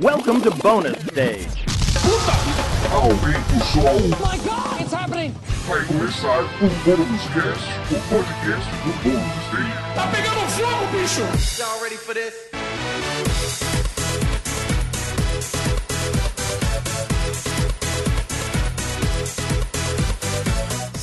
[0.00, 1.64] Welcome to bonus stage.
[2.90, 4.08] Aumenta o som.
[4.18, 5.32] My God, it's happening!
[5.68, 9.94] Vai começar o Bônus Cast, o podcast do Bônus Stage.
[9.94, 11.20] Tá pegando fogo, bicho!
[11.60, 13.73] Y'all ready for this?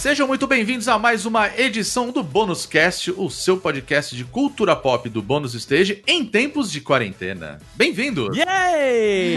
[0.02, 4.76] Sejam muito bem-vindos a mais uma edição do Bônus Cast, o seu podcast de cultura
[4.76, 7.60] pop do Bônus Stage em tempos de quarentena.
[7.76, 8.28] Bem-vindo!
[8.36, 9.36] Yay!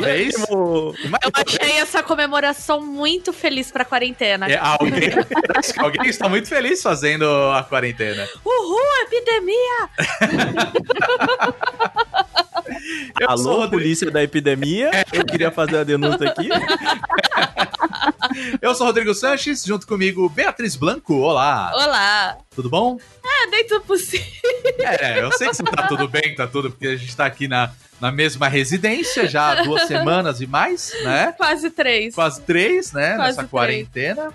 [0.00, 0.34] Vez.
[0.50, 0.92] Eu
[1.34, 4.48] achei essa comemoração muito feliz pra quarentena.
[4.50, 5.10] É, alguém,
[5.56, 8.28] acho que alguém está muito feliz fazendo a quarentena.
[8.44, 9.88] Uhul, epidemia!
[13.20, 14.90] Eu Alô, polícia da epidemia.
[15.12, 16.48] Eu queria fazer a denúncia aqui.
[18.60, 21.14] Eu sou o Rodrigo Sanches, junto comigo Beatriz Blanco.
[21.14, 22.38] Olá, Olá!
[22.54, 22.98] tudo bom?
[23.24, 24.26] É, dentro do possível.
[24.78, 27.48] É, eu sei que você tá tudo bem, tá tudo, porque a gente tá aqui
[27.48, 31.32] na, na mesma residência já há duas semanas e mais, né?
[31.36, 32.14] Quase três.
[32.14, 33.16] Quase três, né?
[33.16, 33.50] Quase nessa três.
[33.50, 34.32] quarentena.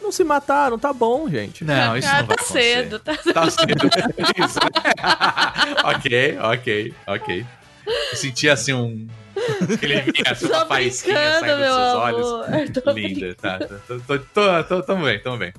[0.00, 1.64] Não se mataram, tá bom, gente.
[1.64, 2.82] Não, isso ah, não vai tá acontecer.
[2.82, 2.98] cedo.
[2.98, 3.16] Tá...
[3.16, 3.90] Tá cedo.
[4.44, 4.58] Isso.
[5.84, 7.46] ok, ok, ok.
[7.86, 9.08] Eu senti assim um.
[9.74, 12.26] Aquele assim, uma Tô faísquinha saindo dos meu seus olhos.
[12.26, 12.44] amor.
[12.84, 13.58] Tô Linda, tá.
[13.58, 15.52] Tô, tô, tô, tô, tamo bem, tamo bem.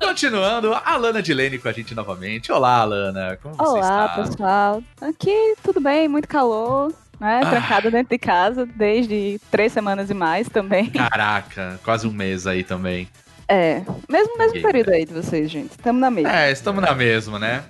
[0.00, 2.50] Continuando, a Alana Dilene com a gente novamente.
[2.52, 3.38] Olá, Alana.
[3.42, 4.22] Como você Olá, está?
[4.22, 4.82] pessoal.
[5.00, 7.40] Aqui tudo bem, muito calor, né?
[7.44, 7.50] Ah.
[7.50, 10.90] Trancada dentro de casa desde três semanas e mais também.
[10.90, 13.08] Caraca, quase um mês aí também.
[13.46, 15.72] É, mesmo mesmo período aí de vocês, gente.
[15.72, 16.34] Estamos na mesma.
[16.34, 17.62] É, estamos na mesma, né?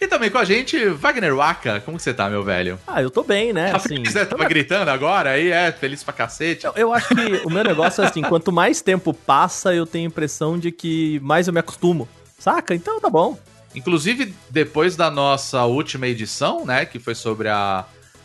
[0.00, 1.80] E também com a gente, Wagner Waka.
[1.80, 2.78] Como que você tá, meu velho?
[2.86, 3.70] Ah, eu tô bem, né?
[3.70, 4.24] Tá Assim, feliz, né?
[4.26, 6.66] Tava gritando agora aí, é, feliz pra cacete.
[6.66, 10.04] eu, eu acho que o meu negócio é assim, quanto mais tempo passa, eu tenho
[10.06, 12.06] a impressão de que mais eu me acostumo.
[12.38, 12.74] Saca?
[12.74, 13.38] Então tá bom.
[13.74, 17.84] Inclusive, depois da nossa última edição, né, que foi sobre a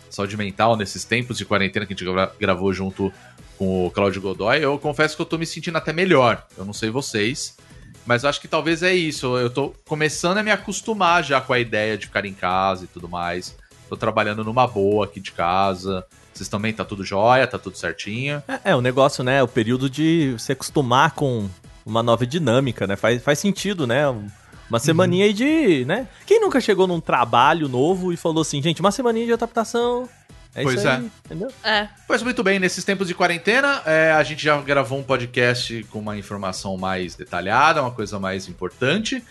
[0.10, 3.12] saúde mental nesses tempos de quarentena que a gente gra- gravou junto
[3.58, 6.46] com o Claudio Godoy, eu confesso que eu tô me sentindo até melhor.
[6.58, 7.56] Eu não sei vocês,
[8.06, 9.38] mas eu acho que talvez é isso.
[9.38, 12.88] Eu tô começando a me acostumar já com a ideia de ficar em casa e
[12.88, 13.56] tudo mais.
[13.90, 16.06] Tô trabalhando numa boa aqui de casa.
[16.34, 18.42] Vocês também tá tudo jóia, tá tudo certinho.
[18.48, 19.44] É, é o negócio, né?
[19.44, 21.50] O período de se acostumar com
[21.86, 22.96] uma nova dinâmica, né?
[22.96, 24.08] Faz, faz sentido, né?
[24.10, 24.28] Um-
[24.70, 26.08] Uma semaninha aí de, né?
[26.26, 30.08] Quem nunca chegou num trabalho novo e falou assim, gente, uma semaninha de adaptação.
[30.54, 30.96] É Pois isso é.
[30.98, 31.48] aí, entendeu?
[31.64, 31.88] É.
[32.08, 36.00] Pois muito bem, nesses tempos de quarentena, é, a gente já gravou um podcast com
[36.00, 39.24] uma informação mais detalhada, uma coisa mais importante.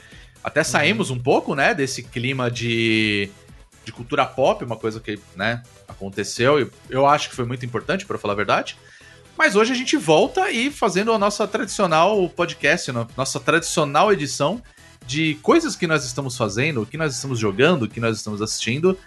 [0.42, 3.28] Até saímos um pouco, né, desse clima de,
[3.84, 8.06] de cultura pop, uma coisa que, né, aconteceu e eu acho que foi muito importante,
[8.06, 8.78] para falar a verdade.
[9.36, 14.62] Mas hoje a gente volta e fazendo a nossa tradicional podcast, no- nossa tradicional edição
[15.06, 18.40] de coisas que nós estamos fazendo, o que nós estamos jogando, o que nós estamos
[18.40, 18.98] assistindo.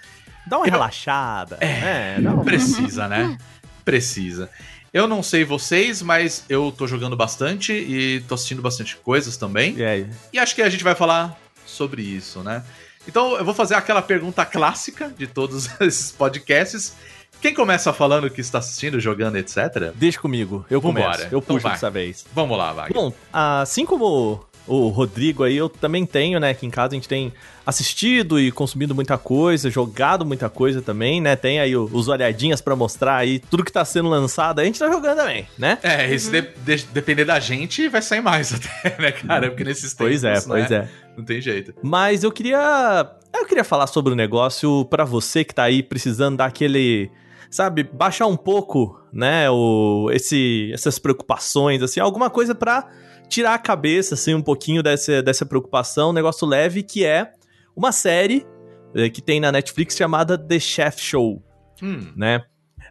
[0.47, 1.57] Dá uma Eu- relaxada.
[1.61, 2.43] É, É, não.
[2.43, 3.37] Precisa, né?
[3.85, 4.49] Precisa.
[4.93, 9.75] Eu não sei vocês, mas eu tô jogando bastante e tô assistindo bastante coisas também.
[9.77, 10.07] E aí?
[10.31, 12.63] E acho que a gente vai falar sobre isso, né?
[13.07, 16.95] Então eu vou fazer aquela pergunta clássica de todos esses podcasts.
[17.41, 19.91] Quem começa falando que está assistindo, jogando, etc?
[19.95, 21.05] Deixa comigo, eu Vambora.
[21.05, 21.23] começo.
[21.23, 21.71] Eu Então puxo vai.
[21.73, 22.25] dessa vez.
[22.33, 22.93] Vamos lá, Wagner.
[22.93, 26.51] Bom, assim como o Rodrigo aí, eu também tenho, né?
[26.51, 27.33] Aqui em casa a gente tem
[27.65, 31.35] assistido e consumido muita coisa, jogado muita coisa também, né?
[31.35, 34.89] Tem aí os olhadinhas pra mostrar aí tudo que tá sendo lançado, a gente tá
[34.91, 35.77] jogando também, né?
[35.81, 36.41] É, esse de-
[36.75, 38.53] de- depender da gente, vai sair mais
[38.83, 39.49] até, né, cara?
[39.49, 40.77] Porque nesses tempos, Pois é, pois né?
[40.77, 41.03] é.
[41.17, 41.73] Não tem jeito.
[41.83, 43.07] Mas eu queria.
[43.33, 47.11] Eu queria falar sobre o negócio pra você que tá aí precisando dar aquele.
[47.51, 49.47] Sabe, baixar um pouco, né?
[49.47, 52.89] O, esse, essas preocupações, assim, alguma coisa pra
[53.33, 57.31] tirar a cabeça, assim, um pouquinho dessa, dessa preocupação, um negócio leve, que é
[57.75, 58.45] uma série
[58.93, 61.41] eh, que tem na Netflix chamada The Chef Show
[61.81, 62.43] Hum, né?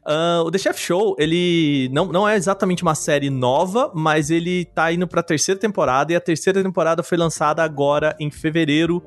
[0.04, 4.64] Ah, o The Chef Show, ele não, não é exatamente uma série nova, mas ele
[4.64, 9.00] tá indo pra terceira temporada, e a terceira temporada foi lançada agora em fevereiro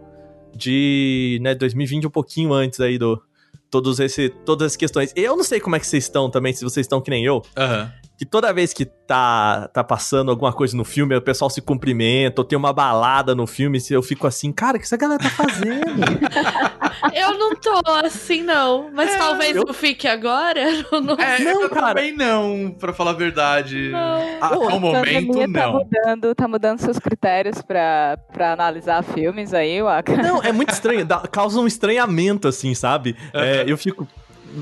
[0.56, 3.22] de né, 2020, um pouquinho antes aí do.
[3.70, 5.12] Todos esse, todas as questões.
[5.16, 7.42] Eu não sei como é que vocês estão também, se vocês estão que nem eu,
[7.58, 7.92] aham.
[8.18, 12.42] Que toda vez que tá, tá passando alguma coisa no filme, o pessoal se cumprimenta,
[12.42, 15.30] ou tem uma balada no filme, eu fico assim, cara, o que essa galera tá
[15.30, 15.84] fazendo?
[17.14, 18.90] Eu não tô assim, não.
[18.94, 20.60] Mas É, talvez eu- eu fique agora.
[20.92, 21.88] Eu não É, Não, eu cara.
[21.90, 23.90] também não, pra falar a verdade.
[23.92, 24.38] Não.
[24.42, 25.74] Até Pô, o a momento, tá não.
[25.74, 30.16] mudando, tá mudando seus critérios pra, pra analisar filmes aí, Waka.
[30.18, 33.16] Não, é muito estranho, dá- causa um estranhamento, assim, sabe?
[33.34, 34.08] É, eu fico.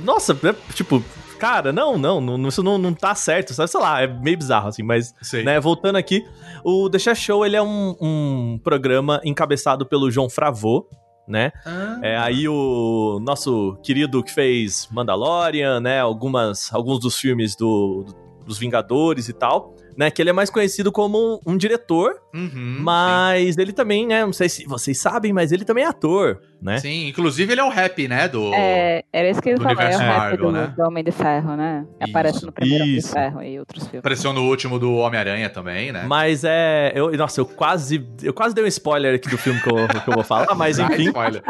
[0.03, 1.03] Nossa, é, tipo,
[1.43, 3.69] cara, não, não, não, isso não, não tá certo, sabe?
[3.69, 5.43] Sei lá, é meio bizarro, assim, mas, Sei.
[5.43, 6.25] né, voltando aqui,
[6.63, 10.87] o The Chef Show, ele é um, um programa encabeçado pelo João Fravô,
[11.27, 11.51] né?
[11.65, 15.99] Ah, É aí o nosso querido que fez Mandalorian, né?
[15.99, 18.05] Algumas, alguns dos filmes do,
[18.45, 20.09] dos Vingadores e tal, né?
[20.11, 24.25] Que ele é mais conhecido como um, um diretor, uhum, mas ele também, né?
[24.25, 26.77] Não sei se vocês sabem, mas ele também é ator, né?
[26.79, 27.07] Sim.
[27.07, 28.27] Inclusive ele é o rap, né?
[28.27, 28.53] Do...
[28.53, 30.73] É, era isso que ele do falava, é o universo rap Marvel, do, né?
[30.75, 31.85] do Homem de Ferro, né?
[31.85, 33.11] Isso, Aparece no primeiro Homem de isso.
[33.13, 33.99] Ferro e outros filmes.
[33.99, 36.05] Apareceu no último do Homem-Aranha também, né?
[36.07, 36.91] Mas é.
[36.95, 38.05] Eu, nossa, eu quase.
[38.21, 40.79] Eu quase dei um spoiler aqui do filme que eu, que eu vou falar, mas
[40.79, 41.03] enfim.
[41.03, 41.43] spoiler.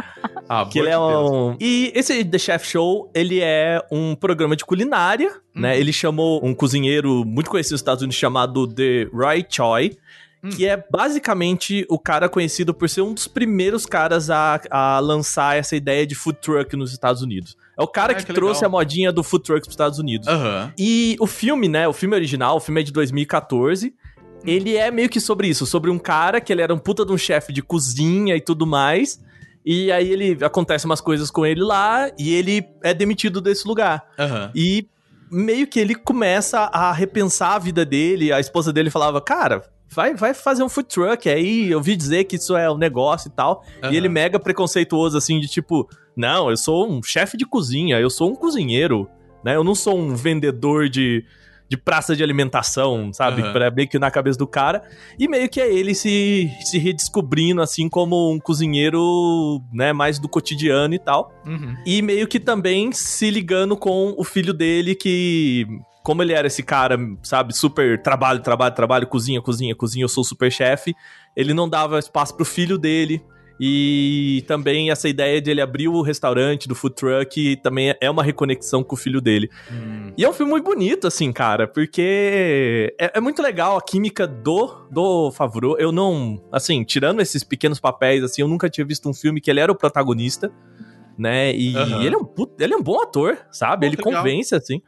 [0.50, 1.56] Ah, Que ele é um.
[1.60, 5.78] E esse The Chef Show, ele é um programa de culinária, né?
[5.80, 9.98] Ele chamou um cozinheiro muito conhecido nos Estados Unidos chamado The Roy Choi.
[10.52, 15.56] Que é basicamente o cara conhecido por ser um dos primeiros caras a, a lançar
[15.58, 17.56] essa ideia de food truck nos Estados Unidos.
[17.80, 18.68] É o cara Ah, que, que trouxe legal.
[18.68, 20.28] a modinha do food truck pros Estados Unidos.
[20.28, 20.74] Aham.
[20.78, 21.88] E o filme, né?
[21.88, 23.94] O filme original, o filme é de 2014.
[24.46, 27.12] Ele é meio que sobre isso, sobre um cara que ele era um puta de
[27.14, 29.22] um chefe de cozinha e tudo mais.
[29.66, 34.04] E aí ele acontece umas coisas com ele lá e ele é demitido desse lugar.
[34.20, 34.52] Aham.
[34.54, 34.86] E
[35.32, 38.34] meio que ele começa a repensar a vida dele.
[38.34, 39.64] A esposa dele falava: "Cara,
[39.94, 43.30] vai vai fazer um food truck aí, eu ouvi dizer que isso é um negócio
[43.30, 43.64] e tal".
[43.82, 43.94] Aham.
[43.94, 48.10] E ele mega preconceituoso assim de tipo: "Não, eu sou um chefe de cozinha, eu
[48.10, 49.08] sou um cozinheiro,
[49.44, 49.56] né?
[49.56, 51.24] Eu não sou um vendedor de
[51.70, 53.42] de praça de alimentação, sabe?
[53.42, 53.52] Aham.
[53.52, 54.84] Pra meio que na cabeça do cara.
[55.18, 60.30] E meio que é ele se, se redescobrindo, assim, como um cozinheiro, né, mais do
[60.30, 61.34] cotidiano e tal.
[61.48, 61.76] Uhum.
[61.84, 65.66] E meio que também se ligando com o filho dele, que.
[66.04, 70.24] Como ele era esse cara, sabe, super trabalho, trabalho, trabalho, cozinha, cozinha, cozinha, eu sou
[70.24, 70.94] super chefe,
[71.36, 73.24] ele não dava espaço pro filho dele.
[73.60, 78.24] E também essa ideia de ele abrir o restaurante do food truck também é uma
[78.24, 79.50] reconexão com o filho dele.
[79.72, 80.12] Hum.
[80.18, 84.28] E é um filme muito bonito, assim, cara, porque é, é muito legal a química
[84.28, 85.78] do, do Favreau.
[85.80, 89.50] Eu não, assim, tirando esses pequenos papéis, assim, eu nunca tinha visto um filme que
[89.50, 90.52] ele era o protagonista,
[91.18, 91.56] né?
[91.56, 92.04] E Aham.
[92.04, 92.28] ele, é um,
[92.60, 93.88] ele é um bom ator, sabe?
[93.88, 94.22] Pô, ele legal.
[94.22, 94.82] convence, assim.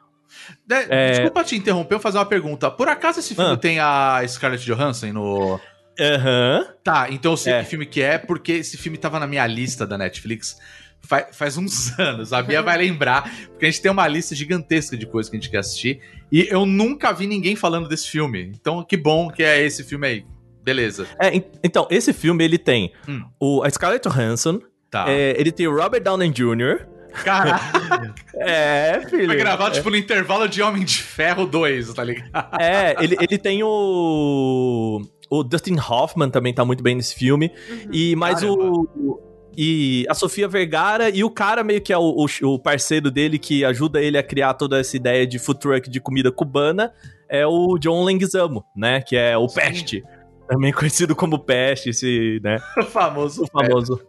[0.65, 1.11] De- É.
[1.11, 2.69] Desculpa te interromper, eu fazer uma pergunta.
[2.71, 3.57] Por acaso esse filme Ah.
[3.57, 5.59] tem a Scarlett Johansson no.
[5.99, 6.67] Aham.
[6.83, 7.63] Tá, então eu sei É.
[7.63, 10.57] que filme que é, porque esse filme tava na minha lista da Netflix
[11.01, 12.33] fa- faz uns anos.
[12.33, 15.39] A Bia vai lembrar, porque a gente tem uma lista gigantesca de coisas que a
[15.39, 16.01] gente quer assistir.
[16.31, 18.51] E eu nunca vi ninguém falando desse filme.
[18.59, 20.25] Então que bom que é esse filme aí.
[20.63, 21.05] Beleza.
[21.21, 23.23] É, en- então, esse filme, ele tem Hum.
[23.39, 24.59] o, a Scarlett Johansson,
[24.89, 25.05] Tá.
[25.07, 26.87] é, ele tem o Robert Downey Jr.,
[27.23, 29.25] Caralho, é, filho.
[29.27, 32.49] foi gravado tipo no intervalo de Homem de Ferro 2, tá ligado?
[32.59, 35.01] É, ele, ele tem o.
[35.29, 37.51] O Dustin Hoffman também tá muito bem nesse filme.
[37.91, 38.53] E mais o.
[38.53, 39.21] o-
[39.57, 43.39] E a Sofia Vergara e o cara meio que é o, o, o parceiro dele
[43.39, 46.91] que ajuda ele a criar toda essa ideia de food truck de comida cubana
[47.29, 49.01] é o John Leguizamo, né?
[49.01, 49.55] Que é o Sim.
[49.61, 50.03] Peste.
[50.47, 52.57] Também conhecido como Peste, esse, né?
[52.77, 53.43] O famoso.
[53.43, 53.99] O famoso.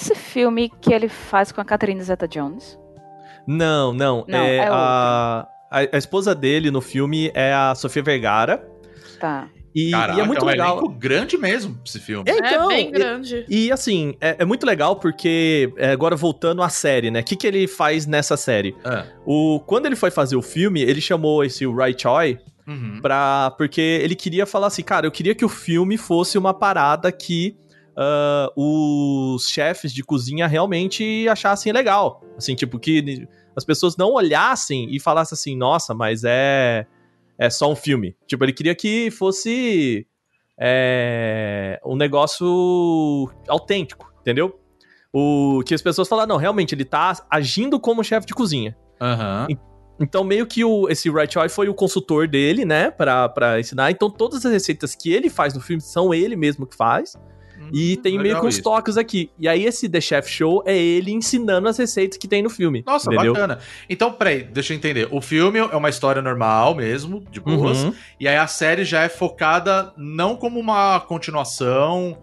[0.00, 2.78] Esse filme que ele faz com a Catherine Zeta-Jones.
[3.44, 4.24] Não, não.
[4.28, 8.64] Não, é é a, a, a esposa dele no filme é a Sofia Vergara.
[9.18, 9.48] Tá.
[9.74, 10.78] E, Caraca, e é muito um legal.
[10.78, 12.30] elenco grande mesmo esse filme.
[12.30, 13.44] É, então, é bem e- grande.
[13.48, 17.20] E assim, é, é muito legal porque, é, agora voltando à série, né?
[17.20, 18.76] O que, que ele faz nessa série?
[19.26, 23.00] O, quando ele foi fazer o filme, ele chamou esse Rai Choi uhum.
[23.02, 23.52] pra.
[23.58, 27.56] Porque ele queria falar assim, cara, eu queria que o filme fosse uma parada que
[28.00, 32.22] ah, os chefes de cozinha realmente achassem legal.
[32.36, 36.86] Assim, tipo, que as pessoas não olhassem e falassem assim, nossa, mas é.
[37.40, 38.16] É só um filme.
[38.26, 40.04] Tipo, ele queria que fosse
[40.60, 44.58] é, um negócio autêntico, entendeu?
[45.12, 48.76] O que as pessoas falam, não, realmente, ele tá agindo como chefe de cozinha.
[49.00, 49.46] Aham.
[50.00, 53.88] Então, meio que o, esse Right Choi foi o consultor dele, né, pra, pra ensinar.
[53.92, 57.16] Então, todas as receitas que ele faz no filme são ele mesmo que faz.
[57.72, 58.62] E tem meio Hum, legal que uns isso.
[58.62, 59.30] toques aqui.
[59.38, 62.82] E aí, esse The Chef Show é ele ensinando as receitas que tem no filme.
[62.86, 63.32] Nossa, entendeu?
[63.32, 63.58] bacana.
[63.88, 65.08] Então, peraí, deixa eu entender.
[65.10, 67.78] O filme é uma história normal mesmo, de boas.
[67.84, 67.94] Uhum.
[68.20, 72.18] E aí a série já é focada não como uma continuação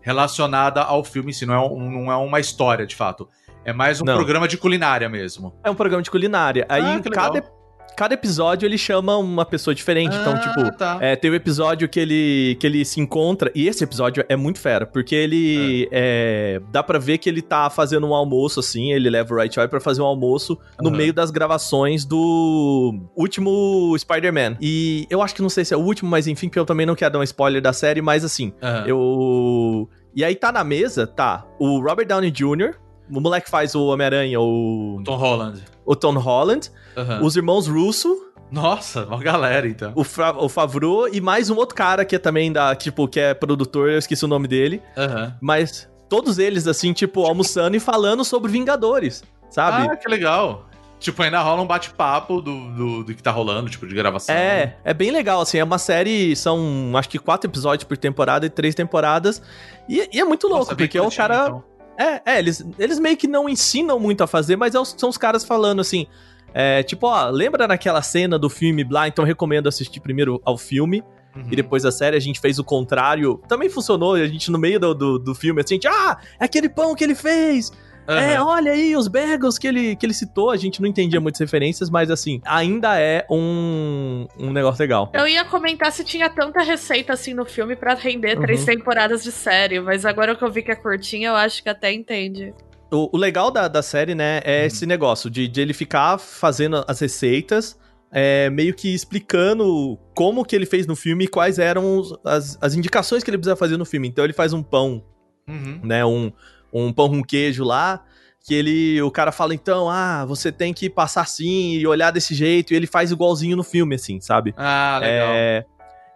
[0.00, 3.28] relacionada ao filme em si, não é, um- não é uma história de fato.
[3.64, 4.14] É mais um Não.
[4.16, 5.54] programa de culinária mesmo.
[5.62, 6.64] É um programa de culinária.
[6.68, 7.59] Aí, Ah, que cada, legal.
[7.96, 10.16] Cada episódio, ele chama uma pessoa diferente.
[10.16, 10.98] então, Ah, tipo, tá.
[11.00, 14.58] É, tem um episódio que ele, que ele se encontra, e esse episódio é muito
[14.58, 19.10] fera, porque ele é, dá pra ver que ele tá fazendo um almoço, assim, ele
[19.10, 24.56] leva o Right Choi pra fazer um almoço no meio das gravações do último Spider-Man.
[24.60, 26.86] E eu acho que não sei se é o último, mas enfim, porque eu também
[26.86, 28.52] não quero dar um spoiler da série, mas assim,
[28.86, 29.88] eu...
[30.14, 32.74] E aí tá na mesa, tá, o Robert Downey Jr.,
[33.12, 35.62] o moleque que faz o Homem-Aranha, o, Tom Holland.
[35.84, 37.20] o Tom Holland, Aham.
[37.22, 39.92] os irmãos Russo, Nossa, uma galera então.
[39.94, 43.20] o, Fra o Favreau e mais um outro cara que é também da, tipo, que
[43.20, 45.34] é produtor, eu esqueci o nome dele, Aham.
[45.40, 49.88] mas todos eles, assim, tipo, almoçando e falando sobre Vingadores, sabe?
[49.90, 50.66] Ah, que legal.
[50.98, 54.34] Tipo, ainda rola um bate-papo do, do, do que tá rolando, tipo, de gravação.
[54.34, 58.44] É, é bem legal, assim, é uma série, são acho que quatro episódios por temporada
[58.44, 59.40] e três temporadas,
[59.88, 61.44] e, e é muito louco, Nossa, porque o curtinho, cara...
[61.46, 61.69] então.
[62.00, 65.18] É, é, eles, eles meio que não ensinam muito a fazer, mas é são os
[65.18, 66.06] caras falando assim,
[66.54, 71.04] é, tipo, ó, lembra naquela cena do filme Blá, então recomendo assistir primeiro ao filme,
[71.34, 71.44] Uhum.
[71.48, 72.16] e depois da série.
[72.16, 75.60] A gente fez o contrário, também funcionou, a gente no meio do, do, do filme,
[75.60, 77.70] assim, a gente, ah, é aquele pão que ele fez,
[78.08, 78.46] é, Aham.
[78.46, 81.88] olha aí os bagels que ele, que ele citou, a gente não entendia muitas referências,
[81.90, 85.10] mas assim, ainda é um, um negócio legal.
[85.14, 88.42] Eu ia comentar se tinha tanta receita assim no filme pra render Uhum.
[88.42, 91.68] três temporadas de série, mas agora que eu vi que é curtinha, eu acho que
[91.68, 92.52] até entende.
[92.90, 96.84] O, o legal da, da série, né, é esse negócio de, de ele ficar fazendo
[96.88, 97.78] as receitas,
[98.12, 102.58] é, meio que explicando como que ele fez no filme e quais eram os- as,
[102.60, 104.08] as indicações que ele precisa fazer no filme.
[104.08, 105.04] Então ele faz um pão,
[105.48, 105.80] Uhum.
[105.84, 106.32] né, um,
[106.72, 108.04] um pão com queijo lá,
[108.46, 112.34] que ele, o cara fala então, ah, você tem que passar assim e olhar desse
[112.34, 114.54] jeito, e ele faz igualzinho no filme, assim, sabe?
[114.56, 115.28] Ah, legal.
[115.32, 115.64] É,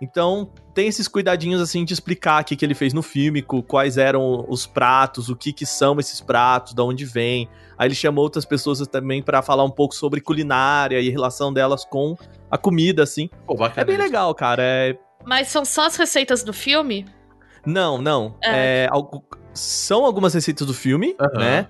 [0.00, 3.96] então, tem esses cuidadinhos, assim, de explicar o que, que ele fez no filme, quais
[3.96, 7.48] eram os pratos, o que, que são esses pratos, de onde vem.
[7.78, 11.84] Aí ele chamou outras pessoas também pra falar um pouco sobre culinária e relação delas
[11.84, 12.16] com
[12.50, 13.30] a comida, assim.
[13.46, 14.04] Pô, bacana É bem isso.
[14.04, 14.62] legal, cara.
[14.62, 14.98] É...
[15.24, 17.06] Mas são só as receitas do filme?
[17.64, 18.36] Não, não.
[18.42, 18.84] É.
[18.84, 18.88] É,
[19.54, 21.38] São algumas receitas do filme, Aham.
[21.38, 21.66] né?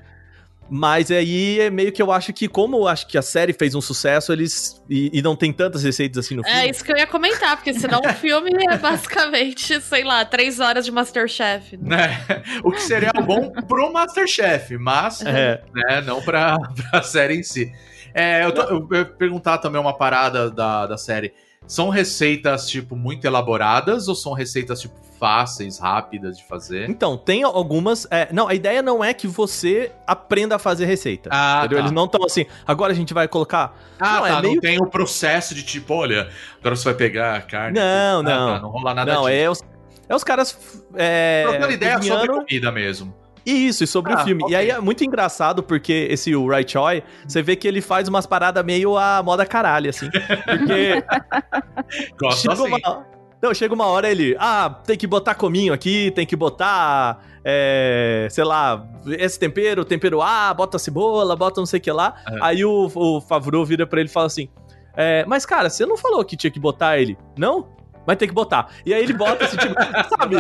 [0.71, 3.75] Mas aí é meio que eu acho que, como eu acho que a série fez
[3.75, 4.83] um sucesso, eles.
[4.89, 6.59] E, e não tem tantas receitas assim no filme.
[6.59, 10.61] É isso que eu ia comentar, porque senão o filme é basicamente, sei lá, três
[10.61, 11.77] horas de Masterchef.
[11.77, 12.19] Né?
[12.65, 15.63] O que seria bom pro Masterchef, mas É.
[15.75, 16.57] né, não pra,
[16.91, 17.71] pra série em si.
[18.15, 21.35] É, eu, tô- eu ia perguntar também uma parada da, da série.
[21.67, 26.91] São receitas, tipo, muito elaboradas ou são receitas, tipo, fáceis, rápidas de fazer?
[26.91, 28.07] Então, tem algumas.
[28.11, 31.31] é, não, a ideia não é que você aprenda a fazer receita.
[31.33, 31.79] Ah, entendeu?
[31.79, 31.83] tá.
[31.85, 33.75] Eles não estão assim, agora a gente vai colocar.
[33.99, 34.29] Ah, Não, tá.
[34.29, 36.29] é Não meio- tem o processo de tipo, olha,
[36.61, 37.79] agora você vai pegar a carne.
[37.79, 38.47] Não, Ah, não.
[38.55, 39.33] tá, não rola nada não, disso.
[39.33, 39.61] é os,
[40.09, 40.59] é os caras.
[40.95, 43.15] É, Trocando ideia sobre cozinhando- comida mesmo.
[43.45, 44.43] Isso, e sobre Ah, o filme.
[44.43, 44.53] ok.
[44.53, 48.09] E aí é muito engraçado porque esse o Rai Choi, você vê que ele faz
[48.09, 50.09] umas paradas meio a moda caralho, assim.
[50.11, 51.05] Porque
[52.19, 52.67] Gosto chega assim.
[52.67, 53.07] uma,
[53.43, 58.27] não, chega uma hora ele, ah, tem que botar cominho aqui, tem que botar, é,
[58.31, 58.87] sei lá,
[59.19, 62.15] esse tempero, tempero A, bota cebola, bota não sei o que lá.
[62.31, 62.39] É.
[62.41, 64.49] Aí o, o Favreau vira pra ele e fala assim,
[64.97, 67.19] é, mas cara, você não falou que tinha que botar ele?
[67.37, 67.69] Não?
[68.07, 68.69] Mas tem que botar.
[68.85, 69.75] E aí ele bota assim, tipo,
[70.19, 70.37] sabe?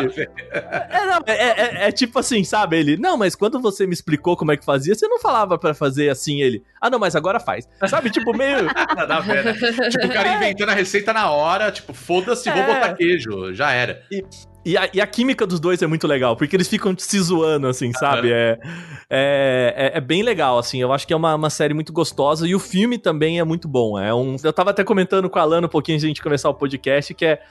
[0.51, 2.79] É, não, é, é- é tipo assim, sabe?
[2.79, 5.75] Ele, não, mas quando você me explicou como é que fazia, você não falava pra
[5.75, 6.63] fazer assim ele.
[6.81, 7.69] Ah, não, mas agora faz.
[7.89, 8.11] Sabe?
[8.11, 8.65] Tipo, meio.
[8.97, 9.53] Nada a ver, né?
[9.91, 12.67] Tipo, o cara inventando a receita na hora, tipo, foda-se, vou É.
[12.67, 13.53] botar queijo.
[13.55, 14.03] Já era.
[14.11, 14.23] E
[14.79, 17.93] a, e a química dos dois é muito legal, porque eles ficam se zoando, assim,
[17.93, 18.33] sabe?
[18.33, 18.59] É,
[19.11, 20.81] é, é, é bem legal, assim.
[20.81, 23.69] Eu acho que é uma, uma série muito gostosa e o filme também é muito
[23.69, 23.99] bom.
[23.99, 26.23] É um, eu tava até comentando com a Alana um pouquinho antes de a gente
[26.23, 27.43] começar o podcast, que é.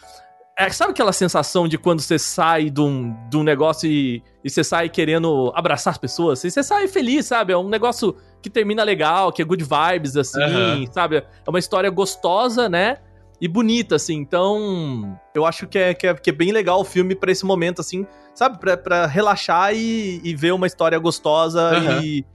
[0.58, 4.50] é, sabe aquela sensação de quando você sai de um, de um negócio e, e
[4.50, 6.44] você sai querendo abraçar as pessoas?
[6.44, 7.54] E você sai feliz, sabe?
[7.54, 10.86] É um negócio que termina legal, que é good vibes, assim, Aham.
[10.92, 11.18] sabe?
[11.18, 12.98] É uma história gostosa, né?
[13.42, 14.16] E bonita, assim.
[14.16, 17.46] Então, eu acho que é, que é, que é bem legal o filme pra esse
[17.46, 18.60] momento, assim, sabe?
[18.60, 22.02] Pra, pra relaxar e, e ver uma história gostosa Aham.
[22.02, 22.26] e,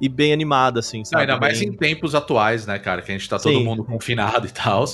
[0.00, 1.22] e bem animada, assim, sabe?
[1.22, 3.02] ainda mais Bem- em tempos atuais, né, cara?
[3.02, 3.64] Que a gente tá todo Sim.
[3.64, 4.84] mundo confinado e tal.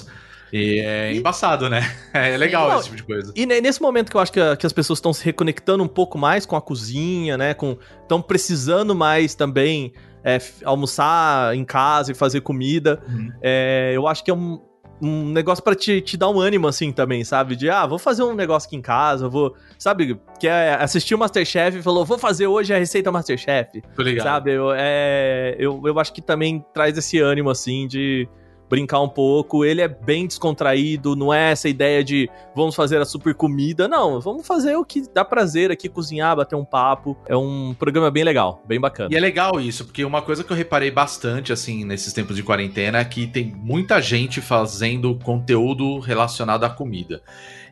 [0.50, 1.80] E é embaçado, né?
[2.14, 3.32] É legal Não, esse tipo de coisa.
[3.36, 5.84] E ne- nesse momento que eu acho que, a- que as pessoas estão se reconectando
[5.84, 7.52] um pouco mais com a cozinha, né?
[7.52, 9.92] Com estão precisando mais também
[10.24, 13.02] é, almoçar em casa e fazer comida.
[13.08, 13.30] Uhum.
[13.42, 14.58] é, eu acho que é um,
[15.00, 17.56] um negócio pra te, te dar um ânimo, assim, também, sabe?
[17.56, 19.54] De, ah, vou fazer um negócio aqui em casa, vou...
[19.78, 20.18] Sabe?
[20.38, 23.82] Que é assistir o Masterchef e falou, vou fazer hoje a receita Masterchef.
[23.94, 24.24] Tô ligado.
[24.24, 24.52] Sabe?
[24.52, 28.28] Eu, é, eu, eu acho que também traz esse ânimo, assim, de
[28.68, 29.64] brincar um pouco.
[29.64, 33.88] Ele é bem descontraído, não é essa ideia de vamos fazer a super comida.
[33.88, 37.16] Não, vamos fazer o que dá prazer aqui, cozinhar, bater um papo.
[37.26, 39.08] É um programa bem legal, bem bacana.
[39.12, 42.42] E é legal isso, porque uma coisa que eu reparei bastante, assim, nesses tempos de
[42.42, 47.22] quarentena é que tem muita gente fazendo conteúdo relacionado à comida.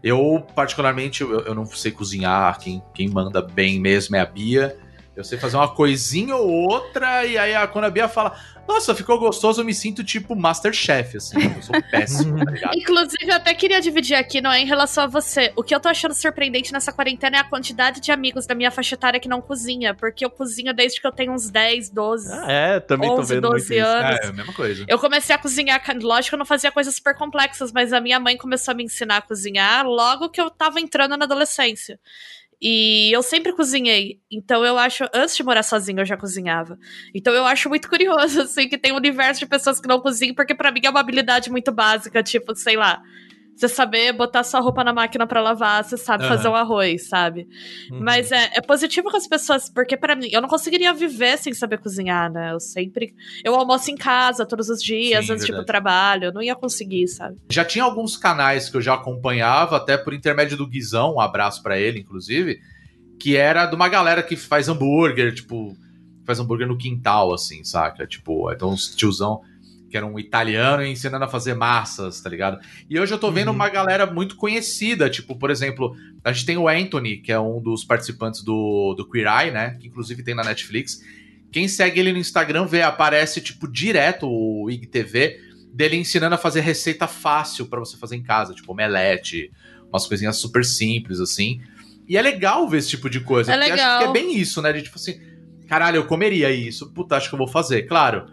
[0.02, 4.76] Eu, particularmente, eu, eu não sei cozinhar, quem, quem manda bem mesmo é a Bia.
[5.16, 8.94] Eu sei fazer uma coisinha ou outra, e aí a- quando a Bia fala, nossa,
[8.94, 12.74] ficou gostoso, eu me sinto tipo Masterchef, assim, eu sou péssimo, tá ligado?
[12.76, 15.52] Inclusive, eu até queria dividir aqui, não é em relação a você.
[15.56, 18.70] O que eu tô achando surpreendente nessa quarentena é a quantidade de amigos da minha
[18.70, 19.94] faixa etária que não cozinha.
[19.94, 22.30] Porque eu cozinho desde que eu tenho uns 10, 12.
[22.32, 23.86] Ah, é, também tô 11, vendo 12 muito isso.
[23.86, 24.20] anos.
[24.20, 24.84] É, a mesma coisa.
[24.86, 28.20] Eu comecei a cozinhar, lógico que eu não fazia coisas super complexas, mas a minha
[28.20, 31.98] mãe começou a me ensinar a cozinhar logo que eu tava entrando na adolescência.
[32.60, 34.20] E eu sempre cozinhei.
[34.30, 35.04] Então eu acho.
[35.14, 36.78] Antes de morar sozinha, eu já cozinhava.
[37.14, 40.34] Então eu acho muito curioso, assim, que tem um universo de pessoas que não cozinham,
[40.34, 43.02] porque para mim é uma habilidade muito básica, tipo, sei lá.
[43.56, 46.36] Você saber botar sua roupa na máquina para lavar, você sabe Aham.
[46.36, 47.48] fazer um arroz, sabe?
[47.90, 48.00] Uhum.
[48.02, 51.54] Mas é, é positivo com as pessoas, porque para mim, eu não conseguiria viver sem
[51.54, 52.52] saber cozinhar, né?
[52.52, 53.14] Eu sempre.
[53.42, 56.26] Eu almoço em casa todos os dias, Sim, antes de ir pro trabalho.
[56.26, 57.38] Eu não ia conseguir, sabe?
[57.50, 61.62] Já tinha alguns canais que eu já acompanhava, até por intermédio do Guizão, um abraço
[61.62, 62.60] pra ele, inclusive,
[63.18, 65.74] que era de uma galera que faz hambúrguer, tipo,
[66.26, 68.06] faz hambúrguer no quintal, assim, saca?
[68.06, 69.40] Tipo, então uns tiozão
[69.88, 72.58] que era um italiano ensinando a fazer massas, tá ligado?
[72.90, 73.54] E hoje eu tô vendo Uhum.
[73.54, 77.60] uma galera muito conhecida, tipo, por exemplo, a gente tem o Anthony, que é um
[77.60, 79.76] dos participantes do, do Queer Eye, né?
[79.80, 81.00] Que inclusive tem na Netflix.
[81.52, 85.40] Quem segue ele no Instagram vê, aparece, tipo, direto o IGTV
[85.72, 89.52] dele ensinando a fazer receita fácil pra você fazer em casa, tipo omelete,
[89.88, 91.60] umas coisinhas super simples, assim.
[92.08, 93.52] E é legal ver esse tipo de coisa.
[93.52, 93.98] É porque acho legal.
[93.98, 94.72] que é bem isso, né?
[94.72, 95.20] De tipo assim,
[95.68, 96.90] caralho, eu comeria isso.
[96.92, 97.82] Puta, acho que eu vou fazer.
[97.82, 98.26] Claro,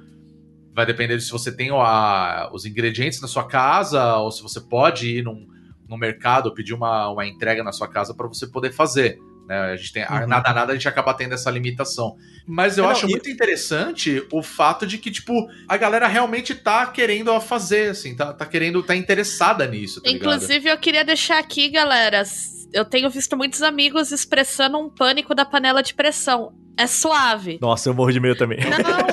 [0.73, 4.59] vai depender de se você tem a- os ingredientes na sua casa ou se você
[4.59, 5.47] pode ir num,
[5.87, 9.19] num mercado pedir uma, uma entrega na sua casa pra você poder fazer.
[9.47, 9.59] Né?
[9.59, 10.25] A gente tem, Uhum.
[10.27, 12.15] nada, nada, a gente acaba tendo essa limitação.
[12.47, 16.55] Mas eu Não, acho e- muito interessante o fato de que, tipo, a galera realmente
[16.55, 20.33] tá querendo fazer, assim, tá, tá querendo, tá interessada nisso, tá ligado?
[20.33, 22.23] Inclusive, eu queria deixar aqui, galera.
[22.73, 26.53] Eu tenho visto muitos amigos expressando um pânico da panela de pressão.
[26.75, 27.59] É suave.
[27.61, 28.57] Nossa, eu morro de medo também.
[28.59, 28.69] Não,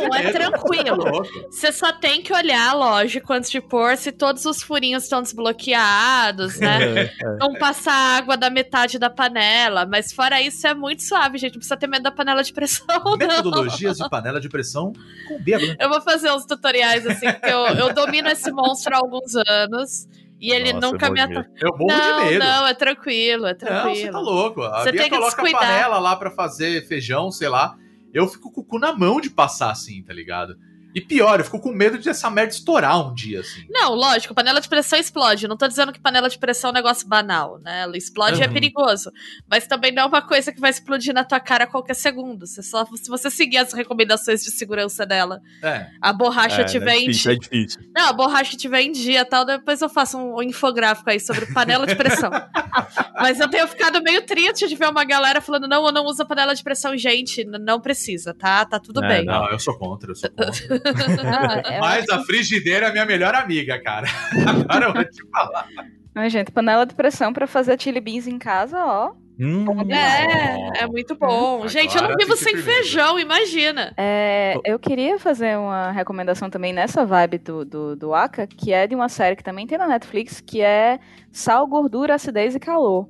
[0.17, 0.97] é Tá tranquilo.
[0.97, 1.29] louco.
[1.51, 6.59] Você só tem que olhar, lógico, antes de pôr se todos os furinhos estão desbloqueados,
[6.59, 7.11] né?
[7.39, 9.85] Não passar água da metade da panela.
[9.85, 11.53] Mas fora isso, é muito suave, gente.
[11.53, 13.17] Não precisa ter medo da panela de pressão, não.
[13.19, 14.95] Metodologias de panela de pressão
[15.29, 15.77] com bêbado.
[15.79, 20.09] Eu vou fazer uns tutoriais, assim, porque eu, eu domino esse monstro há alguns anos.
[20.41, 21.53] E ele Nossa, nunca me atacou.
[21.61, 22.45] Eu morro Não, de medo.
[22.45, 23.97] não, é tranquilo, é Não, tranquilo.
[23.97, 24.63] você tá louco.
[24.63, 25.61] A Você Bia tem que coloca a descuidar.
[25.61, 27.77] panela lá pra fazer feijão, sei lá.
[28.13, 30.57] Eu fico com o cu na mão de passar assim, tá ligado?
[30.95, 33.65] E pior, eu fico com medo de essa merda estourar um dia, assim.
[33.71, 35.47] Não, lógico, panela de pressão explode.
[35.47, 37.83] Não tô dizendo que panela de pressão é um negócio banal, né?
[37.83, 38.53] Ela explode e é Uhum.
[38.53, 39.11] perigoso.
[39.49, 42.47] Mas também não é uma coisa que vai explodir na tua cara a qualquer segundo.
[42.47, 45.87] Você só, se você seguir as recomendações de segurança dela, É.
[46.01, 47.41] a borracha É, tiver é em difícil, é dia.
[47.41, 47.81] difícil.
[47.95, 51.47] Não, a borracha tiver em dia e tal, depois eu faço um, infográfico aí sobre
[51.53, 52.31] panela de pressão.
[53.21, 56.25] Mas eu tenho ficado meio triste de ver uma galera falando: não, eu não uso
[56.27, 57.45] panela de pressão, gente.
[57.45, 58.65] Não precisa, tá?
[58.65, 59.25] Tá tudo É, bem.
[59.27, 60.80] Não, eu sou contra, eu sou contra.
[60.85, 64.07] Ah, Mas a frigideira é minha melhor amiga, cara.
[64.47, 65.67] Agora eu vou te falar.
[66.15, 69.13] Ai, gente, panela de pressão pra fazer chili beans em casa, ó.
[69.43, 71.55] Hum, É, é muito bom.
[71.55, 73.95] Agora Gente, eu não vivo sem feijão, imagina.
[73.97, 78.87] É, eu queria fazer uma recomendação também nessa vibe do, do, do Aka, que é
[78.87, 80.99] de uma série que também tem na Netflix, que é
[81.33, 83.09] Sal, Gordura, Acidez e Calor.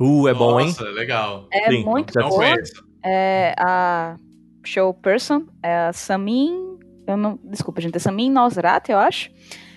[0.00, 0.68] Uh, é bom, hein?
[0.68, 1.46] Nossa, legal.
[1.52, 2.82] É Sim, muito conheço.
[3.04, 4.16] É a
[4.64, 6.73] show person, é a Samin.
[7.06, 9.30] Eu não, desculpa, gente, é Samin Nosrat, eu acho.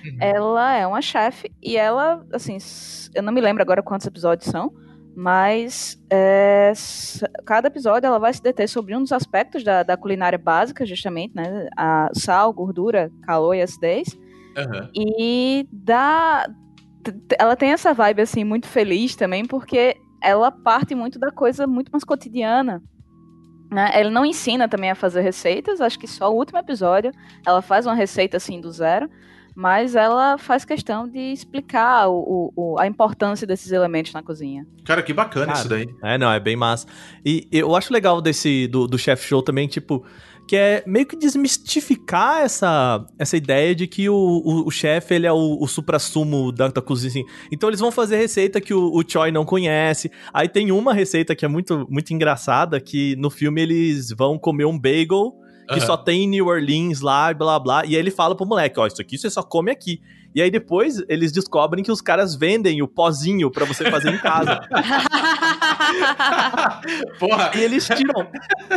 [0.05, 0.17] Uhum.
[0.19, 2.57] Ela é uma chefe e ela, assim,
[3.13, 4.73] eu não me lembro agora quantos episódios são,
[5.15, 6.71] mas é,
[7.45, 11.35] cada episódio ela vai se deter sobre um dos aspectos da, da culinária básica, justamente,
[11.35, 11.67] né?
[11.75, 14.15] A sal, gordura, calor e acidez.
[14.55, 14.89] Aham.
[14.95, 15.67] E
[17.03, 21.65] t- Ela tem essa vibe, assim, muito feliz também, porque ela parte muito da coisa
[21.67, 22.81] muito mais cotidiana.
[23.69, 23.91] Né?
[23.93, 27.11] Ela não ensina também a fazer receitas, acho que só o último episódio
[27.45, 29.09] ela faz uma receita assim do zero,
[29.53, 34.65] mas ela faz questão de explicar o, o- o- a importância desses elementos na cozinha.
[34.85, 35.89] Cara, que bacana Cara, isso daí.
[36.03, 36.87] É, não, é bem massa.
[37.25, 40.05] E eu acho legal desse do, do Chef Show também, tipo,
[40.47, 45.27] que é meio que desmistificar essa, essa ideia de que o, o, o chefe, ele
[45.27, 47.25] é o, o supra-sumo da, da cozinha, assim.
[47.51, 50.09] Então eles vão fazer receita que o, o Choi não conhece.
[50.33, 54.65] Aí tem uma receita que é muito, muito engraçada, que no filme eles vão comer
[54.65, 55.35] um bagel
[55.67, 55.85] que Aham.
[55.85, 57.85] só tem em New Orleans lá, e blá blá.
[57.85, 59.99] E aí ele fala pro moleque, ó, isso aqui você só come aqui.
[60.33, 64.17] E aí depois eles descobrem que os caras vendem o pozinho pra você fazer em
[64.17, 64.61] casa.
[67.19, 68.27] Porra, E eles tiram,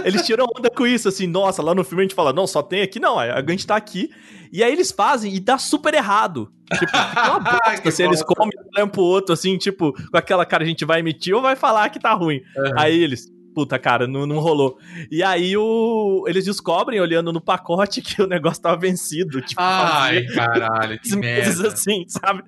[0.05, 2.63] eles tiram onda com isso, assim, nossa, lá no filme a gente fala, não, só
[2.63, 4.11] tem aqui, não, a gente tá aqui.
[4.53, 6.51] E aí eles fazem e dá super errado.
[6.73, 10.65] Tipo, fica uma bosta se eles comem um pro outro, assim, tipo, com aquela cara,
[10.65, 12.41] a gente vai emitir ou vai falar que tá ruim.
[12.57, 12.73] Uhum.
[12.77, 14.79] Aí eles, puta, cara, não, não rolou.
[15.11, 19.41] E aí o, eles descobrem, olhando no pacote, que o negócio tava vencido.
[19.41, 21.69] Tipo, Ai, caralho, que merda.
[21.69, 22.43] assim, sabe?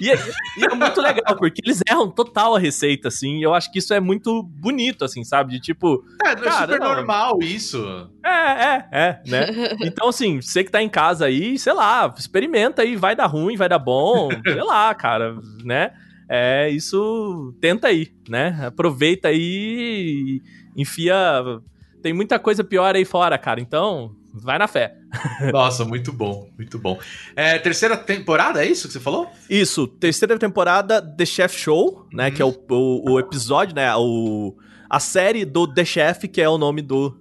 [0.00, 0.18] E, é-
[0.58, 3.78] e é muito legal, porque eles erram total a receita, assim, e eu acho que
[3.78, 5.52] isso é muito bonito, assim, sabe?
[5.52, 6.94] De tipo, É, é Cara, super não.
[6.94, 8.10] normal isso.
[8.24, 9.46] é, é, é, né?
[9.82, 13.56] Então, assim, você que tá em casa aí, sei lá, experimenta aí, vai dar ruim,
[13.56, 15.92] vai dar bom, sei lá, cara, né?
[16.34, 17.54] É isso.
[17.60, 18.58] Tenta aí, né?
[18.64, 20.40] Aproveita aí
[20.74, 21.14] e enfia.
[22.00, 23.60] Tem muita coisa pior aí fora, cara.
[23.60, 24.96] Então, vai na fé.
[25.52, 26.98] Nossa, muito bom, muito bom.
[27.36, 29.30] É, terceira temporada, é isso que você falou?
[29.50, 32.30] Isso, terceira temporada The Chef Show, né?
[32.30, 33.94] Que é o, o, o episódio, né?
[33.94, 34.56] O,
[34.88, 37.14] a série do The Chef, que é o nome do,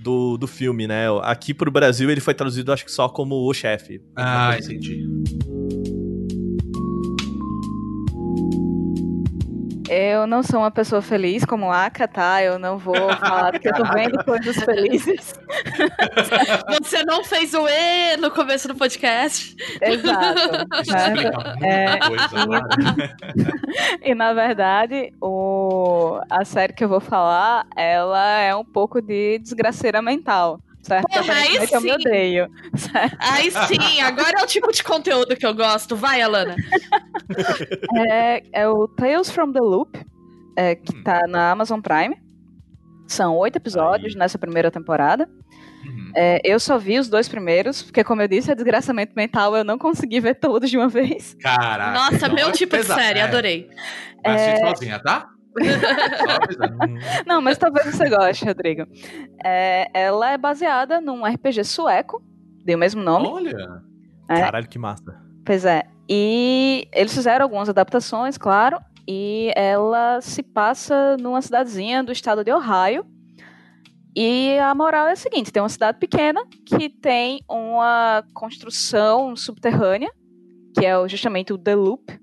[0.00, 1.04] do, do filme, né?
[1.22, 4.02] Aqui pro Brasil ele foi traduzido, acho que só como O Chefe.
[4.16, 5.06] Ah, entendi.
[9.90, 12.42] Eu não sou uma pessoa feliz como Aka, tá?
[12.42, 15.34] Eu não vou falar porque eu tô vendo coisas felizes.
[16.82, 19.56] Você não fez o E no começo do podcast.
[19.80, 20.40] Exato.
[20.82, 21.14] Isso né?
[21.14, 23.18] explica É, coisa.
[24.02, 26.20] E na verdade, o...
[26.28, 30.60] a série que eu vou falar, ela é um pouco de desgraceira mental.
[30.88, 31.06] Certo?
[31.08, 31.90] Porra, aí eu me sim.
[31.92, 32.48] odeio.
[32.74, 33.16] Certo?
[33.20, 35.94] Aí sim, agora é o tipo de conteúdo que eu gosto.
[35.94, 36.56] Vai, Alana.
[38.10, 39.98] É, é o Tales from the Loop,
[40.56, 41.02] é, que Hum.
[41.02, 42.16] tá na Amazon Prime.
[43.06, 45.28] São oito episódios nessa primeira temporada.
[45.84, 46.12] Uhum.
[46.14, 49.64] É, eu só vi os dois primeiros, porque, como eu disse, é desgraçamento mental, eu
[49.64, 51.36] não consegui ver todos de uma vez.
[51.40, 51.92] Caraca.
[51.92, 53.68] Nossa, então meu é tipo de série, É, adorei.
[54.24, 54.68] Vai assistir É.
[54.70, 55.28] sozinha, tá?
[57.26, 58.84] Não, mas talvez você goste, Rodrigo.
[59.44, 62.22] É, ela é baseada num RPG sueco,
[62.64, 63.28] de o mesmo nome.
[63.28, 63.82] Olha.
[64.28, 64.40] É.
[64.40, 65.20] Caralho, que massa.
[65.44, 65.82] Pois é.
[66.08, 68.78] E eles fizeram algumas adaptações, claro.
[69.06, 73.06] E ela se passa numa cidadezinha do estado de Ohio.
[74.14, 80.10] E a moral é a seguinte: tem uma cidade pequena que tem uma construção subterrânea,
[80.78, 82.18] que é o- justamente o The Loop,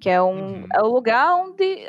[0.00, 0.66] que é um Uhum.
[0.74, 1.86] é o lugar onde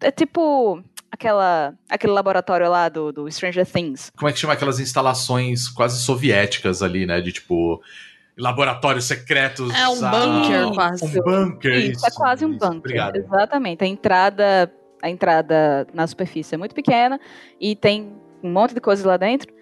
[0.00, 4.10] é, tipo aquela aquele laboratório lá do, do Stranger Things.
[4.16, 7.20] Como é que chama aquelas instalações quase soviéticas ali, né?
[7.20, 7.82] De tipo.
[8.38, 9.74] Laboratórios secretos.
[9.74, 11.04] É um ah, bunker, quase.
[11.04, 11.90] Um bunker.
[11.90, 12.58] Isso, é quase um isso.
[12.58, 12.78] bunker.
[12.78, 13.16] Obrigado.
[13.16, 13.84] Exatamente.
[13.84, 17.20] A entrada, a entrada na superfície é muito pequena
[17.60, 19.52] e tem um monte de coisas lá dentro.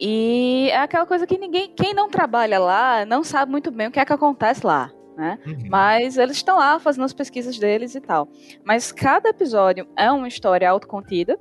[0.00, 3.90] E é aquela coisa que ninguém, quem não trabalha lá, não sabe muito bem o
[3.90, 5.38] que é que acontece lá, né?
[5.46, 5.56] Uhum.
[5.68, 8.28] Mas eles estão lá fazendo as pesquisas deles e tal.
[8.64, 11.38] Mas cada episódio é uma história autocontida,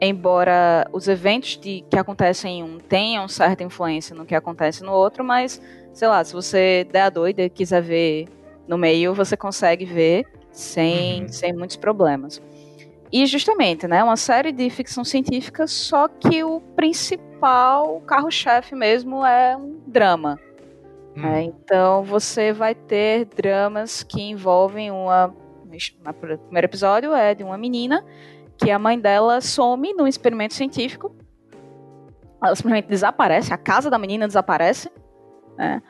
[0.00, 4.92] embora os eventos de, que acontecem em um tenham certa influência no que acontece no
[4.92, 5.60] outro, mas,
[5.92, 8.28] sei lá, se você der a doida e quiser ver
[8.68, 11.28] no meio, você consegue ver sem, Uhum.
[11.28, 12.42] sem muitos problemas.
[13.12, 19.56] E justamente, né, uma série de ficção científica, só que o principal carro-chefe mesmo é
[19.56, 20.38] um drama.
[21.16, 21.24] Hum.
[21.26, 25.26] É, então você vai ter dramas que envolvem uma.
[25.28, 28.04] O primeiro episódio é de uma menina
[28.56, 31.14] que a mãe dela some num experimento científico.
[32.42, 34.90] Ela simplesmente desaparece, a casa da menina desaparece.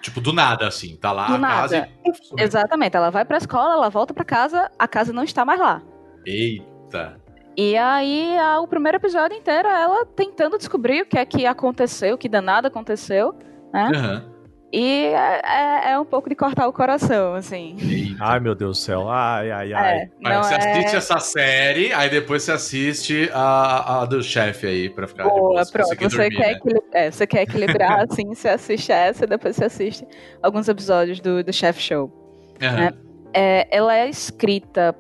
[0.01, 0.97] Tipo, do nada, assim.
[0.97, 1.91] Tá lá Do a casa nada.
[2.05, 2.11] e.
[2.11, 2.45] Uf, sumiu.
[2.45, 5.83] Exatamente, ela vai pra escola, ela volta pra casa, a casa não está mais lá.
[6.25, 7.21] Eita.
[7.57, 12.15] E aí, a- o primeiro episódio inteiro ela tentando descobrir o que é que aconteceu,
[12.15, 13.35] o que danado aconteceu.
[13.73, 13.91] Né?
[13.95, 14.36] Aham.
[14.73, 17.77] E é, é- é um pouco de cortar o coração, assim.
[17.81, 18.17] Eita.
[18.21, 19.09] Ai, meu Deus do céu.
[19.09, 19.97] Ai, ai, ai.
[19.99, 20.57] É, não você é...
[20.59, 25.31] assiste essa série, aí depois você assiste a, a do chefe aí pra ficar de
[25.31, 25.89] Boa, pronto.
[25.89, 26.53] Você, dormir, quer, né?
[26.53, 30.07] equili- é, você quer equilibrar, assim, você assiste essa e depois você assiste
[30.43, 32.11] alguns episódios do, do Chef Show.
[32.61, 32.91] Aham.
[33.33, 34.95] É, ela é escrita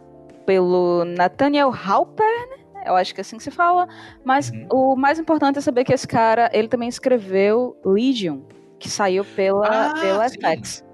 [0.46, 2.50] pelo Nathaniel Halpern,
[2.84, 3.88] eu acho que é assim que se fala,
[4.24, 4.68] mas Uhum.
[4.92, 8.40] o mais importante é saber que esse cara, ele também escreveu Legion,
[8.78, 10.38] que saiu pela, Ah, pela sim.
[10.40, 10.84] FX.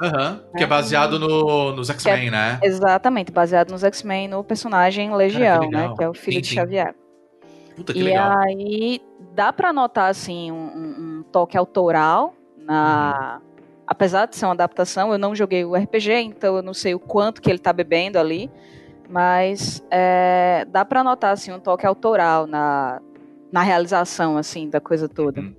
[0.00, 0.40] Aham.
[0.56, 2.58] Que é baseado no, nos X-Men, né?
[2.62, 6.40] Exatamente, baseado nos X-Men, no personagem Legião, Cara, que né, que é o filho Sim,
[6.40, 6.54] de sim.
[6.56, 6.94] Xavier.
[7.76, 8.38] Puta que E legal.
[8.40, 9.00] aí
[9.34, 13.46] dá pra notar assim um, um- toque autoral na Uhum.
[13.86, 16.98] apesar de ser uma adaptação, eu não joguei o RPG, então eu não sei o
[16.98, 18.50] quanto que ele tá bebendo ali,
[19.08, 23.00] mas é, dá pra notar assim um toque autoral na
[23.52, 25.40] na realização assim da coisa toda.
[25.42, 25.54] Uhum.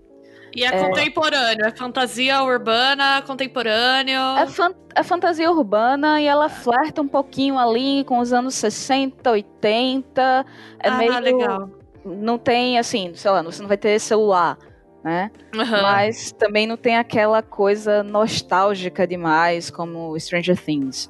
[0.56, 4.20] E é, contemporâneo, é fantasia urbana, contemporâneo.
[4.38, 9.32] É, fan- é fantasia urbana e ela flerta um pouquinho ali com os anos 60,
[9.32, 10.46] 80.
[10.80, 11.20] É ah, meio.
[11.20, 11.70] legal.
[12.06, 14.58] Não tem, assim, sei lá, você não vai ter celular,
[15.04, 15.32] né?
[15.56, 15.82] Aham.
[15.82, 21.10] Mas também não tem aquela coisa nostálgica demais como Stranger Things.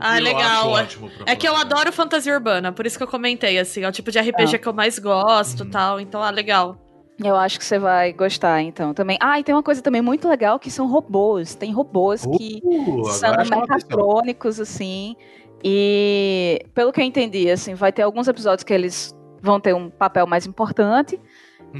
[0.00, 0.72] Ah, legal.
[0.72, 0.86] pra
[1.26, 4.10] É que eu adoro fantasia urbana, por isso que eu comentei, assim, é o tipo
[4.10, 4.58] de RPG Ah.
[4.58, 5.70] que eu mais gosto e Uhum.
[5.70, 6.00] tal.
[6.00, 6.76] Então, ah, legal.
[7.22, 9.18] Eu acho que você vai gostar, então, também.
[9.20, 11.54] Ah, e tem uma coisa também muito legal que são robôs.
[11.54, 13.60] Tem robôs que Uh, são chama atenção.
[13.60, 15.14] mecatrônicos, assim.
[15.62, 19.90] E, pelo que eu entendi, assim, vai ter alguns episódios que eles vão ter um
[19.90, 21.20] papel mais importante.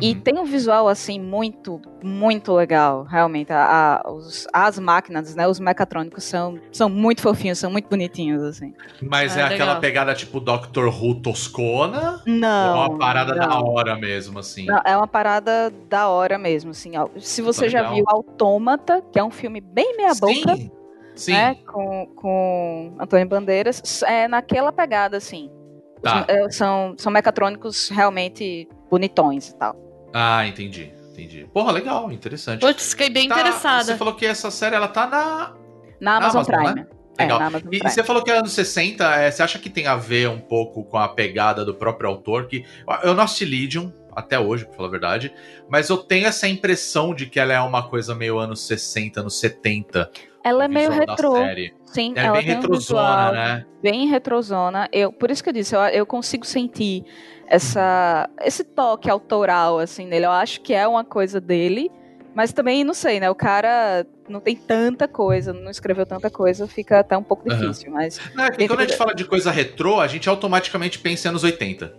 [0.00, 0.20] E Uhum.
[0.20, 3.52] tem um visual, assim, muito, muito legal, realmente.
[3.52, 8.40] A, a- os- as máquinas, né, os mecatrônicos são, são muito fofinhos, são muito bonitinhos,
[8.42, 8.72] assim.
[9.02, 9.80] Mas Ah, é aquela legal.
[9.80, 12.20] pegada tipo Doctor Who toscona?
[12.24, 12.76] Não.
[12.78, 13.48] ou é uma parada não.
[13.48, 14.66] da hora mesmo, assim?
[14.66, 16.96] Não, é uma parada da hora mesmo, assim.
[16.96, 17.08] ó.
[17.18, 20.70] Se você já viu Autômata, que é um filme bem meia-boca, Sim,
[21.16, 21.32] sim.
[21.32, 25.50] né, com, com Antônio Bandeiras, é naquela pegada, assim.
[25.96, 26.24] Os- Tá.
[26.28, 29.76] é, são, são mecatrônicos realmente bonitões e tal.
[30.12, 31.46] Ah, entendi, entendi.
[31.52, 32.60] Porra, legal, interessante.
[32.60, 33.84] Putz, fiquei bem Tá, interessada.
[33.84, 35.54] Você falou que essa série, ela tá na...
[36.00, 36.74] Na Amazon, Amazon, Prime.
[36.80, 36.86] né?
[37.18, 37.40] É, Legal.
[37.42, 39.94] Amazon E, e você falou que é anos 60, é, você acha que tem a
[39.96, 42.46] ver um pouco com a pegada do próprio autor?
[42.46, 42.64] Que
[43.02, 45.32] eu não assisti Legion até hoje, pra falar a verdade,
[45.68, 49.38] mas eu tenho essa impressão de que ela é uma coisa meio anos 60, anos
[49.38, 50.10] 70.
[50.42, 51.34] Ela é meio retrô.
[51.84, 52.78] Sim, Ela é ela bem tem um retrozona,
[53.30, 53.66] visual né?
[53.82, 54.88] bem retrozona.
[54.90, 57.04] Eu, por isso que eu disse, eu, eu consigo sentir
[57.50, 60.24] essa, esse toque autoral, assim, nele.
[60.24, 61.90] Eu acho que é uma coisa dele,
[62.32, 63.28] mas também, não sei, né?
[63.28, 67.90] O cara não tem tanta coisa, não escreveu tanta coisa, fica até um pouco difícil,
[67.90, 71.26] mas Não, é que quando a gente fala de coisa retrô, a gente automaticamente pensa
[71.26, 71.92] em anos 80.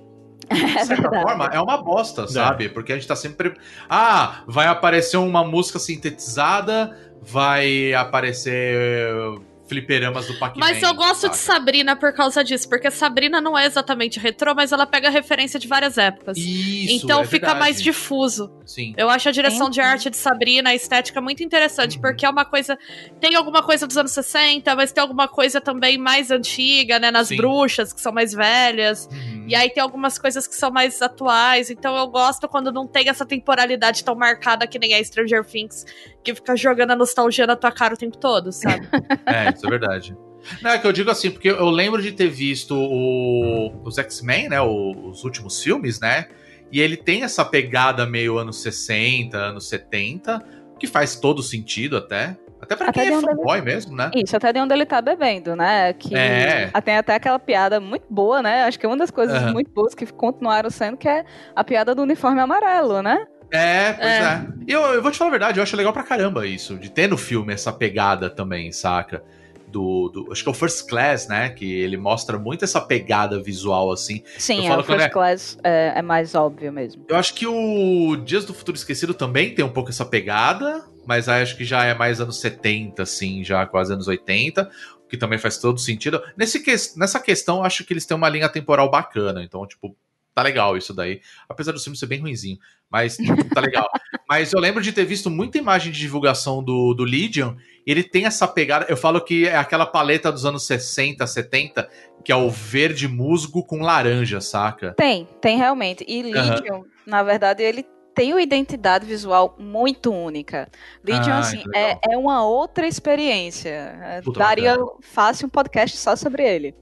[0.51, 1.23] De é certa verdade.
[1.23, 2.67] forma, é uma bosta, sabe?
[2.67, 3.53] Porque a gente tá sempre.
[3.89, 9.39] Ah, vai aparecer uma música sintetizada, vai aparecer
[9.71, 10.60] fliperamas do Pac-Man.
[10.60, 11.62] Mas eu gosto de saca?
[11.62, 15.65] Sabrina por causa disso, porque Sabrina não é exatamente retrô, mas ela pega referência de
[15.65, 16.38] várias épocas.
[16.38, 17.60] Isso, então é fica verdade.
[17.60, 18.51] mais difuso.
[18.65, 18.93] Sim.
[18.97, 22.01] Eu acho a direção de arte de Sabrina, a estética muito interessante, Uhum.
[22.01, 22.77] porque é uma coisa.
[23.21, 27.10] Tem alguma coisa dos anos 60, mas tem alguma coisa também mais antiga, né?
[27.10, 27.38] Nas Sim.
[27.38, 29.07] bruxas, que são mais velhas.
[29.10, 29.40] Uhum.
[29.51, 31.69] E aí tem algumas coisas que são mais atuais.
[31.69, 35.85] Então eu gosto quando não tem essa temporalidade tão marcada que nem a Stranger Things,
[36.23, 38.87] que fica jogando a nostalgia na tua cara o tempo todo, sabe?
[39.27, 40.15] É, isso é verdade.
[40.61, 44.47] Não, é que eu digo assim, porque eu lembro de ter visto o- os X-Men,
[44.47, 44.61] né?
[44.61, 46.29] Os últimos filmes, né?
[46.71, 50.41] E ele tem essa pegada meio anos 60, anos 70,
[50.79, 52.37] que faz todo sentido até.
[52.62, 54.12] Até pra Até quem é onde ele- fanboy mesmo, né?
[54.15, 55.93] Isso, até de onde ele tá bebendo, né?
[55.93, 56.71] Que É.
[56.84, 58.63] tem até aquela piada muito boa, né?
[58.63, 59.54] Acho que é uma das coisas Aham.
[59.54, 63.26] muito boas que continuaram sendo, que é a piada do uniforme amarelo, né?
[63.52, 64.19] É, pois É.
[64.21, 64.47] é.
[64.67, 66.89] E eu, eu vou te falar a verdade, eu acho legal pra caramba isso, de
[66.89, 69.24] ter no filme essa pegada também, saca?
[69.67, 71.50] Do, do- acho que é o First Class, né?
[71.50, 74.17] Que ele mostra muito essa pegada visual, assim.
[74.36, 77.06] Eu Sim, falo a quando First é- Class é, é mais óbvio mesmo.
[77.08, 81.27] Eu acho que o Dias do Futuro Esquecido também tem um pouco essa pegada, mas
[81.29, 84.69] acho que já é mais anos 70, assim, já quase anos 80,
[85.03, 86.21] o que também faz todo sentido.
[86.37, 89.95] Nesse que- nessa questão, acho que eles têm uma linha temporal bacana, então, tipo,
[90.33, 91.19] tá legal isso daí.
[91.49, 92.57] Apesar do filme ser bem ruinzinho,
[92.89, 93.17] mas
[93.53, 93.85] tá legal.
[94.29, 98.03] mas eu lembro de ter visto muita imagem de divulgação do, do Legion, e ele
[98.03, 101.89] tem essa pegada, eu falo que é aquela paleta dos anos 60, 70,
[102.23, 104.93] que é o verde musgo com laranja, saca?
[104.95, 106.05] Tem, tem realmente.
[106.07, 110.67] E Legion, na verdade, ele tem uma identidade visual muito única.
[111.04, 113.69] Legion, Ah, assim, é, é uma outra experiência.
[114.04, 114.91] É, Puta, Daria bacana.
[115.02, 116.76] fácil um podcast só sobre ele.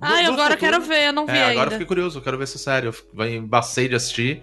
[0.00, 1.70] Ai, Do- do agora eu futuro- quero ver, eu não vi É, agora eu ainda.
[1.72, 2.86] fiquei curioso, eu quero ver essa série.
[2.86, 4.42] Eu vai- embacei de assistir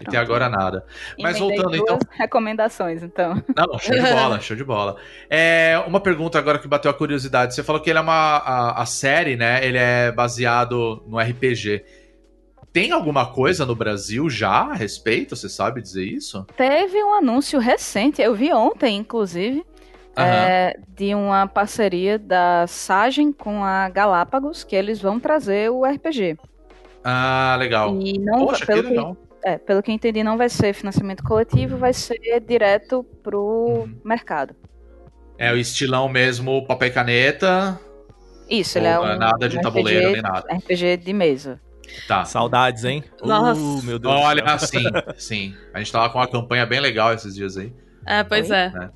[0.00, 0.84] e até agora nada.
[1.18, 2.16] Mas Emendei voltando, duas então.
[2.18, 3.34] recomendações, então.
[3.56, 4.96] Não, não, show de bola, show de bola.
[5.28, 7.54] É, uma pergunta agora que bateu a curiosidade.
[7.54, 8.36] Você falou que ele é uma.
[8.36, 9.64] A, a série, né?
[9.66, 11.82] Ele é baseado no RPG.
[12.72, 15.34] Tem alguma coisa no Brasil já a respeito?
[15.34, 16.46] Você sabe dizer isso?
[16.56, 19.64] Teve um anúncio recente, eu vi ontem, inclusive,
[20.16, 20.26] Aham.
[20.46, 26.36] é, de uma parceria da Sagem com a Galápagos, que eles vão trazer o RPG.
[27.02, 27.98] Ah, legal.
[28.00, 29.16] E não, Poxa, que pelo, que, legal.
[29.44, 33.96] é, pelo que entendi, não vai ser financiamento coletivo, vai ser direto pro Uhum.
[34.04, 34.54] mercado.
[35.38, 37.80] É o estilão mesmo, papel e caneta.
[38.48, 40.46] Isso, ele é um, nada de um tabuleiro RPG, nem nada.
[40.54, 41.60] RPG de mesa.
[42.06, 42.24] Tá.
[42.24, 43.04] Saudades, hein?
[43.22, 43.60] Nossa.
[43.60, 44.14] Uh, meu Deus.
[44.14, 44.84] Olha, sim,
[45.16, 45.56] sim.
[45.74, 47.72] A gente tava com uma campanha bem legal esses dias aí.
[48.06, 48.56] É, pois Oi?
[48.56, 48.90] é.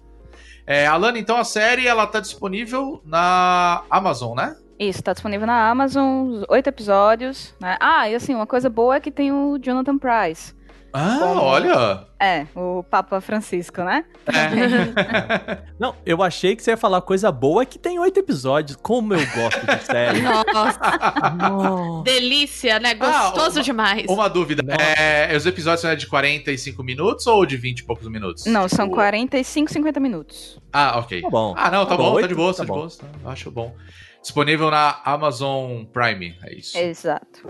[0.66, 4.57] É, Alana, então a série ela tá disponível na Amazon, né?
[4.79, 7.55] Isso, tá disponível na Amazon, oito episódios.
[7.61, 7.77] Né?
[7.81, 10.55] Ah, e assim, uma coisa boa é que tem o Jonathan Price.
[10.97, 12.07] Ah, Como- olha!
[12.21, 14.05] É, o Papa Francisco, né?
[14.29, 15.59] É.
[15.77, 18.79] Não, eu achei que você ia falar coisa boa que tem oito episódios.
[18.81, 20.21] Como eu gosto de série.
[20.23, 22.95] Nossa, delícia, né?
[22.95, 24.07] Gostoso uma- demais.
[24.09, 24.63] Uma dúvida.
[24.97, 28.47] É, os episódios são de 45 minutos ou de 20 e poucos minutos?
[28.47, 30.59] Não, são Tipo- 45, 50 minutos.
[30.73, 31.23] Ah, ok.
[31.23, 31.55] Tá bom.
[31.57, 32.89] Ah, não, tá, Tá bom, bom, tá de boa, tá tá de boa.
[32.89, 33.75] tá- Acho bom.
[34.23, 36.79] Disponível na Amazon Prime, é isso.
[36.79, 37.43] Exato.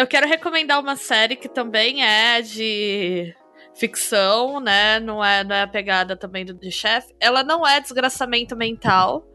[0.00, 3.34] Eu quero recomendar uma série que também é de
[3.74, 4.98] ficção, né?
[4.98, 7.14] Não é, não é a pegada também do de chefe.
[7.20, 9.26] Ela não é desgraçamento mental,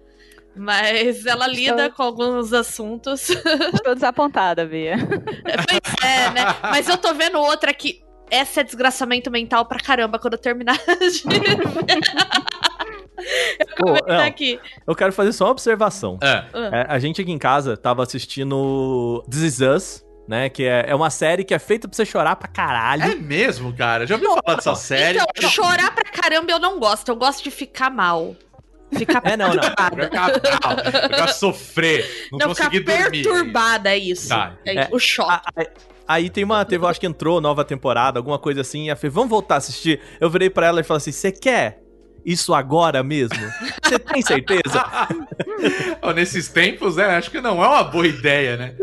[0.56, 3.30] Mas ela lida com alguns assuntos.
[3.76, 4.96] Estou desapontada, Bia.
[5.44, 6.42] pois é, né?
[6.64, 8.04] Mas eu tô vendo outra que.
[8.32, 11.24] Essa é desgraçamento mental pra caramba quando eu terminar de.
[13.60, 14.20] Eu Pô, não.
[14.26, 14.60] aqui.
[14.88, 16.18] Eu quero fazer só uma observação.
[16.24, 16.46] É.
[16.72, 20.50] É, a gente aqui em casa tava assistindo This Is Us, né?
[20.50, 23.04] Que é, é uma série que é feita pra você chorar pra caralho.
[23.04, 24.06] É mesmo, cara.
[24.08, 25.20] Já ouviu falar dessa série?
[25.20, 27.10] Então, chorar pra caramba eu não gosto.
[27.10, 28.36] Eu gosto de ficar mal.
[28.96, 29.64] Ficar É, não, não.
[29.64, 30.78] Ficar mal,
[31.10, 33.24] ficar sofrer, não, Não, ficar conseguir dormir.
[33.24, 34.30] perturbada, é isso.
[34.30, 34.54] Tá.
[34.66, 35.32] É, É, o choque.
[35.32, 35.66] A- a-
[36.08, 38.96] Aí tem uma, teve, eu acho que entrou nova temporada, alguma coisa assim, e a
[38.96, 40.00] Fê, vamos voltar a assistir.
[40.20, 41.80] Eu virei pra ela e falei assim: você quer
[42.26, 43.38] isso agora mesmo?
[43.84, 44.84] Você tem certeza?
[46.16, 47.06] Nesses tempos, né?
[47.06, 48.76] Acho que não é uma boa ideia, né?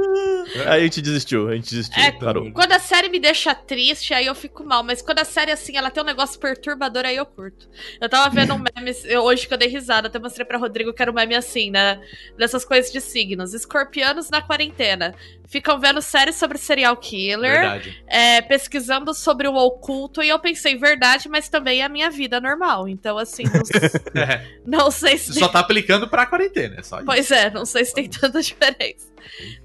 [0.67, 2.51] Aí a gente desistiu, a gente desistiu, É, parou.
[2.53, 4.83] Quando a série me deixa triste, aí eu fico mal.
[4.83, 7.69] Mas quando a série, assim, ela tem um negócio perturbador, aí eu curto.
[8.01, 10.93] Eu tava vendo um meme eu- hoje que eu dei risada, até mostrei pra Rodrigo
[10.93, 12.01] que era um meme assim, né?
[12.37, 13.55] Dessas coisas de signos.
[13.55, 15.15] Escorpianos na quarentena.
[15.53, 18.03] Ficam vendo séries sobre serial killer, Verdade.
[18.07, 22.41] é, pesquisando sobre o oculto, e eu pensei, verdade, mas também é a minha vida
[22.41, 22.89] normal.
[22.89, 25.35] Então, assim, não, É, não sei se.
[25.35, 27.05] você só tá aplicando pra quarentena, é só isso.
[27.05, 29.13] Pois é, não sei se tem tanta diferença.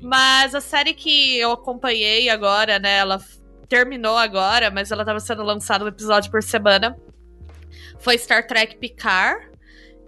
[0.02, 2.98] Mas a série que eu acompanhei agora, né?
[2.98, 3.22] Ela
[3.70, 6.98] terminou agora, mas ela tava sendo lançada um episódio por semana.
[8.00, 9.48] Foi Star Trek Picard,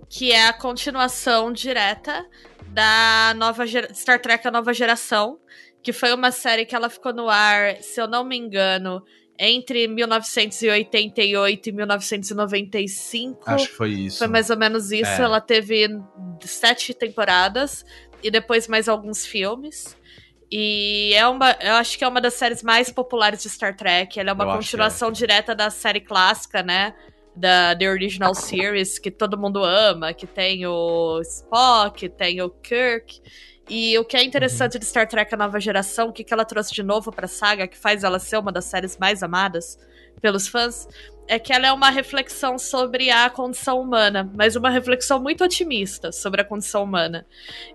[0.09, 2.25] que é a continuação direta
[2.67, 3.63] da nova
[3.93, 5.39] Star Trek A Nova Geração,
[5.81, 9.03] que foi uma série que ela ficou no ar, se eu não me engano,
[9.37, 13.41] entre 1988 e 1995.
[13.45, 14.17] Acho que foi isso.
[14.17, 15.09] Foi mais ou menos isso.
[15.09, 15.21] É.
[15.21, 15.87] Ela teve
[16.41, 17.85] sete temporadas
[18.21, 19.97] e depois mais alguns filmes.
[20.51, 24.19] E é uma, eu acho que é uma das séries mais populares de Star Trek.
[24.19, 26.93] Ela é uma Eu acho continuação direta da série clássica, né?
[27.35, 33.21] Da The Original Series, que todo mundo ama, que tem o Spock, tem o Kirk.
[33.69, 36.43] E o que é interessante de Star Trek A Nova Geração, o que, que ela
[36.43, 39.77] trouxe de novo pra saga, que faz ela ser uma das séries mais amadas
[40.21, 40.88] pelos fãs,
[41.32, 46.12] é que ela é uma reflexão sobre a condição humana, mas uma reflexão muito otimista
[46.12, 47.23] sobre a condição humana.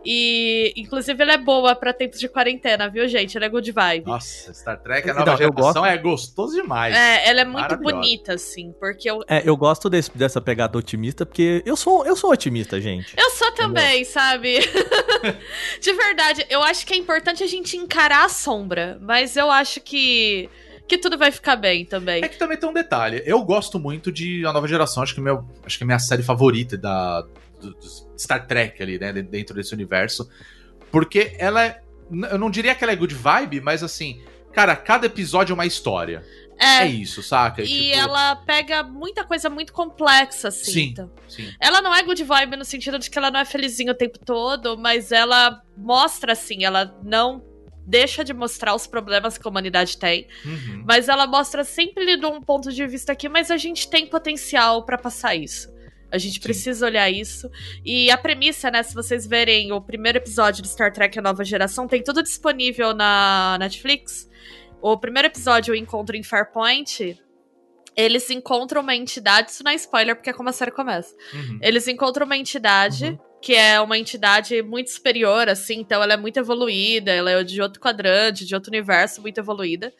[0.04, 3.36] E, inclusive, ela é boa pra tempos de quarentena, viu, gente?
[3.36, 4.06] Ela é good vibe.
[4.06, 5.86] Nossa, Star Trek, a Não, nova eu geração gosto.
[5.86, 6.96] é gostoso demais.
[6.96, 11.24] É, ela é muito bonita, assim, porque eu, É, eu gosto desse- dessa pegada otimista,
[11.24, 13.14] porque eu sou, eu sou otimista, gente.
[13.16, 14.58] Eu sou também, sabe?
[15.80, 19.80] De verdade, eu acho que é importante a gente encarar a sombra, mas eu acho
[19.80, 20.50] que
[20.96, 22.22] que tudo vai ficar bem também.
[22.24, 23.22] É que também tem um detalhe.
[23.26, 25.02] Eu gosto muito de A Nova Geração.
[25.02, 27.22] Acho que, meu, acho que é a minha série favorita da,
[27.60, 27.78] do, do
[28.18, 29.12] Star Trek ali, né?
[29.12, 30.28] de- Dentro desse universo.
[30.90, 31.80] Porque ela é.
[32.30, 34.22] Eu não diria que ela é good vibe, mas assim.
[34.52, 36.24] Cara, cada episódio é uma história.
[36.56, 37.62] É, É, isso, saca?
[37.62, 40.70] e Tipo, ela pega muita coisa muito complexa, assim.
[40.70, 40.88] Sim.
[40.92, 41.10] então.
[41.28, 41.52] Sim.
[41.58, 44.16] Ela não é good vibe no sentido de que ela não é felizinha o tempo
[44.24, 47.42] todo, mas ela mostra, assim, ela não
[47.86, 50.26] deixa de mostrar os problemas que a humanidade tem.
[50.44, 50.84] Uhum.
[50.86, 54.84] Mas ela mostra sempre de um ponto de vista aqui, mas a gente tem potencial
[54.84, 55.72] pra passar isso.
[56.10, 57.50] A gente precisa olhar isso.
[57.84, 58.82] E a premissa, né?
[58.84, 62.94] Se vocês verem o primeiro episódio de Star Trek A Nova Geração, tem tudo disponível
[62.94, 64.28] na Netflix.
[64.80, 67.20] O primeiro episódio, o Encontro em Farpoint,
[67.96, 69.50] eles encontram uma entidade.
[69.50, 71.14] Isso não é spoiler, porque é como a série começa.
[71.32, 71.58] Uhum.
[71.60, 73.18] Eles encontram uma entidade.
[73.44, 77.60] Que é uma entidade muito superior, assim, então ela é muito evoluída, ela é de
[77.60, 79.92] outro quadrante, de outro universo, muito evoluída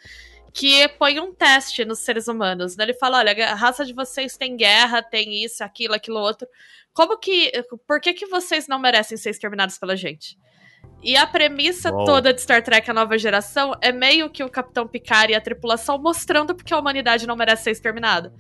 [0.55, 2.77] que põe um teste nos seres humanos.
[2.77, 2.85] Né?
[2.85, 6.47] Ele fala: olha, a raça de vocês tem guerra, tem isso, aquilo, aquilo outro.
[6.95, 7.53] Como que.
[7.87, 10.39] Por que, que vocês não merecem ser exterminados pela gente?
[11.05, 12.07] E a premissa Uau.
[12.07, 15.41] toda de Star Trek A Nova Geração é meio que o Capitão Picard e a
[15.41, 18.33] tripulação mostrando porque a humanidade não merece ser exterminada.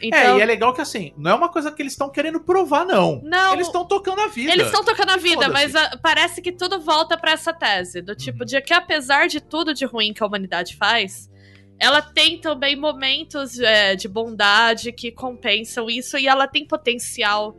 [0.00, 2.40] Então, É, e é legal que assim, não é uma coisa que eles estão querendo
[2.40, 3.20] provar, não.
[3.22, 4.52] Não, Eles estão tocando a vida.
[4.52, 8.02] Eles estão tocando a vida, mas ah, parece que tudo volta pra essa tese.
[8.02, 8.46] Do tipo, Uhum.
[8.46, 11.30] de que apesar de tudo de ruim que a humanidade faz,
[11.78, 17.56] ela tem também momentos é, de bondade que compensam isso e ela tem potencial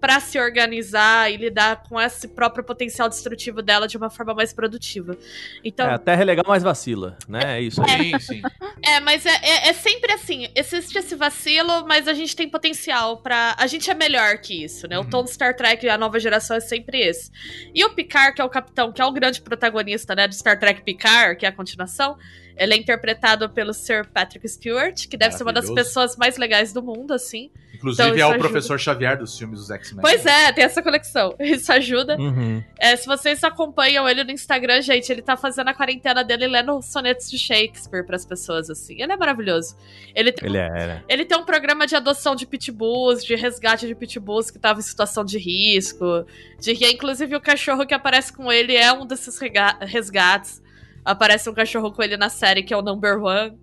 [0.00, 4.52] pra se organizar e lidar com esse próprio potencial destrutivo dela de uma forma mais
[4.52, 5.16] produtiva.
[5.64, 7.58] Então, É, a Terra é legal, mas vacila, né?
[7.58, 8.12] É isso aí.
[8.12, 8.42] Sim, sim.
[8.84, 13.16] é, mas é, é, é sempre assim, existe esse vacilo, mas a gente tem potencial
[13.18, 13.54] pra.
[13.58, 14.98] A gente é melhor que isso, né?
[14.98, 15.10] O Uhum.
[15.10, 17.30] tom do Star Trek, a nova geração, é sempre esse.
[17.74, 20.58] E o Picard, que é o capitão, que é o grande protagonista, né, do Star
[20.58, 22.16] Trek Picard, que é a continuação,
[22.56, 26.72] ele é interpretado pelo Sir Patrick Stewart, que deve ser uma das pessoas mais legais
[26.72, 27.50] do mundo, assim.
[27.92, 28.48] Inclusive Então, é o ajuda.
[28.48, 30.00] professor Xavier dos filmes dos X-Men.
[30.02, 31.34] Pois é, tem essa conexão.
[31.40, 32.16] Isso ajuda.
[32.18, 32.62] Uhum.
[32.78, 36.80] É, se vocês acompanham ele no Instagram, gente, ele tá fazendo a quarentena dele lendo
[36.82, 39.00] sonetos de Shakespeare pras pessoas, assim.
[39.00, 39.76] Ele é maravilhoso.
[40.14, 41.04] Ele tem, Ele era.
[41.08, 44.82] ele tem um programa de adoção de pitbulls, de resgate de pitbulls que tava em
[44.82, 46.26] situação de risco.
[46.60, 49.38] De que, inclusive, o cachorro que aparece com ele é um desses
[49.80, 50.62] resgates.
[51.04, 53.56] Aparece um cachorro com ele na série, que é o Number One.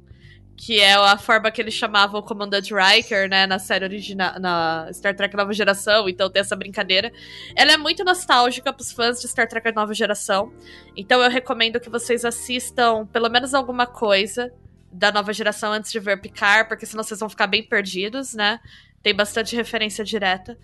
[0.55, 4.87] Que é a forma que ele chamava o comandante Riker, né, na série original, na
[4.93, 7.11] Star Trek Nova Geração, então tem essa brincadeira.
[7.55, 10.53] Ela é muito nostálgica pros fãs de Star Trek Nova Geração,
[10.95, 14.53] então eu recomendo que vocês assistam pelo menos alguma coisa
[14.91, 18.59] da nova geração antes de ver Picard, porque senão vocês vão ficar bem perdidos, né?
[19.01, 20.57] Tem bastante referência direta.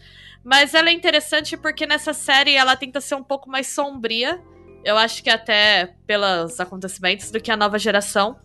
[0.43, 4.39] Mas ela é interessante porque nessa série ela tenta ser um pouco mais sombria,
[4.85, 8.39] eu acho que até pelos acontecimentos, do que a nova geração.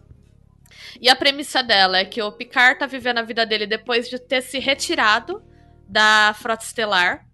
[1.01, 4.19] E a premissa dela é que o Picard tá vivendo a vida dele depois de
[4.19, 5.43] ter se retirado
[5.89, 7.27] da Frota Estelar,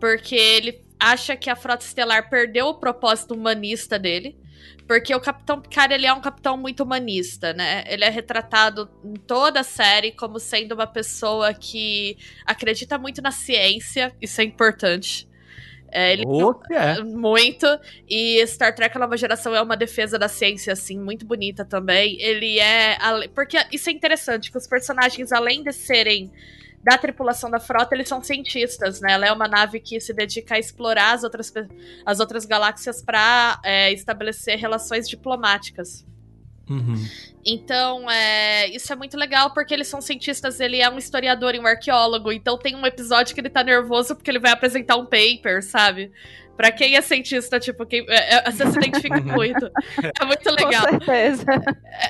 [0.00, 4.38] porque ele acha que a Frota Estelar perdeu o propósito humanista dele.
[4.86, 7.84] Porque o Capitão Picard, ele é um capitão muito humanista, né?
[7.86, 13.30] Ele é retratado em toda a série como sendo uma pessoa que acredita muito na
[13.30, 15.26] ciência, isso é importante.
[15.96, 17.00] É, ele O que é?
[17.04, 17.66] muito.
[18.10, 22.20] E Star Trek A Nova Geração é uma defesa da ciência, assim, muito bonita também.
[22.20, 22.98] Ele é.
[23.32, 26.32] Porque isso é interessante, que os personagens, além de serem
[26.82, 29.12] da tripulação da frota, eles são cientistas, né?
[29.12, 31.52] Ela é uma nave que se dedica a explorar as outras,
[32.04, 33.60] as outras galáxias para
[33.92, 36.04] estabelecer relações diplomáticas.
[36.68, 36.94] Uhum.
[37.44, 41.58] Então, é, isso é muito legal porque eles são cientistas, ele é um historiador e
[41.58, 42.32] um arqueólogo.
[42.32, 46.10] Então tem um episódio que ele tá nervoso porque ele vai apresentar um paper, sabe?
[46.56, 49.70] Pra quem é cientista, tipo, quem, é, é, você se identifica muito.
[50.20, 50.84] É muito legal.
[50.84, 51.44] Com certeza.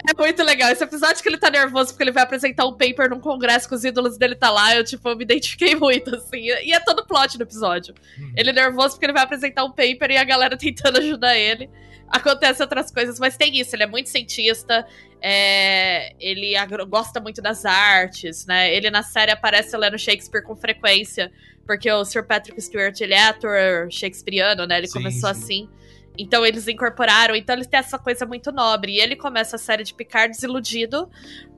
[0.06, 0.70] É muito legal.
[0.70, 3.74] Esse episódio que ele tá nervoso porque ele vai apresentar um paper num congresso que
[3.74, 6.42] os ídolos dele tá lá, eu, tipo, eu me identifiquei muito, assim.
[6.42, 7.94] E é todo plot do episódio.
[8.36, 11.70] Ele é nervoso porque ele vai apresentar um paper e a galera tentando ajudar ele.
[12.14, 14.86] Acontece outras coisas, mas tem isso, ele é muito cientista,
[15.20, 16.54] é, ele
[16.88, 18.72] gosta muito das artes, né?
[18.72, 21.32] Ele na série aparece lendo Shakespeare com frequência,
[21.66, 24.78] porque o Sir Patrick Stewart, ele é ator shakespeariano, né?
[24.78, 25.40] Ele Sim, começou sim.
[25.40, 25.68] assim.
[26.16, 28.92] Então eles incorporaram, então eles têm essa coisa muito nobre.
[28.92, 31.10] E ele começa a série de Picard desiludido,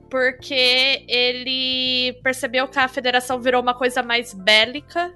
[0.09, 5.13] porque ele percebeu que a federação virou uma coisa mais bélica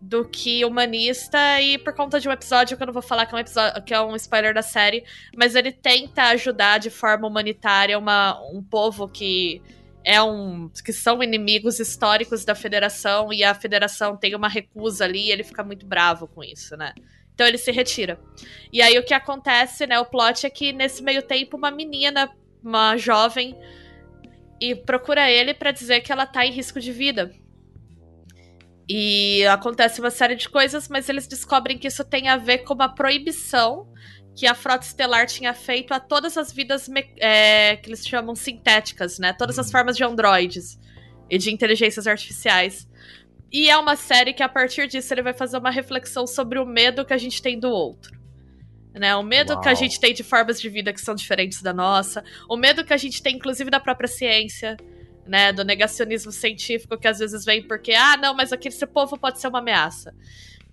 [0.00, 3.34] do que humanista e por conta de um episódio que eu não vou falar que
[3.34, 5.04] é um episódio que é um spoiler da série,
[5.36, 9.60] mas ele tenta ajudar de forma humanitária uma, um povo que
[10.02, 15.26] é um que são inimigos históricos da Federação e a Federação tem uma recusa ali
[15.26, 16.94] e ele fica muito bravo com isso, né?
[17.34, 18.18] Então ele se retira.
[18.72, 22.30] E aí o que acontece, né, o plot é que nesse meio tempo uma menina,
[22.62, 23.54] uma jovem
[24.58, 27.30] e procura ele pra dizer que ela tá em risco de vida.
[28.92, 32.74] E acontece uma série de coisas, mas eles descobrem que isso tem a ver com
[32.74, 33.86] uma proibição
[34.34, 39.16] que a Frota Estelar tinha feito a todas as vidas é, que eles chamam sintéticas,
[39.20, 39.32] né?
[39.32, 40.76] Todas as formas de androides
[41.30, 42.88] e de inteligências artificiais.
[43.52, 46.66] E é uma série que, a partir disso, ele vai fazer uma reflexão sobre o
[46.66, 48.18] medo que a gente tem do outro.
[48.92, 49.14] Né?
[49.14, 49.76] O medo que a Uau.
[49.76, 52.24] gente tem de formas de vida que são diferentes da nossa.
[52.48, 54.76] O medo que a gente tem, inclusive, da própria ciência.
[55.30, 59.16] Né, do negacionismo científico que às vezes vem porque, ah, não, mas aquele esse povo
[59.16, 60.12] pode ser uma ameaça.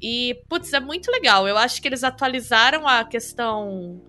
[0.01, 1.47] E, putz, é muito legal.
[1.47, 4.01] Eu acho que eles atualizaram a questão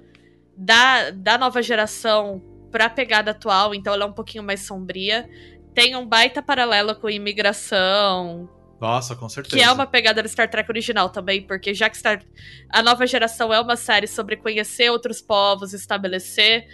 [0.57, 5.29] da, da nova geração pra pegada atual, então ela é um pouquinho mais sombria.
[5.75, 8.49] Tem um baita paralelo com imigração,
[8.81, 9.55] Nossa, com certeza.
[9.57, 12.23] que é uma pegada do Star Trek original também, porque já que Star...
[12.71, 16.67] a nova geração é uma série sobre conhecer outros povos, estabelecer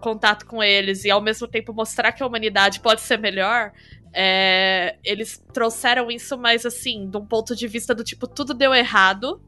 [0.00, 3.72] contato com eles e ao mesmo tempo mostrar que a humanidade pode ser melhor,
[4.12, 8.74] é, eles trouxeram isso, mas assim, de um ponto de vista do tipo, tudo deu
[8.74, 9.40] errado.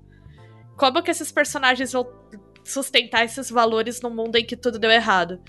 [0.76, 2.08] Como que esses personagens vão
[2.64, 5.40] sustentar esses valores num mundo em que tudo deu errado?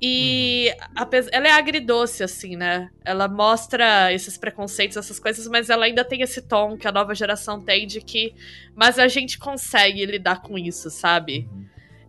[0.00, 2.90] E apes- ela é agridoce, assim, né?
[3.02, 7.14] Ela mostra esses preconceitos, essas coisas, mas ela ainda tem esse tom que a nova
[7.14, 8.34] geração tem de que.
[8.74, 11.48] Mas a gente consegue lidar com isso, sabe?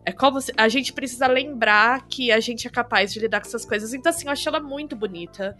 [0.08, 0.50] É como se.
[0.56, 3.92] A gente precisa lembrar que a gente é capaz de lidar com essas coisas.
[3.92, 5.54] Então, assim, eu achei ela muito bonita.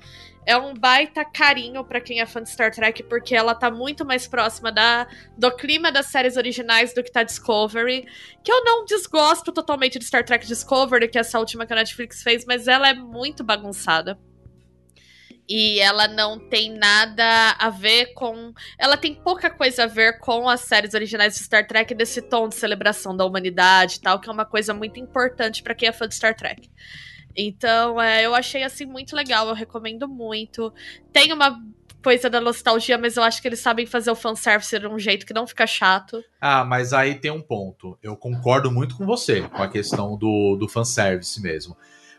[0.46, 4.06] É um baita carinho pra quem é fã de Star Trek, porque ela tá muito
[4.06, 8.08] mais próxima da, do clima das séries originais do que tá Discovery.
[8.42, 11.76] Que eu não desgosto totalmente de Star Trek Discovery, que é essa última que a
[11.76, 14.18] Netflix fez, mas ela é muito bagunçada.
[15.48, 18.52] E ela não tem nada a ver com.
[18.78, 22.48] Ela tem pouca coisa a ver com as séries originais de Star Trek desse tom
[22.48, 25.92] de celebração da humanidade e tal, que é uma coisa muito importante pra quem é
[25.92, 26.70] fã de Star Trek.
[27.34, 30.72] Então, é, eu achei assim muito legal, eu recomendo muito.
[31.12, 31.58] Tem uma
[32.02, 35.24] coisa da nostalgia, mas eu acho que eles sabem fazer o fanservice de um jeito
[35.24, 36.22] que não fica chato.
[36.40, 37.98] Ah, mas aí tem um ponto.
[38.02, 41.76] Eu concordo muito com você com a questão do, do fanservice mesmo.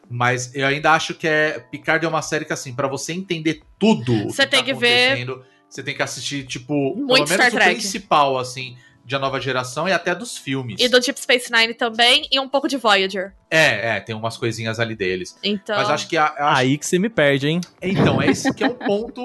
[0.09, 1.59] Mas eu ainda acho que é.
[1.71, 4.13] Picard é uma série que, assim, pra você entender tudo.
[4.25, 7.31] o Você tem tá que ver- acontecendo, Você tem que assistir, tipo, Muito pelo menos
[7.35, 7.75] Star o Trek.
[7.75, 10.81] principal, assim, de A Nova Geração e até dos filmes.
[10.81, 13.33] E do Deep Space Nine também, e um pouco de Voyager.
[13.51, 15.37] É, é, tem umas coisinhas ali deles.
[15.43, 15.75] Então.
[15.77, 16.17] Mas acho que.
[16.17, 17.61] A, Aí que você me perde, hein?
[17.81, 19.21] Então, é esse que é um ponto.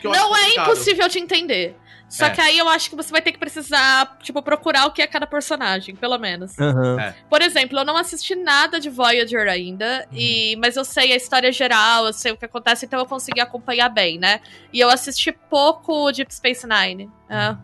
[0.00, 0.70] Que eu não acho é complicado.
[0.72, 1.76] impossível de entender.
[2.08, 2.30] Só É.
[2.30, 5.06] que aí eu acho que você vai ter que precisar, tipo, procurar o que é
[5.06, 6.56] cada personagem, pelo menos.
[6.58, 7.00] Aham.
[7.00, 7.14] É.
[7.28, 10.18] Por exemplo, eu não assisti nada de Voyager ainda, Uhum.
[10.18, 13.40] e mas eu sei a história geral, eu sei o que acontece, então eu consegui
[13.40, 14.40] acompanhar bem, né?
[14.72, 17.10] E eu assisti pouco Deep Space Nine.
[17.28, 17.56] é.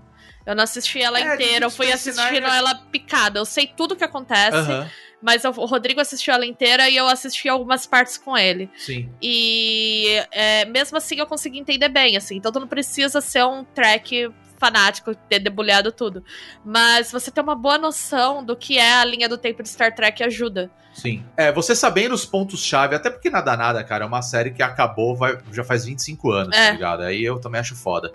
[0.47, 1.29] Eu não assisti ela Uhum.
[1.29, 3.39] É, inteira, eu fui assistindo Nine ela picada.
[3.39, 4.89] Eu sei tudo o que acontece, Aham,
[5.23, 8.71] mas o Rodrigo assistiu ela inteira e eu assisti algumas partes com ele.
[8.77, 9.09] sim.
[9.21, 12.37] E é, mesmo assim eu consegui entender bem, assim.
[12.37, 16.23] Então tu não precisa ser um track fanático, ter debulhado tudo.
[16.65, 19.95] Mas você ter uma boa noção do que é a linha do tempo de Star
[19.95, 20.71] Trek ajuda.
[20.93, 21.25] Sim.
[21.37, 25.17] É, você sabendo os pontos-chave, até porque nada nada, cara, é uma série que acabou
[25.17, 26.67] vai, já faz 25 anos, É.
[26.67, 27.03] tá ligado?
[27.05, 28.13] Aí eu também acho foda.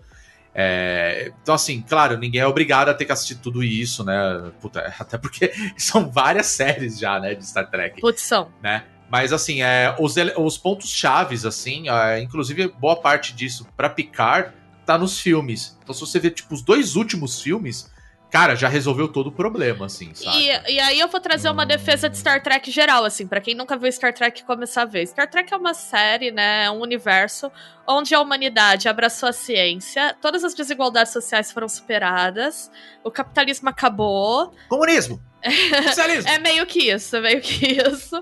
[0.58, 4.52] É, então, assim, claro, ninguém é obrigado a ter que assistir tudo isso, né?
[4.62, 8.50] Puta, até porque são várias séries já, né, de Star Trek, Putz, são.
[8.64, 8.86] né?
[9.12, 14.52] Mas, assim, é, os, os pontos chaves, assim, é, inclusive boa parte disso pra Picard
[14.86, 15.78] tá nos filmes.
[15.84, 17.92] Então, se você ver, tipo, os dois últimos filmes,
[18.36, 20.38] cara, já resolveu todo o problema, assim, sabe?
[20.38, 23.56] E, e aí eu vou trazer uma defesa de Star Trek geral, assim, pra quem
[23.56, 25.08] nunca viu Star Trek começar a ver.
[25.08, 27.52] Star Trek é uma série, né, é um universo
[27.88, 32.70] onde a humanidade abraçou a ciência, todas as desigualdades sociais foram superadas,
[33.04, 35.22] o capitalismo acabou, Comunismo!
[35.88, 36.30] Socialismo!
[36.30, 38.22] É meio que isso, é meio que isso.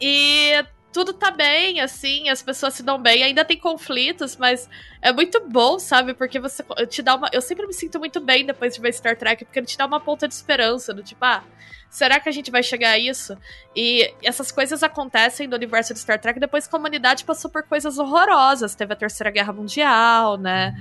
[0.00, 0.52] E
[0.92, 3.22] tudo tá bem, assim, as pessoas se dão bem.
[3.22, 4.68] Ainda tem conflitos, mas
[5.02, 6.14] é muito bom, sabe?
[6.14, 7.28] Porque você te dá uma.
[7.32, 9.86] Eu sempre me sinto muito bem depois de ver Star Trek, porque ele te dá
[9.86, 11.44] uma ponta de esperança, do tipo, ah.
[11.90, 13.36] Será que a gente vai chegar a isso?
[13.74, 17.62] E essas coisas acontecem no universo de Star Trek depois que a humanidade passou por
[17.62, 18.74] coisas horrorosas.
[18.74, 20.74] Teve a Terceira Guerra Mundial, né?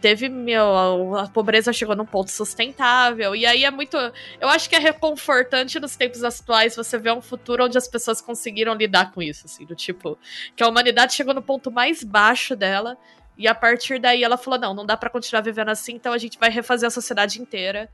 [0.00, 3.34] Teve, meu, a pobreza chegou num ponto sustentável.
[3.36, 3.96] E aí é muito.
[4.40, 8.20] Eu acho que é reconfortante nos tempos atuais você ver um futuro onde as pessoas
[8.20, 10.18] conseguiram lidar com isso, assim, do tipo,
[10.56, 12.96] que a humanidade chegou no ponto mais baixo dela.
[13.36, 16.18] E a partir daí ela falou: não, não dá pra continuar vivendo assim, então a
[16.18, 17.88] gente vai refazer a sociedade inteira.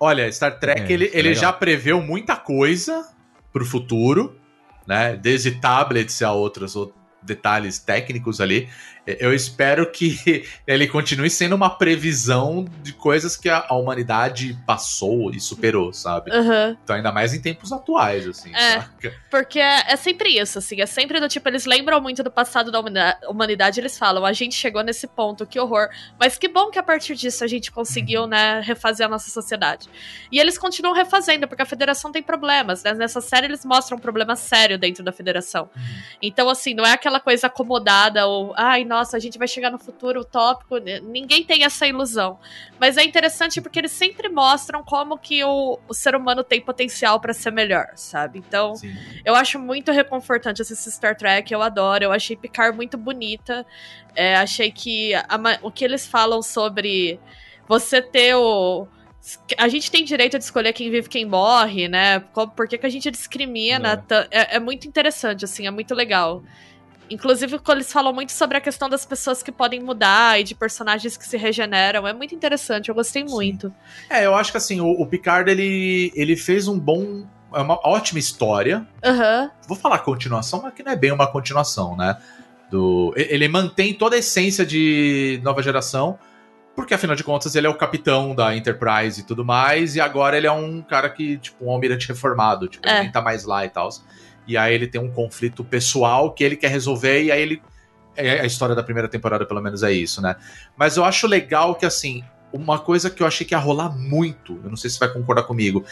[0.00, 1.42] Olha, Star Trek, É, ele, é ele legal.
[1.42, 3.08] já preveu muita coisa
[3.52, 4.38] pro futuro,
[4.86, 5.16] né?
[5.16, 6.74] Desde tablets a outros
[7.22, 8.68] detalhes técnicos ali.
[9.18, 15.40] Eu espero que ele continue sendo uma previsão de coisas que a, humanidade passou e
[15.40, 16.30] superou, sabe?
[16.32, 16.76] Aham.
[16.82, 18.80] Então, ainda mais em tempos atuais, assim, É.
[18.80, 19.14] saca?
[19.30, 22.70] Porque é, é sempre isso, assim, é sempre do tipo, eles lembram muito do passado
[22.70, 22.80] da
[23.28, 25.88] humanidade, eles falam, a gente chegou nesse ponto, que horror.
[26.18, 29.88] Mas que bom que a partir disso a gente conseguiu, né, refazer a nossa sociedade.
[30.30, 32.92] E eles continuam refazendo, porque a federação tem problemas, né?
[32.94, 35.70] Nessa série eles mostram um problema sério dentro da federação.
[36.20, 39.78] Então, assim, não é aquela coisa acomodada ou, ai, nossa, a gente vai chegar no
[39.78, 40.76] futuro utópico.
[40.78, 42.38] N- Ninguém tem essa ilusão.
[42.78, 47.20] Mas é interessante porque eles sempre mostram como que o, o ser humano tem potencial
[47.20, 48.38] pra ser melhor, sabe?
[48.38, 48.94] Então, Sim.
[49.24, 52.04] eu acho muito reconfortante assistir Star Trek, eu adoro.
[52.04, 53.64] Eu achei Picard muito bonita.
[54.14, 57.18] É, achei que a o que eles falam sobre
[57.66, 58.86] você ter o.
[59.58, 62.20] A gente tem direito de escolher quem vive e quem morre, né?
[62.20, 64.02] Por que, que a gente discrimina?
[64.10, 64.26] É.
[64.30, 64.56] É.
[64.56, 66.42] é muito interessante, assim, é muito legal.
[67.10, 70.54] Inclusive, quando eles falam muito sobre a questão das pessoas que podem mudar e de
[70.54, 72.06] personagens que se regeneram.
[72.06, 73.34] É muito interessante, eu gostei Sim.
[73.34, 73.72] muito.
[74.10, 77.26] É, eu acho que assim, o, o Picard, ele, ele fez um bom.
[77.54, 78.86] É uma ótima história.
[79.02, 79.50] Aham.
[79.66, 82.18] Vou falar continuação, mas que não é bem uma continuação, né?
[82.70, 86.18] Do, ele mantém toda a essência de nova geração,
[86.76, 90.36] porque afinal de contas ele é o capitão da Enterprise e tudo mais, e agora
[90.36, 92.92] ele é um cara que, tipo, um almirante reformado, tipo, É.
[92.92, 93.88] ele nem tá mais lá e tal.
[94.48, 97.62] E aí ele tem um conflito pessoal que ele quer resolver, e aí ele.
[98.16, 100.34] é, A história da primeira temporada, pelo menos, é isso, né?
[100.76, 104.58] Mas eu acho legal que, assim, uma coisa que eu achei que ia rolar muito,
[104.64, 105.84] eu não sei se você vai concordar comigo,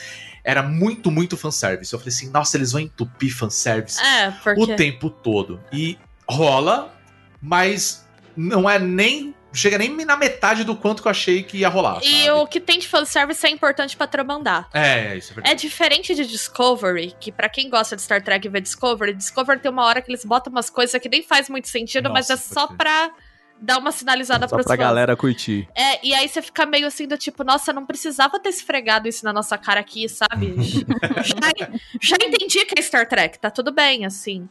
[0.43, 1.93] era muito, muito fanservice.
[1.93, 4.61] Eu falei assim, nossa, eles vão entupir fanservice É, porque.
[4.61, 5.61] o tempo todo.
[5.73, 5.99] E
[6.29, 6.95] rola,
[7.41, 9.35] mas não é nem.
[9.57, 12.01] Chega nem na metade do quanto que eu achei que ia rolar.
[12.03, 12.31] E sabe?
[12.33, 14.69] o que tem de fanservice é importante pra trama andar.
[14.75, 15.61] É, isso é É verdade.
[15.63, 19.71] diferente de Discovery, que pra quem gosta de Star Trek e vê Discovery, Discovery tem
[19.71, 22.55] uma hora que eles botam umas coisas que nem faz muito sentido, mas Nossa, é
[22.55, 23.11] só pra
[23.59, 24.85] dar uma sinalizada Só pros pra fãs.
[24.87, 25.67] galera curtir.
[25.75, 29.25] É, e aí você fica meio assim do tipo, nossa, não precisava ter esfregado isso
[29.25, 30.55] na nossa cara aqui, sabe?
[31.25, 31.69] já,
[32.03, 34.47] já entendi que é Star Trek, tá tudo bem, assim.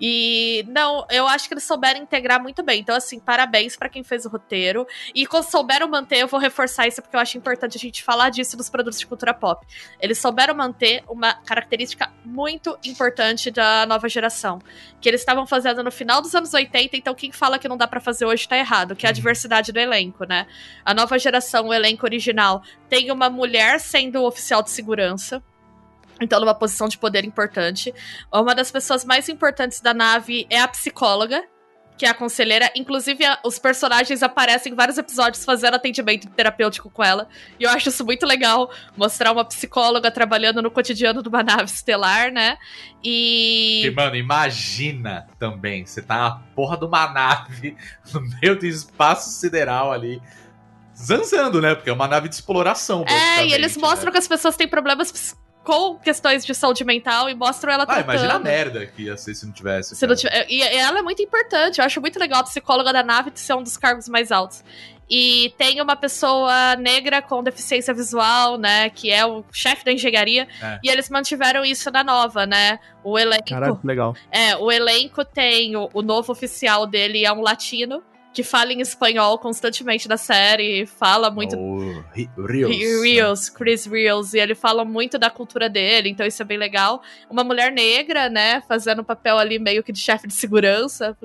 [0.00, 2.80] E não, eu acho que eles souberam integrar muito bem.
[2.80, 4.86] Então, assim, parabéns pra quem fez o roteiro.
[5.14, 8.30] E quando souberam manter, eu vou reforçar isso porque eu acho importante a gente falar
[8.30, 9.66] disso dos produtos de cultura pop.
[10.00, 14.58] Eles souberam manter uma característica muito importante da nova geração.
[15.00, 17.86] Que eles estavam fazendo no final dos anos 80, então quem fala que não dá
[17.86, 20.46] pra fazer hoje tá errado, que é a diversidade do elenco, né?
[20.84, 25.42] A nova geração, o elenco original, tem uma mulher sendo oficial de segurança.
[26.20, 27.94] Então, numa posição de poder importante.
[28.32, 31.44] Uma das pessoas mais importantes da nave é a psicóloga,
[31.98, 32.70] que é a conselheira.
[32.74, 37.26] Inclusive, a- os personagens aparecem em vários episódios fazendo atendimento terapêutico com ela.
[37.58, 41.64] E eu acho isso muito legal, mostrar uma psicóloga trabalhando no cotidiano de uma nave
[41.64, 42.58] estelar, né?
[43.02, 43.90] E.
[43.96, 47.76] Mano, imagina também, você tá na porra de uma nave
[48.12, 50.20] no meio do espaço sideral ali,
[50.94, 51.74] zanzando, né?
[51.74, 53.04] Porque é uma nave de exploração.
[53.06, 54.12] É, e eles mostram né?
[54.12, 55.34] que as pessoas têm problemas
[55.66, 58.04] com questões de saúde mental e mostram ela Ah, tratando.
[58.04, 59.96] imagina a merda que ia ser se não tivesse.
[59.96, 60.30] Se não cara.
[60.30, 61.80] tiver- e ela é muito importante.
[61.80, 64.62] Eu acho muito legal a psicóloga da nave ser um dos cargos mais altos.
[65.10, 68.90] E tem uma pessoa negra com deficiência visual, né?
[68.90, 70.48] Que é o chefe da engenharia.
[70.62, 70.78] É.
[70.82, 72.78] E eles mantiveram isso na nova, né?
[73.04, 73.44] O elenco.
[73.48, 74.14] Caralho, legal.
[74.32, 78.02] É, o elenco tem o, o novo oficial dele é um latino
[78.36, 82.70] que fala em espanhol constantemente da série, fala muito O Ri- Rios.
[82.70, 83.00] né?
[83.02, 87.02] Reels, Chris Reels, e ele fala muito da cultura dele, então isso é bem legal.
[87.30, 91.16] Uma mulher negra, né, fazendo um papel ali meio que de chefe de segurança.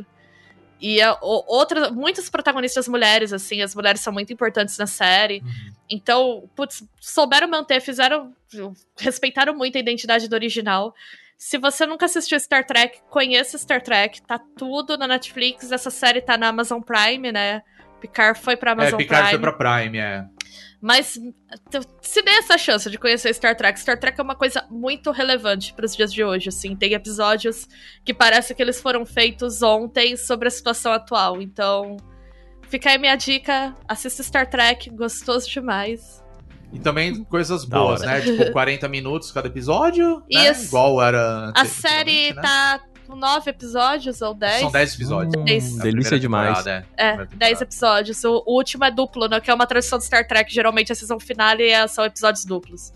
[0.80, 5.42] E a, o- outra, muitas protagonistas mulheres, assim, as mulheres são muito importantes na série.
[5.44, 5.72] Uhum.
[5.90, 8.34] Então, putz, souberam manter, fizeram.
[8.98, 10.96] respeitaram muito a identidade do original.
[11.44, 14.22] Se você nunca assistiu Star Trek, conheça Star Trek.
[14.22, 15.72] Tá tudo na Netflix.
[15.72, 17.64] Essa série tá na Amazon Prime, né?
[18.00, 19.44] Picard foi pra É, Amazon Picard Prime.
[19.44, 20.24] foi pra Prime, é.
[20.80, 21.20] Mas
[22.00, 23.80] se dê essa chance de conhecer Star Trek.
[23.80, 26.76] Star Trek é uma coisa muito relevante para os dias de hoje, assim.
[26.76, 27.68] Tem episódios
[28.06, 31.42] que parece que eles foram feitos ontem sobre a situação atual.
[31.42, 31.98] Então,
[32.70, 33.76] fica aí minha dica.
[33.88, 36.21] Assista Star Trek, gostoso demais.
[36.72, 38.22] E também coisas Da boas, né?
[38.22, 40.24] Tipo, 40 minutos cada episódio.
[40.32, 40.50] Né?
[40.52, 40.66] Isso.
[40.66, 41.52] Igual era.
[41.56, 42.42] A série né?
[42.42, 44.62] tá com nove episódios ou dez.
[44.62, 45.34] São 10 episódios.
[45.38, 45.76] Hum, Dez.
[45.78, 46.66] Delícia demais.
[46.66, 47.64] É, Primeira 10 temporada.
[47.64, 48.24] episódios.
[48.24, 49.40] O, último é duplo, né?
[49.42, 50.54] Que é uma tradição de Star Trek.
[50.54, 52.94] Geralmente a season finale é- são episódios duplos.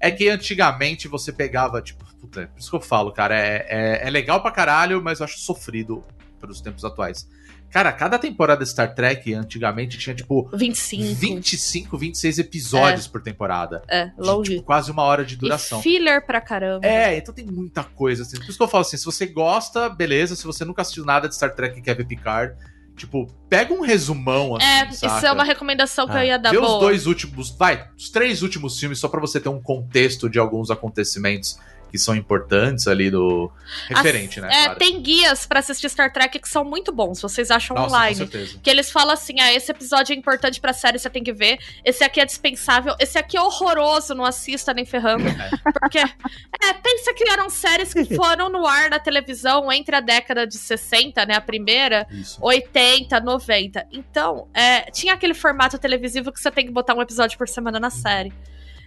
[0.00, 3.66] É que antigamente você pegava, tipo, puta, é por isso que eu falo, cara, é,
[3.68, 6.04] é, é legal pra caralho, mas eu acho sofrido
[6.40, 7.28] pelos tempos atuais.
[7.70, 11.14] Cara, cada temporada de Star Trek antigamente tinha, tipo, 25.
[11.14, 13.82] 25, 26 episódios por temporada.
[13.88, 14.52] É, De, longe.
[14.52, 15.80] tipo, quase uma hora de duração.
[15.80, 16.86] E filler pra caramba.
[16.86, 18.36] É, então tem muita coisa, assim.
[18.38, 20.34] Por isso que eu falo assim, se você gosta, beleza.
[20.34, 22.54] Se você nunca assistiu nada de Star Trek e quer ver Picard,
[22.96, 25.26] tipo, pega um resumão, assim, É, isso saca?
[25.28, 26.74] é uma recomendação que Ah, eu ia dar Vê boa.
[26.74, 30.38] os dois últimos, vai, os três últimos filmes, só pra você ter um contexto de
[30.38, 31.58] alguns acontecimentos
[31.90, 33.50] que são importantes ali do.
[33.88, 34.48] Referente, né?
[34.50, 34.78] É, claro.
[34.78, 38.18] tem guias pra assistir Star Trek que são muito bons, vocês acham Nossa, online.
[38.18, 38.58] com certeza.
[38.62, 41.58] Que eles falam assim: ah, esse episódio é importante pra série, você tem que ver.
[41.84, 42.94] Esse aqui é dispensável.
[42.98, 45.24] Esse aqui é horroroso, não assista nem ferrando.
[45.80, 50.46] Porque, é, pensa que eram séries que foram no ar na televisão entre a década
[50.46, 52.38] de 60, né, a primeira, Isso.
[52.40, 53.86] 80, 90.
[53.92, 57.78] Então, é, tinha aquele formato televisivo que você tem que botar um episódio por semana
[57.78, 58.32] na série.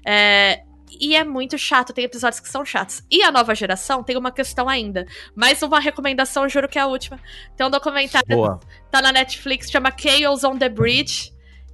[0.06, 0.64] É,
[1.00, 3.04] e é muito chato, tem episódios que são chatos.
[3.10, 5.06] E a nova geração tem uma questão ainda.
[5.36, 7.20] Mais uma recomendação, juro que é a última.
[7.56, 8.60] Tem um documentário, Boa.
[8.90, 11.34] tá na Netflix, chama Chaos on the Bridge.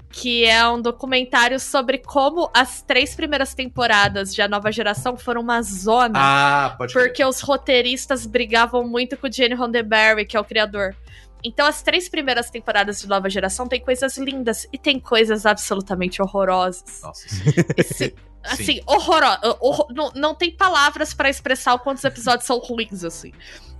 [0.09, 5.41] Que é um documentário sobre como as três primeiras temporadas de A Nova Geração foram
[5.41, 6.13] uma zona.
[6.15, 6.93] Ah, pode.
[6.93, 10.95] Porque os roteiristas brigavam muito com o Gene Roddenberry, que é o criador.
[11.43, 16.21] Então, as três primeiras temporadas de Nova Geração tem coisas lindas e tem coisas absolutamente
[16.21, 17.01] horrorosas.
[17.03, 17.27] Nossa.
[17.75, 19.39] Esse- assim, horrorosa.
[19.89, 23.31] não, não tem palavras pra expressar o quantos episódios são ruins, assim.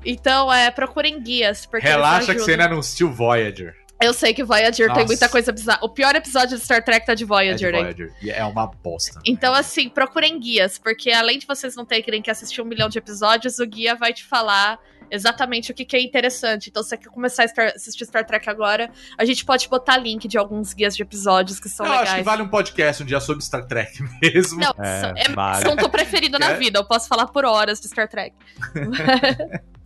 [0.05, 1.66] Então, é, procurem guias.
[1.66, 3.76] Porque Relaxa que você ainda não assistiu Voyager.
[3.99, 5.05] Eu sei que Voyager tem Nossa.
[5.08, 5.80] muita coisa bizarra.
[5.82, 7.72] O pior episódio de Star Trek tá de É de Voyager?
[7.72, 8.14] Voyager.
[8.22, 9.20] E é uma bosta.
[9.26, 12.99] Então, assim, procurem guias, porque além de vocês não terem que assistir um milhão de
[12.99, 14.80] episódios, o guia vai te falar
[15.12, 16.70] exatamente o que, que é interessante.
[16.70, 19.97] Então, se você quer começar a Star- assistir Star Trek agora, a gente pode botar
[19.97, 22.10] link de alguns guias de episódios que são eu legais.
[22.10, 24.60] acho que vale um podcast um dia sobre Star Trek mesmo.
[24.60, 25.66] Não, É, é meu vale.
[25.68, 26.80] assunto preferido na vida.
[26.80, 28.36] Eu posso falar por horas de Star Trek.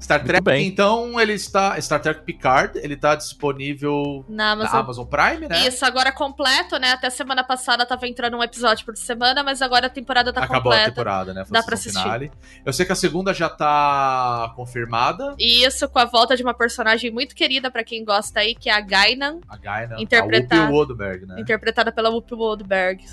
[0.00, 0.66] Star Trek, bem.
[0.66, 1.80] então, ele está.
[1.80, 4.72] Star Trek Picard, ele tá disponível Na Amazon.
[4.72, 5.66] na Amazon Prime, né?
[5.68, 6.92] Isso, agora completo, né?
[6.92, 10.72] Até semana passada tava entrando um episódio por semana, mas agora a temporada tá Acabou
[10.72, 10.90] a completa.
[10.90, 11.44] temporada, né?
[11.44, 12.00] Foi Dá a pra assistir.
[12.02, 12.32] finale.
[12.64, 15.34] Eu sei que a segunda já tá confirmada.
[15.38, 18.68] E isso com a volta de uma personagem muito querida pra quem gosta aí, que
[18.70, 19.96] é a Gainan, A Gaina.
[20.00, 21.40] Interpretar- A Whoopi Goldberg, né?
[21.40, 23.04] interpretada pela Whoopi Goldberg.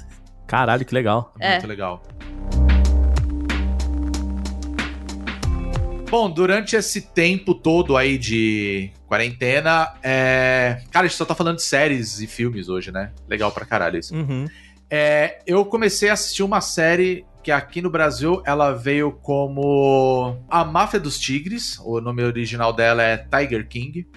[0.48, 1.34] Caralho, que legal.
[1.40, 1.52] É.
[1.54, 2.02] Muito legal.
[6.10, 10.82] Bom, durante esse tempo todo aí de quarentena, é...
[10.90, 13.12] Cara, a gente só tá falando de séries e filmes hoje, né?
[13.28, 14.16] Legal pra caralho isso.
[14.16, 14.48] Uhum.
[14.90, 20.64] É, eu comecei a assistir uma série que aqui no Brasil ela veio como A
[20.64, 21.78] Máfia dos Tigres.
[21.84, 24.08] O nome original dela é Tiger King.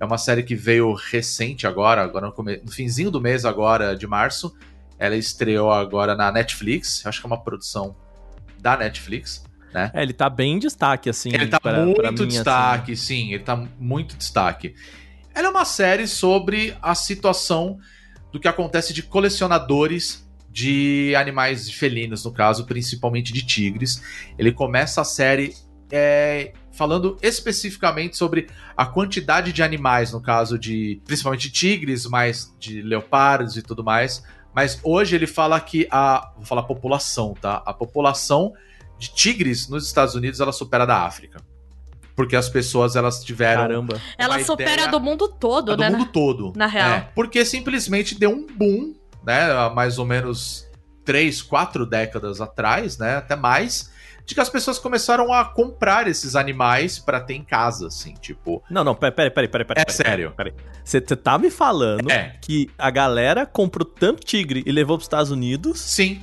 [0.00, 2.60] É uma série que veio recente agora, agora no, come...
[2.64, 4.56] no finzinho do mês agora de março.
[4.98, 7.06] Ela estreou agora na Netflix.
[7.06, 7.94] Acho que é uma produção
[8.60, 9.90] da Netflix, né?
[9.94, 11.30] É, ele tá bem em destaque, assim.
[11.32, 14.74] Ele tá pra- muito pra mim, destaque, sim, ele tá muito destaque.
[15.34, 17.78] Ela é uma série sobre a situação
[18.32, 24.02] do que acontece de colecionadores de animais felinos, no caso, principalmente de tigres.
[24.38, 25.54] Ele começa a série
[25.90, 32.82] é, falando especificamente sobre a quantidade de animais, no caso de principalmente tigres, mas de
[32.82, 34.22] leopardos e tudo mais.
[34.54, 36.32] Mas hoje ele fala que a.
[36.36, 37.62] Vou falar população, tá?
[37.64, 38.52] A população
[38.98, 41.40] de tigres nos Estados Unidos ela supera a da África.
[42.16, 44.00] Porque as pessoas elas tiveram Caramba.
[44.18, 45.90] Ela supera ideia- do mundo todo, a do né?
[45.90, 46.52] mundo todo.
[46.56, 46.90] Na real.
[46.90, 48.94] É, porque simplesmente deu um boom,
[49.24, 49.52] né?
[49.52, 50.66] Há mais ou menos
[51.04, 53.16] três, quatro décadas atrás, né?
[53.16, 53.96] Até mais.
[54.26, 58.62] De que as pessoas começaram a comprar esses animais pra ter em casa, assim, tipo.
[58.68, 59.82] Não, não, peraí, peraí, peraí, peraí.
[59.82, 60.34] É peraí, sério.
[60.36, 60.52] Peraí.
[60.84, 62.36] Você tá me falando É.
[62.42, 66.20] que a galera comprou tanto tigre e levou pros Estados Unidos Sim,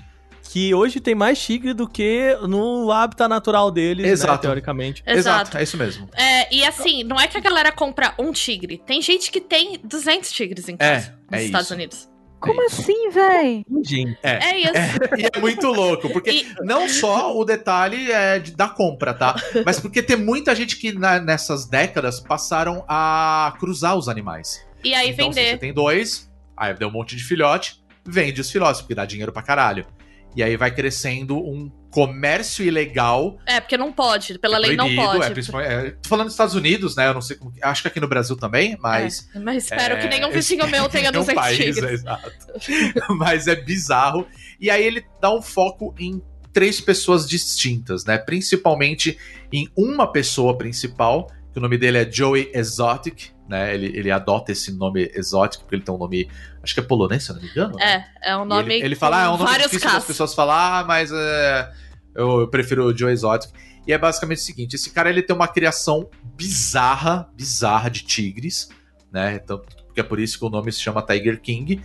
[0.51, 4.41] que hoje tem mais tigre do que no hábitat natural deles, né, Exato.
[4.43, 5.03] teoricamente.
[5.05, 5.57] Exato.
[5.57, 6.07] é isso mesmo.
[6.15, 8.81] É, e assim, não é que a galera compra um tigre.
[8.85, 11.73] Tem gente que tem 200 tigres em casa É, nos é Estados isso.
[11.73, 12.09] Unidos.
[12.39, 13.65] Como assim, véi?
[13.83, 14.71] Gente, É, isso.
[15.17, 19.35] E é muito louco, porque E- não só o detalhe é de- da compra, tá?
[19.65, 24.63] Mas porque tem muita gente que na- nessas décadas passaram a cruzar os animais.
[24.83, 25.51] E aí então, se vender.
[25.53, 29.31] você tem dois, aí deu um monte de filhote, vende os filhotes, porque dá dinheiro
[29.31, 29.87] pra caralho.
[30.35, 33.37] E aí vai crescendo um comércio ilegal.
[33.45, 34.37] É, porque não pode.
[34.37, 35.25] Pela é lei não proibido, pode.
[35.25, 37.07] É, principalmente, é, tô falando dos Estados Unidos, né?
[37.07, 37.53] Eu não sei como.
[37.61, 39.29] Acho que aqui no Brasil também, mas.
[39.33, 42.31] É, mas espero É, que nenhum esse- vizinho meu tenha é 200 país, é, exato.
[43.17, 44.27] Mas é bizarro.
[44.59, 46.21] E aí ele dá um foco em
[46.51, 48.17] três pessoas distintas, né?
[48.17, 49.17] Principalmente
[49.51, 53.73] em uma pessoa principal, que o nome dele é Joey Exotic, né?
[53.73, 56.29] Ele, ele adota esse nome Exotic, porque ele tem um nome,
[56.63, 57.75] acho que é polonês, se eu não me engano.
[57.75, 58.05] né?
[58.23, 59.93] É, é um E nome ele, ele fala, ah, é um nome vários difícil das
[59.93, 60.07] casos.
[60.07, 61.71] pessoas falar, mas é,
[62.15, 63.51] eu, eu prefiro o Joe Exotic.
[63.87, 68.67] E é basicamente o seguinte: esse cara ele tem uma criação bizarra, bizarra de tigres,
[69.11, 69.35] né?
[69.35, 71.83] Então, porque é por isso que o nome se chama Tiger King.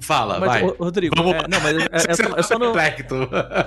[0.00, 0.62] Fala, mas, vai.
[0.78, 1.76] Rodrigo, Vamos- é, não, mas
[2.08, 3.14] é, é só, eu só não, Intelecto.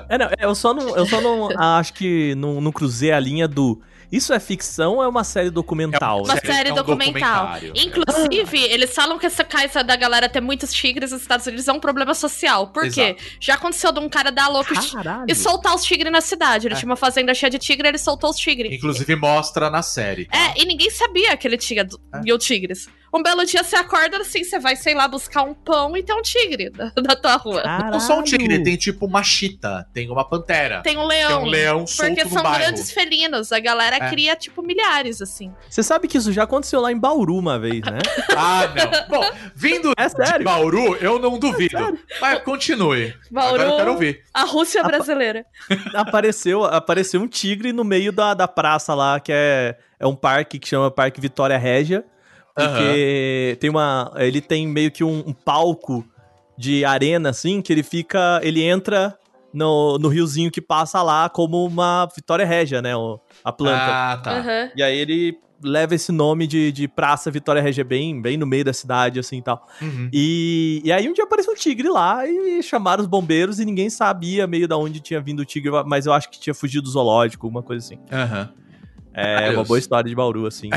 [0.10, 3.48] é, não, eu só não, eu só não acho que não, não cruzei a linha
[3.48, 6.24] do isso é ficção ou é uma série documental?
[6.24, 6.42] Uma né?
[6.46, 7.46] série é um documental.
[7.48, 7.74] documentário.
[7.76, 11.74] Inclusive, eles falam que essa coisa da galera ter muitos tigres nos Estados Unidos é
[11.74, 12.68] um problema social.
[12.68, 13.16] Por quê?
[13.40, 15.26] Já aconteceu de um cara dar louco e- Caralho.
[15.28, 16.68] e soltar os tigres na cidade.
[16.68, 16.78] Ele É.
[16.78, 18.72] tinha uma fazenda cheia de tigre, ele soltou os tigres.
[18.72, 20.26] Inclusive mostra na série.
[20.26, 20.38] tá?
[20.38, 21.84] É, e ninguém sabia que ele tinha
[22.14, 22.22] É.
[22.22, 22.88] mil tigres.
[23.16, 26.14] Um belo dia você acorda assim, você vai, sei lá, buscar um pão e tem
[26.16, 27.64] um tigre na, na tua rua.
[27.92, 28.64] Não só um tigre, Caralho.
[28.66, 30.82] tem tipo uma chita, tem uma pantera.
[30.82, 31.44] Tem um Tem leão.
[31.44, 32.60] um leão solto Porque são bairro.
[32.60, 33.52] grandes felinos.
[33.52, 34.10] A galera É.
[34.10, 35.54] cria, tipo, milhares, assim.
[35.70, 38.00] Você sabe que isso já aconteceu lá em Bauru uma vez, né?
[38.36, 39.08] Ah, não.
[39.20, 40.44] Bom, vindo É de sério.
[40.44, 41.98] Bauru, eu não duvido.
[42.20, 43.14] Mas continue.
[43.32, 44.24] Bauru, Agora eu quero ouvir.
[44.34, 45.46] a Rússia brasileira.
[45.96, 50.60] apareceu, apareceu um tigre no meio da, da praça lá, que é, é um parque
[50.60, 52.04] que chama Parque Vitória Régia.
[52.56, 54.12] Porque tem uma.
[54.16, 56.06] Ele tem meio que um, um palco
[56.58, 58.40] de arena, assim, que ele fica.
[58.44, 59.18] Ele entra
[59.54, 62.96] no, no riozinho que passa lá como uma Vitória Régia, né?
[62.96, 63.78] o- a planta.
[63.88, 64.32] Ah, tá.
[64.40, 64.70] Aham.
[64.76, 68.64] E aí ele leva esse nome de, de Praça Vitória Régia bem, bem no meio
[68.66, 69.66] da cidade, assim e tal.
[69.82, 70.10] Uhum.
[70.14, 73.90] E, e aí um dia apareceu um tigre lá e chamaram os bombeiros e ninguém
[73.90, 76.90] sabia meio da onde tinha vindo o tigre, mas eu acho que tinha fugido do
[76.90, 77.98] zoológico, alguma coisa assim.
[78.12, 78.50] Aham.
[79.16, 79.56] É Deus.
[79.56, 80.70] uma boa história de Bauru, assim.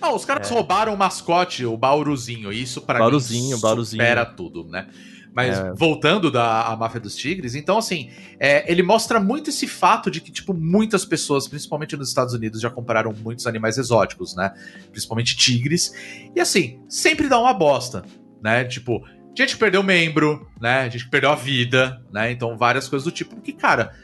[0.00, 2.52] Ah, os caras roubaram o mascote, o Bauruzinho.
[2.52, 4.02] e Isso pra Bauruzinho, mim Bauruzinho.
[4.02, 4.86] supera tudo, né?
[5.34, 5.72] Mas É.
[5.72, 10.30] voltando da Máfia dos Tigres, então assim, é, ele mostra muito esse fato de que,
[10.30, 14.52] tipo, muitas pessoas, principalmente nos Estados Unidos, já compraram muitos animais exóticos, né?
[14.90, 15.94] Principalmente tigres.
[16.36, 18.04] E assim, sempre dá uma bosta,
[18.42, 18.62] né?
[18.64, 19.02] Tipo,
[19.34, 20.90] gente que perdeu membro, né?
[20.90, 22.30] Gente que perdeu a vida, né?
[22.30, 23.34] Então, várias coisas do tipo.
[23.34, 23.94] Porque, cara,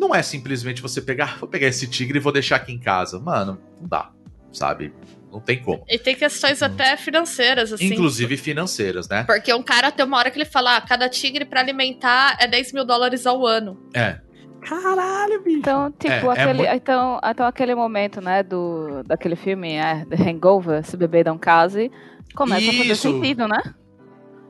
[0.00, 3.20] não é simplesmente você pegar, vou pegar esse tigre e vou deixar aqui em casa.
[3.20, 4.10] Mano, não dá,
[4.50, 4.92] sabe?
[5.30, 5.84] Não tem como.
[5.88, 7.86] E tem questões até financeiras, assim.
[7.86, 9.22] Inclusive financeiras, né?
[9.24, 12.48] Porque um cara tem uma hora que ele fala: ah, cada tigre pra alimentar é
[12.48, 13.78] 10 mil dólares ao ano.
[13.94, 14.18] É.
[14.62, 15.58] Caralho, bicho.
[15.58, 20.04] Então, tipo, É, é aquele, muito- então, então aquele momento, né, do, daquele filme, é,
[20.04, 21.90] The Hangover, se o bebê dá um case,
[22.34, 23.02] começa a fazer Isso.
[23.02, 23.58] sentido, né?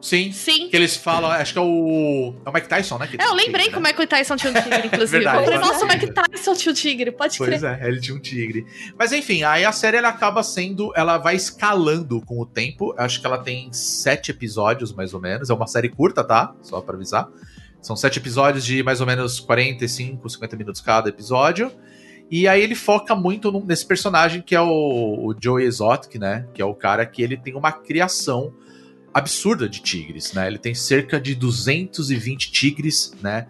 [0.01, 0.33] Sim.
[0.33, 0.69] Sim.
[0.69, 2.35] Que eles falam, acho que é o.
[2.45, 3.09] É o Mike Tyson, né?
[3.19, 4.07] É, eu lembrei tigre, que o né?
[4.07, 5.25] Tyson tinha um tigre, inclusive.
[5.25, 5.89] Verdade, eu falei, nossa, o.
[5.89, 7.81] Mike Tyson tinha um tigre, pode Pois crer.
[7.83, 8.65] é, ele tinha um tigre.
[8.99, 10.93] Mas enfim, aí a série ela acaba sendo.
[10.97, 12.95] Ela vai escalando com o tempo.
[12.97, 15.51] Acho que ela tem sete episódios, mais ou menos.
[15.51, 16.55] É uma série curta, tá?
[16.63, 17.29] Só pra avisar.
[17.83, 21.71] São sete episódios de mais ou menos 45, 50 minutos cada episódio.
[22.31, 26.47] E aí ele foca muito nesse personagem que é o, o Joey Exotic, né?
[26.55, 28.55] Que é o cara que ele tem uma criação
[29.13, 30.47] absurda de tigres, né?
[30.47, 33.47] Ele tem cerca de 220 tigres, né?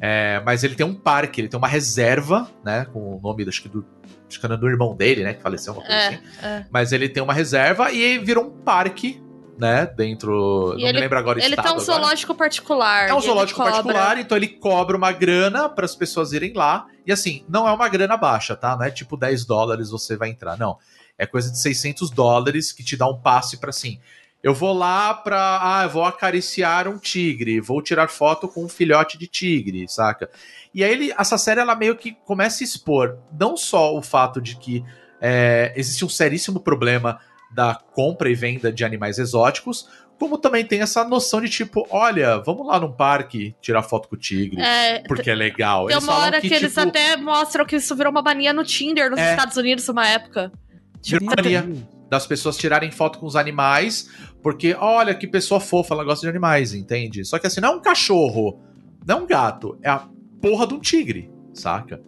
[0.00, 2.86] É, mas ele tem um parque, ele tem uma reserva, né?
[2.92, 3.84] Com o nome, acho que do,
[4.28, 5.34] acho que era do irmão dele, né?
[5.34, 6.18] Que faleceu, uma coisa É, assim.
[6.42, 6.66] é.
[6.70, 9.20] Mas ele tem uma reserva e virou um parque,
[9.58, 9.86] né?
[9.86, 10.74] Dentro.
[10.78, 11.80] E não ele- me lembro agora Ele tem um agora.
[11.84, 13.08] zoológico particular.
[13.08, 16.86] É um zoológico particular, então ele cobra uma grana para as pessoas irem lá.
[17.04, 18.76] E assim, não é uma grana baixa, tá?
[18.76, 20.78] Não é tipo 10 dólares você vai entrar, não.
[21.20, 23.98] É coisa de 600 dólares que te dá um passe para assim.
[24.42, 25.58] Eu vou lá pra.
[25.62, 30.30] Ah, eu vou acariciar um tigre, vou tirar foto com um filhote de tigre, saca?
[30.72, 34.40] E aí ele, essa série ela meio que começa a expor não só o fato
[34.40, 34.84] de que
[35.20, 37.18] é, existe um seríssimo problema
[37.50, 42.38] da compra e venda de animais exóticos, como também tem essa noção de tipo, olha,
[42.38, 45.86] vamos lá num parque tirar foto com o tigre, É, porque é legal.
[45.86, 48.64] tem Eles uma hora que, eles tipo, até mostram que isso virou uma mania no
[48.64, 49.30] Tinder nos É.
[49.30, 50.52] Estados Unidos uma época.
[51.00, 54.08] Tipo, Virou mania das pessoas tirarem foto com os animais,
[54.42, 57.24] porque olha que pessoa fofa, ela gosta de animais, entende?
[57.24, 58.60] Só que assim, não é um cachorro,
[59.06, 60.06] não é um gato, é a
[60.40, 62.00] porra de um tigre, saca?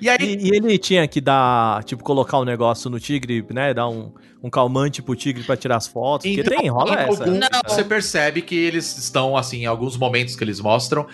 [0.00, 3.72] E aí, E, e ele tinha que dar, tipo, colocar um negócio no tigre, né?
[3.72, 6.26] Dar um, um calmante pro tigre pra tirar as fotos.
[6.26, 7.24] Porque Então, tem, rola em essa.
[7.24, 7.48] algum- Não.
[7.66, 11.06] Você percebe que eles estão, assim, em alguns momentos que eles mostram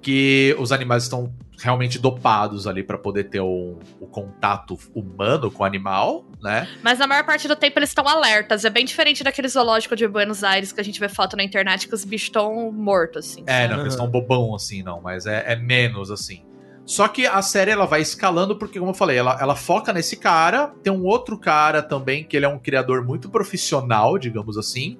[0.00, 5.64] que os animais estão realmente dopados ali pra poder ter o, o contato humano com
[5.64, 6.68] o animal, né?
[6.82, 8.64] Mas na maior parte do tempo eles estão alertas.
[8.64, 11.88] É bem diferente daquele zoológico de Buenos Aires que a gente vê foto na internet
[11.88, 13.42] que os bichos estão mortos, assim.
[13.46, 16.44] É, não, eles estão bobão assim, não, mas é, é menos assim.
[16.88, 20.16] Só que a série ela vai escalando porque, como eu falei, ela, ela foca nesse
[20.16, 20.72] cara.
[20.82, 24.98] Tem um outro cara também que ele é um criador muito profissional, digamos assim.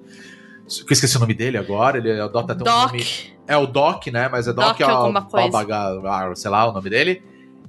[0.69, 1.97] Que eu esqueci o nome dele agora.
[1.97, 2.91] Ele adota até um Doc.
[2.91, 3.05] nome.
[3.47, 4.29] É o Doc, né?
[4.29, 5.49] Mas é Doc, Doc coisa.
[5.49, 7.23] Babaga, sei lá o nome dele.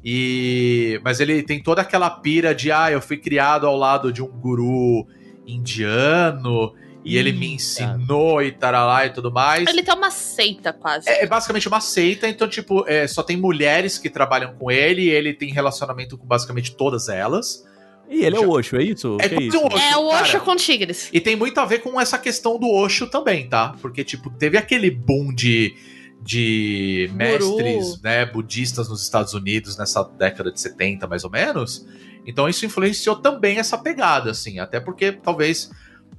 [0.04, 4.22] E mas ele tem toda aquela pira de ah, eu fui criado ao lado de
[4.22, 5.06] um guru
[5.46, 6.72] indiano
[7.04, 9.66] e ele me ensinou e taralá e tudo mais.
[9.68, 11.08] Ele tem uma seita quase.
[11.08, 15.02] É, é basicamente uma seita, então, tipo, é, só tem mulheres que trabalham com ele,
[15.02, 17.64] e ele tem relacionamento com basicamente todas elas.
[18.10, 19.16] E ele é o Osho, é isso?
[19.20, 19.58] É que quase isso?
[19.58, 20.22] um Osho, É o cara.
[20.22, 21.08] Osho com tigres.
[21.12, 23.74] E tem muito a ver com essa questão do Osho também, tá?
[23.80, 25.74] Porque, tipo, teve aquele boom de,
[26.20, 27.16] de Guru.
[27.16, 31.86] mestres, né, budistas nos Estados Unidos nessa década de 70, mais ou menos.
[32.26, 35.70] Então isso influenciou também essa pegada, assim, até porque talvez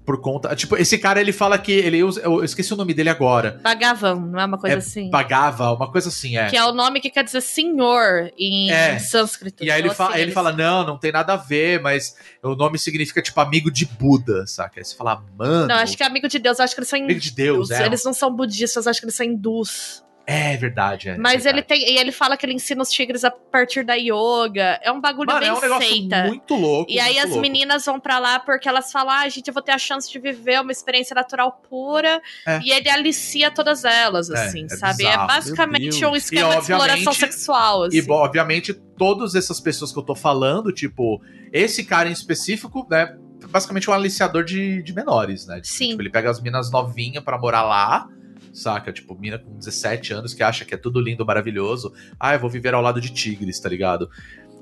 [0.05, 0.55] por conta.
[0.55, 2.21] Tipo, esse cara ele fala que ele usa.
[2.21, 3.59] Eu esqueci o nome dele agora.
[3.63, 5.09] Bhagavan, não é uma coisa É assim?
[5.11, 6.47] Pagava, uma coisa assim, é.
[6.49, 8.97] Que é o nome que quer dizer senhor em É.
[8.99, 9.63] sânscrito.
[9.63, 12.15] E aí ele, Então, fa- assim, ele fala, não, não tem nada a ver, mas
[12.43, 14.79] o nome significa, tipo, amigo de Buda, saca?
[14.79, 15.67] Aí você fala, mano.
[15.67, 17.69] Não, acho que é amigo de Deus, eu acho que eles são Amigo de Deus,
[17.69, 17.81] hindus.
[17.81, 17.85] é.
[17.85, 20.03] Eles não são budistas, acho que eles são hindus.
[20.32, 21.17] É verdade, é.
[21.17, 21.67] Mas é ele verdade.
[21.86, 21.93] tem.
[21.93, 24.79] E ele fala que ele ensina os tigres a partir da yoga.
[24.82, 26.91] É um bagulho Mano, bem é um negócio muito louco.
[26.91, 27.41] E aí muito as louco.
[27.41, 30.19] meninas vão pra lá porque elas falam, ah, gente, eu vou ter a chance de
[30.19, 32.21] viver uma experiência natural pura.
[32.47, 32.59] É.
[32.63, 34.97] E ele alicia todas elas, É, assim, é sabe?
[34.97, 35.23] bizarro.
[35.23, 37.97] É basicamente um esquema de exploração sexual, assim.
[37.97, 41.21] E, obviamente, todas essas pessoas que eu tô falando, tipo,
[41.51, 43.17] esse cara em específico, né?
[43.49, 45.59] Basicamente um aliciador de, de menores, né?
[45.63, 45.89] Sim.
[45.89, 48.07] Tipo, ele pega as minas novinhas pra morar lá,
[48.53, 48.91] saca?
[48.91, 51.93] Tipo, mina com 17 anos que acha que é tudo lindo, maravilhoso.
[52.19, 54.09] Ah, eu vou viver ao lado de tigres, tá ligado?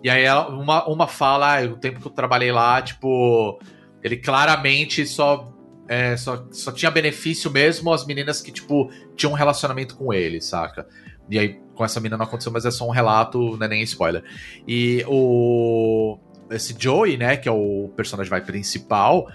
[0.03, 3.59] E aí ela- uma, uma fala, ah, o tempo que eu trabalhei lá, tipo,
[4.03, 5.53] ele claramente só,
[5.87, 10.39] é, só, só tinha benefício mesmo as meninas que, tipo, tinham um relacionamento com ele,
[10.41, 10.87] saca?
[11.29, 13.83] E aí, com essa mina não aconteceu, mas é só um relato, não é nem
[13.83, 14.23] spoiler.
[14.67, 16.17] E o.
[16.49, 19.27] Esse Joey, né, que é o personagem vai, principal.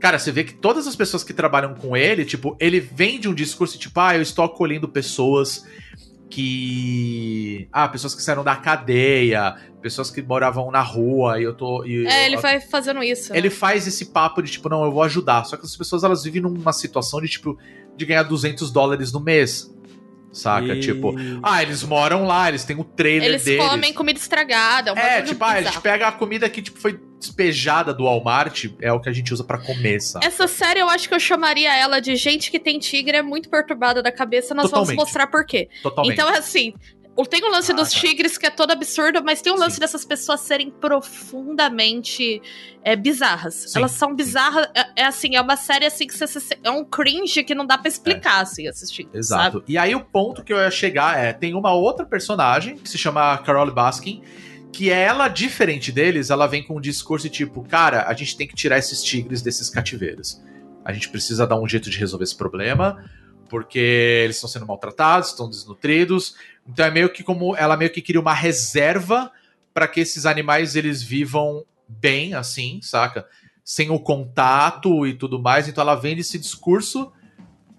[0.00, 3.34] Cara, você vê que todas as pessoas que trabalham com ele, tipo, ele vende um
[3.34, 5.64] discurso tipo, ah, eu estou acolhendo pessoas
[6.28, 7.68] que.
[7.72, 11.84] Ah, pessoas que saíram da cadeia, pessoas que moravam na rua e eu tô.
[11.84, 13.32] E É, eu- ele vai fazendo isso.
[13.32, 13.38] né?
[13.38, 15.44] ele faz esse papo de tipo, não, eu vou ajudar.
[15.44, 17.58] Só que as pessoas elas vivem numa situação de tipo,
[17.96, 19.72] de ganhar 200 dólares no mês.
[20.32, 20.74] Saca?
[20.74, 23.64] E- Tipo, ah, eles moram lá, eles têm o trailer Eles deles.
[23.66, 24.90] comem comida estragada.
[24.90, 28.04] É, um É, tipo, ah, a gente pega a comida que tipo, foi despejada do
[28.04, 30.26] Walmart, é o que a gente usa pra comer, sabe?
[30.26, 33.48] Essa série eu acho que eu chamaria ela de gente que tem tigre é muito
[33.48, 34.54] perturbada da cabeça.
[34.54, 34.88] Nós Totalmente.
[34.96, 35.68] vamos mostrar por quê.
[35.82, 36.12] Totalmente.
[36.12, 36.74] Então, é assim,
[37.30, 37.98] Tem o lance Ah, dos tá.
[38.00, 39.80] tigres que é todo absurdo, mas tem o lance Sim.
[39.80, 42.42] dessas pessoas serem profundamente
[42.84, 43.54] é, bizarras.
[43.54, 44.68] Sim, Elas são bizarras.
[44.74, 47.78] É, é assim, é uma série assim que você, é um cringe que não dá
[47.78, 49.08] pra explicar, assim, assistir.
[49.14, 49.64] Exato.
[49.66, 52.98] E aí o ponto que eu ia chegar é, tem uma outra personagem que se
[52.98, 54.22] chama Carol Baskin,
[54.72, 58.54] que ela, diferente deles, ela vem com um discurso tipo, cara, a gente tem que
[58.54, 60.42] tirar esses tigres desses cativeiros.
[60.84, 63.04] A gente precisa dar um jeito de resolver esse problema,
[63.48, 63.78] porque
[64.24, 66.36] eles estão sendo maltratados, estão desnutridos.
[66.68, 69.30] Então é meio que como ela meio que cria uma reserva
[69.72, 73.26] para que esses animais eles vivam bem, assim, saca?
[73.64, 75.68] Sem o contato e tudo mais.
[75.68, 77.12] Então ela vende esse discurso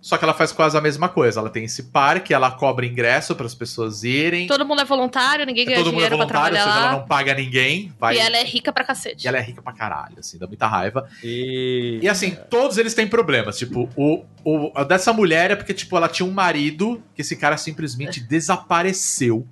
[0.07, 1.41] só que ela faz quase a mesma coisa.
[1.41, 4.47] Ela tem esse parque, ela cobra ingresso para as pessoas irem.
[4.47, 6.87] Todo mundo é voluntário, ninguém ganha Todo mundo é dinheiro pra voluntário, ou seja, lá.
[6.87, 7.93] ela não paga ninguém.
[7.99, 8.15] Vai...
[8.15, 9.25] E ela é rica pra cacete.
[9.25, 11.09] E ela é rica pra caralho, assim, dá muita raiva.
[11.21, 11.99] E...
[12.01, 13.57] E assim, todos eles têm problemas.
[13.57, 17.35] Tipo, o, o a dessa mulher é porque, tipo, ela tinha um marido que esse
[17.35, 19.45] cara simplesmente desapareceu.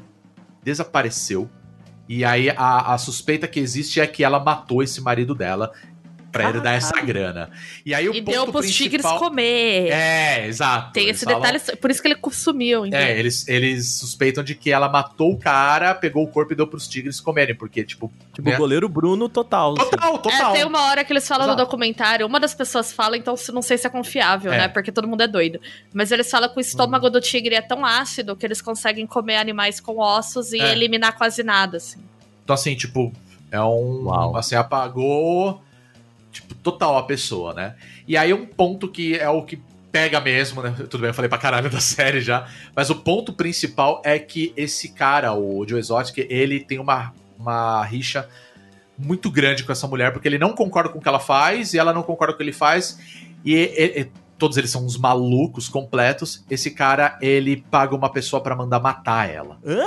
[0.64, 1.50] Desapareceu.
[2.08, 5.74] E aí a, a suspeita que existe é que ela matou esse marido dela
[6.40, 7.50] pra herdar essa grana.
[7.86, 9.20] E aí o E ponto deu pros tigres principal...
[9.20, 9.90] comer.
[9.92, 10.92] É, exato.
[10.94, 13.00] Tem esse falam- detalhe, por isso que ele sumiu, então.
[13.00, 16.68] É, eles, eles suspeitam de que ela matou o cara, pegou o corpo e deu
[16.68, 18.12] pros tigres comerem, porque, tipo.
[18.34, 18.56] Tipo, né?
[18.56, 19.74] o goleiro Bruno total.
[19.80, 19.90] assim.
[19.92, 20.52] Total, total.
[20.52, 21.60] É, tem uma hora que eles falam Exato.
[21.60, 24.58] no documentário, uma das pessoas fala, então se- não sei se é confiável, É.
[24.58, 24.68] né?
[24.68, 25.60] Porque todo mundo é doido.
[25.94, 29.38] Mas eles falam que o estômago do tigre é tão ácido que eles conseguem comer
[29.38, 30.72] animais com ossos e É.
[30.72, 32.00] eliminar quase nada, assim.
[32.44, 33.12] Então, assim, tipo,
[33.52, 34.06] é um.
[34.06, 34.36] Uau.
[34.38, 35.62] Assim, apagou.
[36.36, 37.76] Tipo, total a pessoa, né?
[38.08, 39.60] E aí, um ponto que é o que
[39.92, 40.76] pega mesmo, né?
[40.90, 42.48] Tudo bem, eu falei pra caralho da série já.
[42.76, 47.84] Mas o ponto principal é que esse cara, o Joe Exotic, ele tem uma, uma
[47.86, 48.28] rixa
[48.98, 51.80] muito grande com essa mulher, porque ele não concorda com o que ela faz e
[51.80, 53.00] ela não concorda com o que ele faz.
[53.44, 56.44] E, e- e todos eles são uns malucos completos.
[56.50, 59.58] Esse cara, ele paga uma pessoa pra mandar matar ela.
[59.66, 59.86] Hã?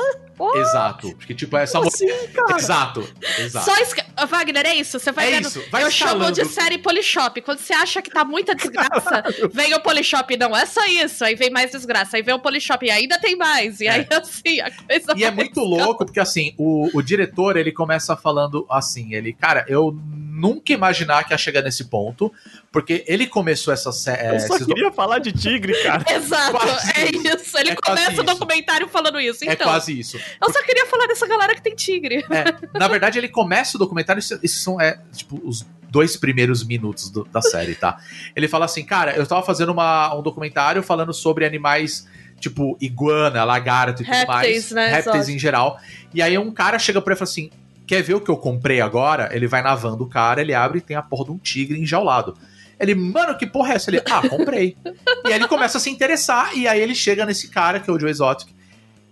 [0.56, 1.14] Exato.
[1.16, 2.14] Porque, tipo, essa Como mulher.
[2.16, 2.56] assim, cara?
[2.58, 3.08] Exato,
[3.38, 3.64] exato.
[3.64, 4.04] Só esca...
[4.28, 4.98] Wagner, é isso.
[4.98, 5.48] Você vai É vendo.
[5.48, 6.48] isso, vai eu chamo de escalando.
[6.54, 7.40] série Polishop.
[7.42, 9.22] Quando você acha que tá muita desgraça,
[9.52, 10.36] vem o Polishop.
[10.36, 11.24] Não, é só isso.
[11.24, 12.16] Aí vem mais desgraça.
[12.16, 13.80] Aí vem o Polishop e ainda tem mais.
[13.80, 17.72] E aí, assim, a coisa E é muito louco, porque assim, o, o diretor, ele
[17.72, 19.96] começa falando assim, ele, cara, eu
[20.38, 22.32] nunca imaginar que ia chegar nesse ponto,
[22.70, 24.36] porque ele começou essa série.
[24.36, 26.04] Eu só queria falar de tigre, cara.
[26.14, 27.58] Exato, Quase é isso.
[27.58, 28.22] Ele É começa o isso.
[28.22, 29.44] documentário falando isso.
[29.44, 30.18] É Então, quase isso.
[30.40, 32.24] Eu só queria falar dessa galera que tem tigre.
[32.30, 36.64] É, na verdade, ele começa o documentário, isso, isso são, é, tipo, os dois primeiros
[36.64, 37.98] minutos do- da série, tá?
[38.36, 42.06] Ele fala assim, cara, eu tava fazendo uma, um documentário falando sobre animais,
[42.38, 44.90] tipo, iguana, lagarto e tudo Répteis, mais.
[44.90, 45.78] né, Répteis em geral.
[46.12, 47.50] E aí um cara chega pra ele e fala assim,
[47.86, 49.30] quer ver o que eu comprei agora?
[49.32, 51.80] Ele vai na van do cara, ele abre e tem a porra de um tigre
[51.80, 52.36] enjaulado.
[52.78, 53.90] Ele, mano, que porra é essa?
[53.90, 54.76] Ele, ah, comprei.
[55.24, 57.92] e aí ele começa a se interessar, e aí ele chega nesse cara, que é
[57.92, 58.50] o Joe Exotic,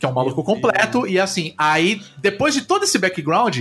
[0.07, 3.61] que é um maluco completo, e assim, aí, depois de todo esse background,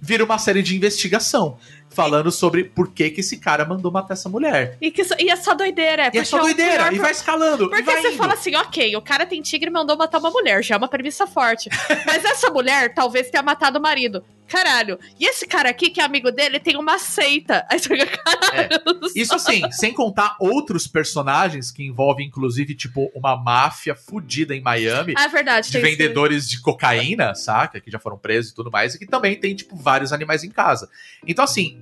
[0.00, 1.56] vira uma série de investigação,
[1.94, 4.76] falando sobre por que que esse cara mandou matar essa mulher.
[4.80, 6.10] E, que, e é só doideira.
[6.12, 8.16] E é só o doideira, pior e vai escalando, Porque vai você indo.
[8.16, 10.88] fala assim, ok, o cara tem tigre e mandou matar uma mulher, já é uma
[10.88, 11.70] premissa forte.
[12.04, 14.24] Mas essa mulher talvez tenha matado o marido.
[14.46, 14.98] Caralho.
[15.18, 17.66] E esse cara aqui, que é amigo dele, tem uma seita.
[17.70, 18.68] Aí você fica, caralho.
[19.14, 25.14] Isso assim, sem contar outros personagens que envolvem, inclusive, tipo, uma máfia fudida em Miami.
[25.16, 25.70] Ah, é verdade.
[25.70, 25.86] de isso.
[25.86, 27.80] vendedores de cocaína, saca?
[27.80, 30.50] Que já foram presos e tudo mais, e que também tem, tipo, vários animais em
[30.50, 30.90] casa.
[31.26, 31.78] Então, assim,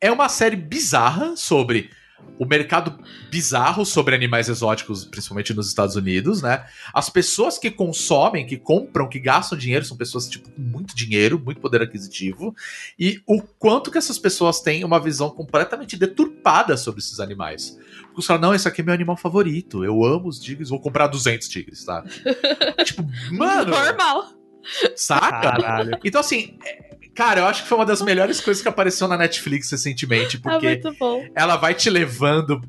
[0.00, 1.90] é uma série bizarra sobre
[2.38, 2.98] o mercado
[3.30, 6.64] bizarro sobre animais exóticos, principalmente nos Estados Unidos, né?
[6.92, 11.38] As pessoas que consomem, que compram, que gastam dinheiro, são pessoas, tipo, com muito dinheiro,
[11.38, 12.54] muito poder aquisitivo,
[12.98, 17.78] e o quanto que essas pessoas têm uma visão completamente deturpada sobre esses animais.
[18.02, 20.80] Porque os caras, não, esse aqui é meu animal favorito, eu amo os tigres, vou
[20.80, 22.02] comprar 200 tigres, tá?
[22.84, 24.32] tipo, mano, Normal.
[24.96, 25.40] saca?
[25.40, 25.98] Caralho.
[26.04, 29.16] Então, assim, é- cara, eu acho que foi uma das melhores coisas que apareceu na
[29.16, 31.24] Netflix recentemente, É porque muito bom.
[31.34, 32.60] ela vai te levando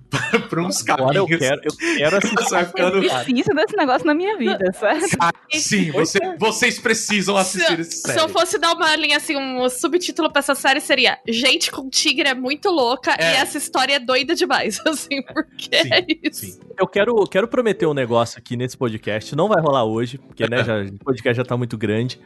[0.50, 1.40] pra uns Agora eu caminhos.
[1.48, 2.50] quero, eu quero assistir.
[2.50, 3.00] vai Eu ficando.
[3.00, 5.06] preciso desse negócio na minha vida, certo?
[5.54, 8.32] Sim, você- vocês precisam assistir esse Se eu série.
[8.34, 12.34] fosse dar uma linha assim, um subtítulo pra essa série seria Gente com tigre é
[12.34, 13.34] muito louca É.
[13.34, 16.46] e essa história é doida demais, assim, porque Sim, é isso.
[16.46, 16.60] sim.
[16.78, 19.36] Eu quero, quero prometer um negócio aqui nesse podcast.
[19.36, 22.20] Não vai rolar hoje, porque né, já, o podcast já tá muito grande.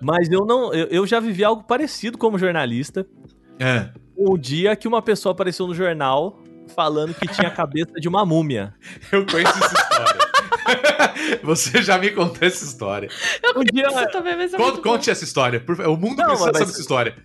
[0.00, 0.72] Mas eu não.
[0.72, 3.06] Eu, eu já vivi algo parecido como jornalista.
[3.58, 3.88] É.
[4.16, 6.38] Um dia que uma pessoa apareceu no jornal
[6.74, 8.74] falando que tinha a cabeça de uma múmia.
[9.12, 10.26] Eu conheço essa história.
[11.44, 13.08] Você já me contou essa história.
[13.42, 15.60] Eu Um dia- conheço também, mas é Conte, conte essa história.
[15.60, 15.92] por favor.
[15.92, 17.16] O mundo Não, precisa saber essa história.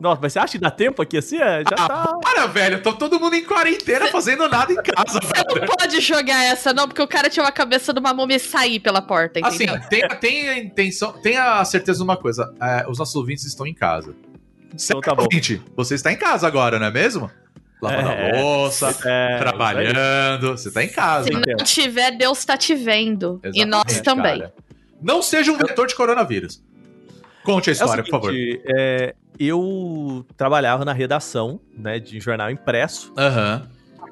[0.00, 1.36] Nossa, mas você acha que dá tempo aqui assim?
[1.38, 2.18] É, Já Ah, tá.
[2.22, 2.82] para, velho.
[2.82, 5.60] Tô todo mundo em quarentena fazendo nada em casa, Você velho.
[5.60, 8.40] não pode jogar essa, não, porque o cara tinha uma cabeça de uma múmia e
[8.40, 9.80] sair pela porta, Assim, entendeu?
[9.88, 13.66] tenha, tenha a intenção, tenha a certeza de uma coisa: é, os nossos ouvintes estão
[13.66, 14.14] em casa.
[14.74, 15.26] Então tá bom.
[15.76, 17.30] Você está em casa agora, não é mesmo?
[17.80, 20.50] Lavando É, a louça, É, trabalhando.
[20.56, 21.28] Você tá em casa.
[21.28, 23.40] Se não tiver, Deus tá te vendo.
[23.44, 24.38] e Exatamente, nós também.
[24.40, 24.54] cara.
[25.00, 26.60] Não seja um vetor de coronavírus.
[27.44, 28.32] Conte a É história, por favor.
[28.32, 33.68] seguinte, é, eu trabalhava na redação, né, de jornal impresso, Aham.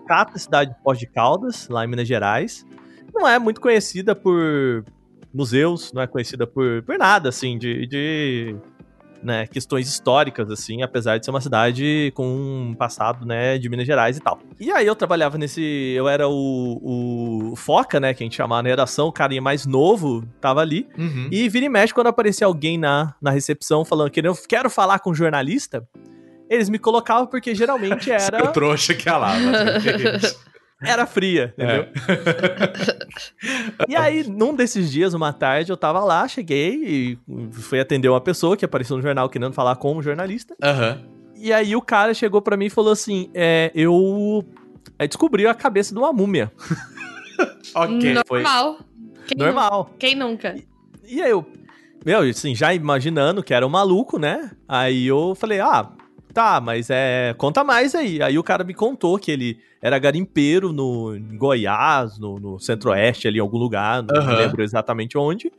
[0.06, 2.64] Cata, cidade de Pós de Caldas, lá em Minas Gerais.
[3.12, 4.84] Não é muito conhecida por
[5.34, 8.56] museus, não é conhecida por, por nada, assim, de, de
[9.22, 13.86] né, questões históricas, assim, apesar de ser uma cidade com um passado, né, de Minas
[13.86, 14.38] Gerais e tal.
[14.60, 15.60] E aí eu trabalhava nesse,
[15.96, 19.66] eu era o, o Foca, né, que a gente chamava na redação, o carinha mais
[19.66, 20.86] novo, tava ali.
[20.96, 21.28] Uhum.
[21.30, 24.98] E vira e mexe quando aparecia alguém na, na recepção falando que eu quero falar
[25.00, 25.86] com um jornalista,
[26.48, 29.34] eles me colocavam porque geralmente era, Seu trouxa que lá.
[29.38, 30.38] mas-
[30.82, 31.82] era fria, entendeu?
[31.82, 32.96] É.
[33.88, 37.18] E aí, num desses dias, uma tarde, eu tava lá, cheguei e
[37.52, 40.56] fui atender uma pessoa que apareceu no jornal querendo falar com um jornalista.
[40.62, 41.02] Aham.
[41.36, 44.44] E aí o cara chegou pra mim e falou assim: é, eu
[44.98, 46.50] é, descobri a cabeça de uma múmia.
[47.74, 48.14] Ok.
[48.26, 48.78] foi- Normal.
[49.26, 49.88] Quem Normal.
[49.90, 50.56] nu- Quem nunca?
[51.06, 51.44] E aí eu,
[52.04, 54.52] meu, assim, já imaginando que era um maluco, né?
[54.66, 55.90] Aí eu falei, ah,
[56.36, 57.34] tá, mas é.
[57.38, 58.22] Conta mais aí.
[58.22, 63.26] Aí o cara me contou que ele era garimpeiro no em Goiás, no, no centro-oeste,
[63.26, 64.36] ali em algum lugar, não Aham.
[64.36, 65.50] lembro exatamente onde.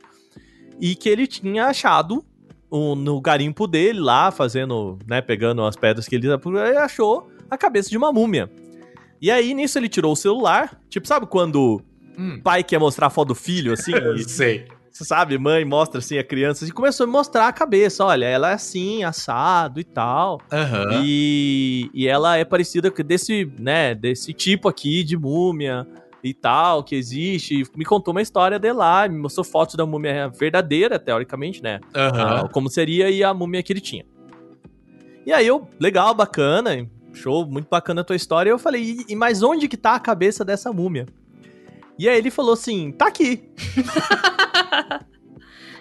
[0.80, 2.24] E que ele tinha achado
[2.70, 7.58] um- no garimpo dele lá, fazendo, né, pegando as pedras que ele, ele achou a
[7.58, 8.48] cabeça de uma múmia.
[9.20, 10.80] E aí, nisso, ele tirou o celular.
[10.88, 11.82] Tipo, sabe quando
[12.16, 12.40] Hum.
[12.40, 13.92] pai quer mostrar a foto do filho, assim?
[14.16, 14.66] e- Sei.
[14.98, 18.04] Você sabe, mãe mostra assim a criança e começou a me mostrar a cabeça.
[18.04, 20.40] Olha, ela é assim, assado e tal.
[20.50, 21.02] Aham.
[21.04, 25.86] E, e ela é parecida com desse, né, desse tipo aqui de múmia
[26.22, 27.62] e tal, que existe.
[27.76, 31.78] Me contou uma história de lá, me mostrou fotos da múmia verdadeira, teoricamente, né?
[31.94, 34.04] Ah, como seria e a múmia que ele tinha.
[35.24, 36.70] E aí eu, legal, bacana,
[37.12, 38.50] show, muito bacana a tua história.
[38.50, 41.06] E eu falei, e, e mas onde que tá a cabeça dessa múmia?
[41.98, 43.42] E aí ele falou assim, tá aqui.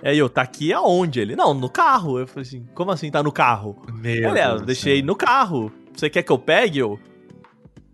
[0.04, 1.20] aí eu, tá aqui aonde?
[1.20, 2.20] Ele, não, no carro.
[2.20, 3.82] Eu falei assim, como assim tá no carro?
[3.94, 5.72] Meu Olha, eu Deus do deixei no carro.
[5.96, 6.80] Você quer que eu pegue?
[6.80, 7.00] Eu?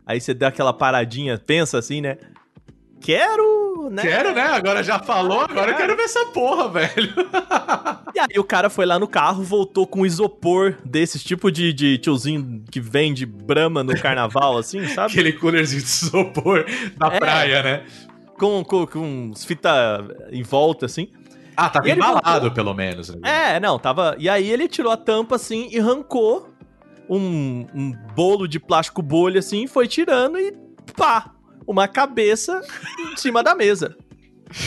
[0.06, 2.18] Aí você dá aquela paradinha, pensa assim, né?
[3.00, 4.02] Quero, né?
[4.02, 4.44] Quero, né?
[4.44, 7.14] Agora já falou, agora eu quero ver essa porra, velho.
[8.16, 11.98] E aí o cara foi lá no carro, voltou com isopor desses tipo de, de
[11.98, 15.12] tiozinho que vende brama no carnaval, assim, sabe?
[15.12, 16.66] Aquele coolerzinho de isopor
[16.98, 17.20] na É.
[17.20, 17.84] praia, né?
[18.44, 21.08] Com, com, com uns fita em volta, assim.
[21.56, 22.52] Ah, tava E embalado, voltou.
[22.52, 23.10] pelo menos.
[23.10, 23.56] né?
[23.56, 24.16] É, não, tava.
[24.20, 26.50] E aí ele tirou a tampa assim e arrancou
[27.10, 30.52] um, um bolo de plástico bolha assim, foi tirando e
[30.98, 31.32] pá!
[31.66, 32.60] Uma cabeça
[33.14, 33.96] em cima da mesa.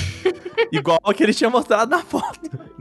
[0.72, 2.40] Igual a que ele tinha mostrado na foto.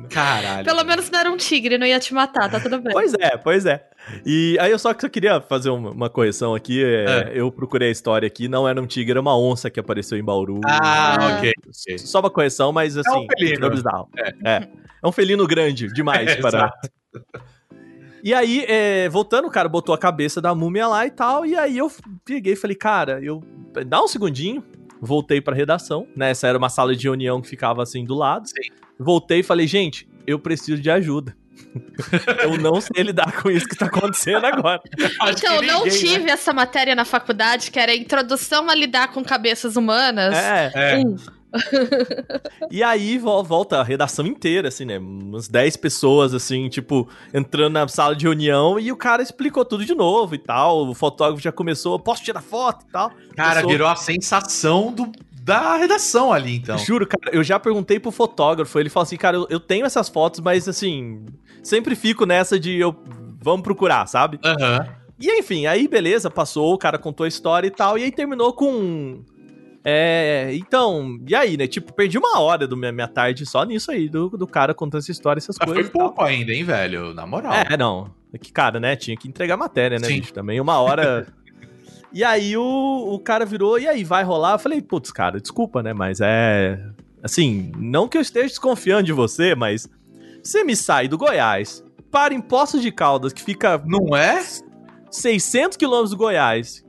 [0.10, 0.66] Caralho.
[0.66, 2.93] Pelo menos não era um tigre, não ia te matar, tá tudo bem.
[2.93, 3.86] Pois é, pois é.
[4.26, 6.84] E aí eu só, só queria fazer uma, uma correção aqui.
[6.84, 10.18] é, Eu procurei a história aqui, não era um tigre, era uma onça que apareceu
[10.18, 10.62] em Bauru.
[10.66, 11.38] Ah, Ah.
[11.38, 11.51] ok.
[11.97, 13.60] Só uma correção, mas assim, um felino.
[13.62, 14.10] não bizarro.
[14.18, 14.49] É.
[14.49, 14.68] é.
[15.03, 16.72] um felino grande demais É, para.
[18.24, 21.45] E aí, é, voltando, o cara botou a cabeça da múmia lá e tal.
[21.45, 21.91] E aí eu
[22.24, 23.43] peguei e falei, cara, eu.
[23.86, 24.64] Dá um segundinho.
[25.06, 26.32] Voltei pra redação, né?
[26.32, 28.47] Essa era uma sala de reunião que ficava assim do lado.
[28.47, 28.72] Sim.
[28.97, 31.36] Voltei e falei, gente, eu preciso de ajuda.
[32.43, 34.82] eu não sei lidar com isso que tá acontecendo agora.
[35.30, 36.10] Então, não ninguém, né?
[36.18, 40.36] tive essa matéria na faculdade, que era a introdução a lidar com cabeças humanas.
[40.36, 40.97] É, É.
[40.97, 41.16] Um.
[42.72, 44.97] E aí vo- volta a redação inteira, assim, né?
[44.97, 49.86] Umas 10 pessoas, assim, tipo, entrando na sala de reunião e o cara explicou tudo
[49.86, 50.88] de novo e tal.
[50.88, 53.10] O fotógrafo já começou, posso tirar foto e tal.
[53.36, 56.78] Cara, Começou- virou a sensação do, da redação ali, então.
[56.78, 60.10] Juro, cara, eu já perguntei pro fotógrafo, ele falou assim, cara, eu, eu tenho essas
[60.10, 61.26] fotos, mas assim,
[61.64, 62.95] sempre fico nessa de eu.
[63.41, 64.39] Vamos procurar, sabe?
[64.43, 64.88] Aham.
[65.20, 68.51] E enfim, aí beleza, passou, o cara contou a história e tal, e aí terminou
[68.53, 69.24] com.
[69.88, 71.67] É, então, e aí, né?
[71.67, 75.01] Tipo, perdi uma hora da minha, minha tarde só nisso aí, do, do cara contando
[75.01, 75.91] essa história, essas Mas foi coisas.
[75.93, 76.01] tal.
[76.07, 77.13] pouco ainda, hein, velho?
[77.13, 77.53] Na moral.
[77.53, 78.11] É, não.
[78.33, 78.95] É que, cara, né?
[78.95, 80.21] Tinha que entregar matéria, né, Sim.
[80.21, 80.33] bicho?
[80.33, 81.27] Também uma hora.
[82.11, 84.53] e aí o, o cara virou, e aí, vai rolar?
[84.53, 85.93] Eu falei, putz, cara, desculpa, né?
[85.93, 86.83] Mas é.
[87.21, 89.87] Assim, não que eu esteja desconfiando de você, mas.
[90.43, 94.43] Você me sai do Goiás para em Poços de Caldas, que fica Não é?
[95.12, 96.83] 600 quilômetros do Goiás,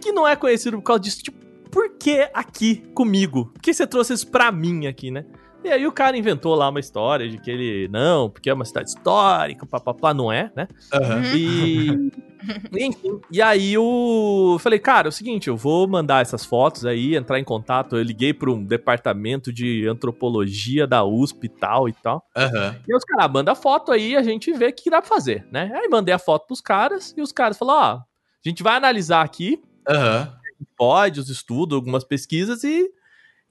[0.00, 1.22] que não é conhecido por causa disso.
[1.22, 1.39] Tipo,
[1.70, 3.46] por que aqui comigo?
[3.46, 5.24] Por que você trouxe isso pra mim aqui, né?
[5.62, 8.64] E aí o cara inventou lá uma história de que ele, não, porque é uma
[8.64, 10.66] cidade histórica, papapá, não é, né?
[10.92, 11.22] Aham.
[11.34, 12.10] E.
[12.72, 14.54] Enfim, e aí o.
[14.54, 17.94] eu Falei, cara, é o seguinte, eu vou mandar essas fotos aí, entrar em contato.
[17.94, 22.24] Eu liguei para um departamento de antropologia da USP e tal e tal.
[22.34, 22.76] Aham.
[22.88, 25.70] E os caras, manda foto aí, a gente vê o que dá pra fazer, né?
[25.74, 29.22] Aí mandei a foto pros caras e os caras falaram, ó, a gente vai analisar
[29.22, 30.32] aqui, Aham.
[30.80, 32.90] Pode, os estudos, algumas pesquisas e,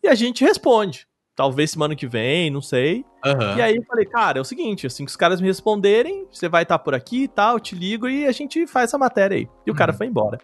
[0.01, 1.07] e a gente responde.
[1.35, 3.05] Talvez semana que vem, não sei.
[3.23, 3.55] Aham.
[3.55, 6.49] E aí eu falei, cara, é o seguinte, assim que os caras me responderem, você
[6.49, 9.37] vai estar por aqui e tal, eu te ligo e a gente faz essa matéria
[9.37, 9.47] aí.
[9.63, 9.97] E o cara Uhum.
[9.99, 10.39] foi embora.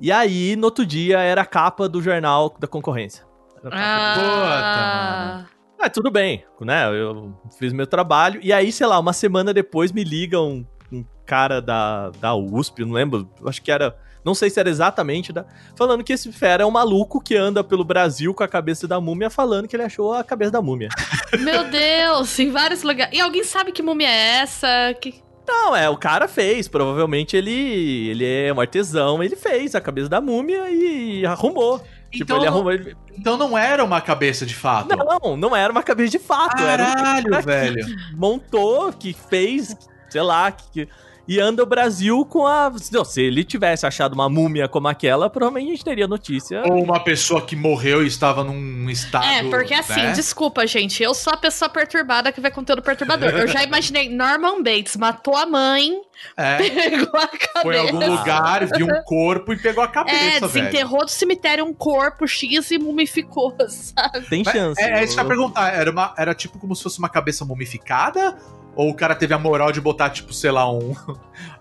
[0.00, 3.24] E aí, no outro dia, era a capa do jornal da concorrência.
[3.62, 5.46] Era a capa Ah,
[5.78, 6.88] ah, tudo bem, né?
[6.90, 8.40] Eu fiz meu trabalho.
[8.42, 12.84] E aí, sei lá, uma semana depois me liga um, um cara da, da USP,
[12.84, 13.96] não lembro, acho que era.
[14.24, 15.44] Não sei se era exatamente da.
[15.76, 19.00] Falando que esse fera é um maluco que anda pelo Brasil com a cabeça da
[19.00, 20.88] múmia, falando que ele achou a cabeça da múmia.
[21.40, 23.16] meu Deus, em vários lugares.
[23.16, 24.68] E alguém sabe que múmia é essa?
[25.00, 25.22] Que...
[25.48, 26.68] Não, é, o cara fez.
[26.68, 31.78] Provavelmente ele, ele é um artesão, ele fez a cabeça da múmia e arrumou.
[32.10, 32.72] tipo, Então ele não- arrumou.
[32.72, 32.96] Ele...
[33.18, 34.94] Então não era uma cabeça de fato.
[34.96, 36.62] Não, não era uma cabeça de fato.
[36.62, 37.86] era um Caralho, cara que velho.
[38.14, 39.76] montou, que fez,
[40.08, 40.88] sei lá, que,
[41.30, 42.72] e anda o Brasil com a.
[42.90, 46.60] Não, se ele tivesse achado uma múmia como aquela, provavelmente a gente teria notícia.
[46.66, 49.24] Ou uma pessoa que morreu e estava num estado.
[49.26, 50.10] É, porque assim, né?
[50.10, 53.28] desculpa, gente, eu sou a pessoa perturbada que vê conteúdo perturbador.
[53.28, 56.00] Eu já imaginei Norman Bates matou a mãe,
[56.36, 57.62] É, pegou a cabeça.
[57.62, 60.64] foi em algum lugar, viu um corpo e pegou a É, cabeça, velho.
[60.64, 64.28] desenterrou do cemitério um corpo X e mumificou, sabe?
[64.28, 64.82] Tem chance.
[64.82, 65.72] É, é isso que eu ia perguntar.
[65.72, 68.36] Era, uma, era tipo como se fosse uma cabeça mumificada?
[68.76, 70.94] Ou o cara teve a moral de botar, tipo, sei lá, um.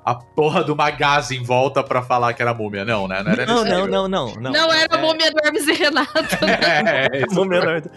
[0.05, 2.85] a porra de uma gaze em volta pra falar que era múmia?
[2.85, 3.21] Não, né?
[3.23, 4.51] Não era Não, não, não, não, não.
[4.51, 6.11] Não, era a É- múmia do Hermes e Renato.
[6.41, 7.35] É, isso.
[7.35, 7.91] Múmia não.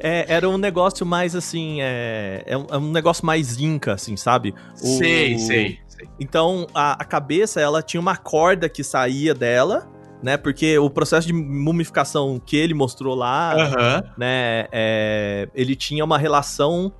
[0.00, 1.78] É, era um negócio mais assim.
[1.80, 4.54] É, é um, é um negócio mais inca, assim, sabe?
[4.74, 6.08] O- Sei, sei, sei.
[6.20, 9.88] Então, a, a cabeça, ela tinha uma corda que saía dela,
[10.22, 10.36] né?
[10.36, 14.02] Porque o processo de mumificação que ele mostrou lá, Aham.
[14.18, 14.66] né?
[14.72, 16.92] é, ele tinha uma relação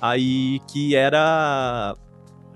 [0.00, 1.94] aí que era.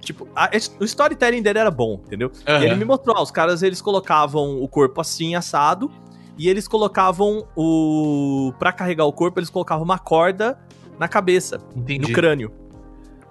[0.01, 0.51] Tipo, a-
[0.81, 2.31] o storytelling dele era bom, entendeu?
[2.47, 5.91] E ele me mostrou, ó, os caras eles colocavam o corpo assim, assado,
[6.39, 8.53] e eles colocavam o.
[8.59, 10.59] Pra carregar o corpo, eles colocavam uma corda
[10.99, 12.09] na cabeça, Entendi.
[12.09, 12.51] no crânio.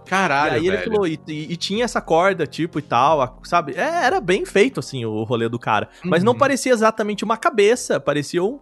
[0.06, 0.91] Caralho, e aí ele velho.
[0.91, 3.73] falou, e, e- e tinha essa corda, tipo, e tal, a- sabe?
[3.76, 5.88] É, era bem feito, assim, o rolê do cara.
[6.03, 6.40] Mas não Uhum.
[6.40, 8.60] parecia exatamente uma cabeça, parecia um.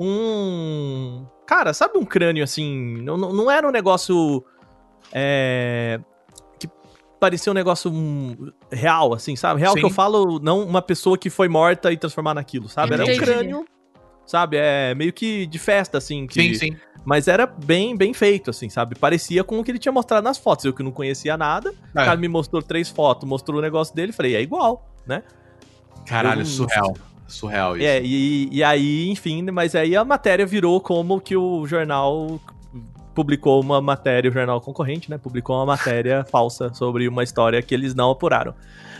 [0.00, 3.00] um- Cara, sabe um crânio, assim?
[3.02, 4.44] Não, não era um negócio.
[5.12, 6.00] É.
[6.58, 6.68] Que
[7.20, 9.60] parecia um negócio hum, real, assim, sabe?
[9.60, 9.80] Real Sim.
[9.80, 12.94] que eu falo, não uma pessoa que foi morta e transformar naquilo, sabe?
[12.94, 13.64] Era um crânio.
[14.26, 16.26] Sabe, é meio que de festa, assim.
[16.26, 16.76] Que, Sim, sim.
[17.02, 18.94] Mas era bem, bem feito, assim, sabe?
[18.94, 20.66] Parecia com o que ele tinha mostrado nas fotos.
[20.66, 22.04] Eu que não conhecia nada, o É.
[22.04, 25.22] cara me mostrou três fotos, mostrou o negócio dele, falei, é igual, né?
[26.04, 26.94] Caralho, Eu- surreal.
[27.26, 27.86] Surreal isso.
[27.86, 32.38] É, e, e aí, enfim, mas aí a matéria virou como que o jornal
[33.18, 35.18] publicou uma matéria, o jornal concorrente, né?
[35.18, 38.54] Publicou uma matéria falsa sobre uma história que eles não apuraram.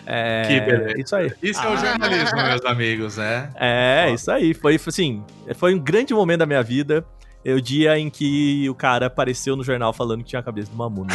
[0.05, 1.01] É, Que beleza.
[1.01, 1.33] Isso aí.
[1.41, 1.77] Isso é o Ah.
[1.77, 3.51] jornalismo, meus amigos, né?
[3.55, 4.55] É, isso aí.
[4.55, 5.23] Foi, assim,
[5.55, 7.05] foi um grande momento da minha vida.
[7.45, 10.69] É o dia em que o cara apareceu no jornal falando que tinha a cabeça
[10.71, 11.15] de uma múmia.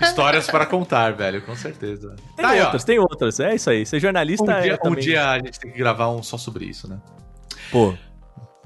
[0.00, 2.14] É, Histórias para contar, velho, com certeza.
[2.36, 3.40] Tem Tá aí, outras, tem outras.
[3.40, 3.84] É isso aí.
[3.84, 6.38] Ser jornalista Um é dia, um também- dia a gente tem que gravar um só
[6.38, 6.98] sobre isso, né?
[7.72, 7.92] Pô,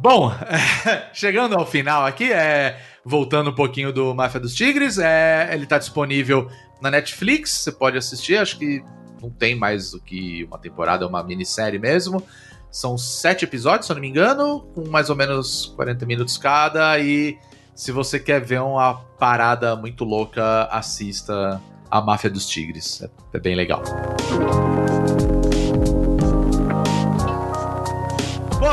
[0.01, 0.31] Bom,
[1.13, 2.79] chegando ao final aqui, é,
[3.09, 7.97] voltando um pouquinho do Máfia dos Tigres, é, ele tá disponível na Netflix, você pode
[7.97, 8.85] assistir, acho que
[9.21, 12.23] não tem mais do que uma temporada, é uma minissérie mesmo.
[12.71, 16.99] São sete episódios, se eu não me engano, com mais ou menos 40 minutos cada,
[16.99, 17.39] e
[17.75, 21.61] se você quer ver uma parada muito louca, assista
[21.91, 23.83] a Máfia dos Tigres, é, é bem legal.
[23.83, 25.38] Bom,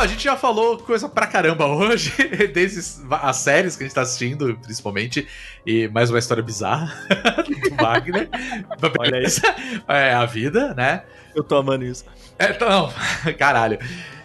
[0.05, 2.13] a gente já falou coisa pra caramba hoje,
[2.53, 2.79] desde
[3.09, 5.27] as séries que a gente tá assistindo, principalmente,
[5.65, 6.93] e mais uma história bizarra
[7.43, 8.29] do Wagner.
[8.99, 9.25] Olha aí.
[9.87, 11.01] É a vida, né?
[11.33, 12.05] eu tô amando isso.
[12.37, 12.93] É, então, não,
[13.33, 13.79] caralho.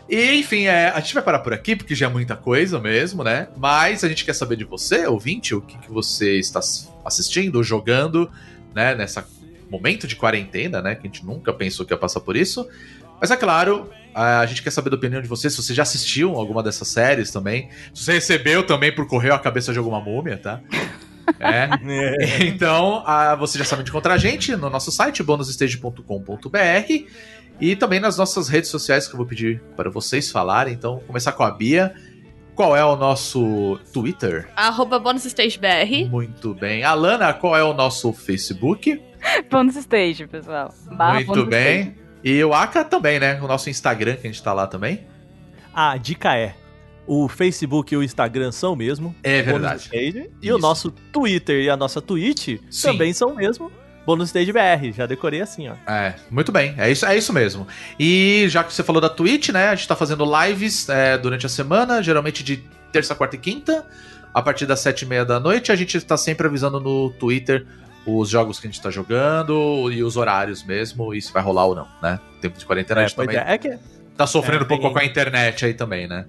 [0.06, 3.24] E, enfim, é, a gente vai parar por aqui, porque já é muita coisa mesmo,
[3.24, 3.48] né?
[3.56, 6.60] Mas a gente quer saber de você, ouvinte, o que, que você está
[7.06, 8.30] assistindo, jogando,
[8.74, 8.94] né?
[8.94, 9.26] Nessa
[9.70, 10.94] momento de quarentena, né?
[10.94, 12.68] Que a gente nunca pensou que ia passar por isso.
[13.18, 16.34] Mas é claro, a gente quer saber da opinião de você, se você já assistiu
[16.34, 17.68] alguma dessas séries também.
[17.94, 20.60] Se você recebeu também por correio a cabeça de alguma múmia, tá?
[21.38, 21.68] É.
[22.44, 26.92] Então, ah, você já sabe onde encontrar a gente no nosso site, bonusstage.com.br
[27.60, 30.72] e também nas nossas redes sociais que eu vou pedir para vocês falarem.
[30.74, 31.94] Então, vou começar com a Bia.
[32.56, 34.48] qual é o nosso Twitter?
[34.56, 36.08] Arroba BonusStageBR.
[36.10, 36.82] Muito bem.
[36.82, 39.00] Alana, qual é o nosso Facebook?
[39.50, 40.74] Bonus Stage, pessoal.
[40.96, 41.80] Barra Muito Bonus bem.
[41.80, 42.00] Stage.
[42.22, 43.40] E o Aka também, né?
[43.40, 45.06] O nosso Instagram, que a gente tá lá também.
[45.74, 46.54] A dica é:
[47.06, 49.14] o Facebook e o Instagram são o mesmo.
[49.22, 49.82] É verdade.
[49.82, 52.92] Stage, e o nosso Twitter e a nossa Twitch Sim.
[52.92, 53.70] também são o mesmo.
[54.06, 54.92] Bônus Stage BR.
[54.96, 55.74] Já decorei assim, ó.
[55.90, 57.66] É, muito bem, é isso, é isso mesmo.
[57.98, 59.68] E já que você falou da Twitch, né?
[59.68, 63.86] A gente tá fazendo lives é, durante a semana, geralmente de terça, quarta e quinta,
[64.32, 65.70] a partir das sete e meia da noite.
[65.70, 67.66] A gente tá sempre avisando no Twitter
[68.06, 71.66] os jogos que a gente tá jogando e os horários mesmo, e se vai rolar
[71.66, 72.18] ou não, né?
[72.40, 73.78] Tempo de quarentena, a É, gente pois também é, é que
[74.16, 76.26] tá sofrendo é, um pouco tem- com a internet aí também, né?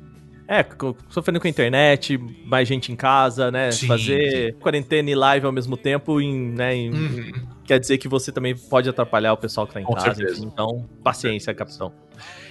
[0.47, 0.65] É,
[1.09, 3.71] sofrendo com a internet, mais gente em casa, né?
[3.71, 7.31] Sim, Fazer quarentena e live ao mesmo tempo em, né, em- Uhum.
[7.63, 10.43] quer dizer que você também pode atrapalhar o pessoal que tá em Com casa, enfim.
[10.51, 11.93] Então, paciência, capitão.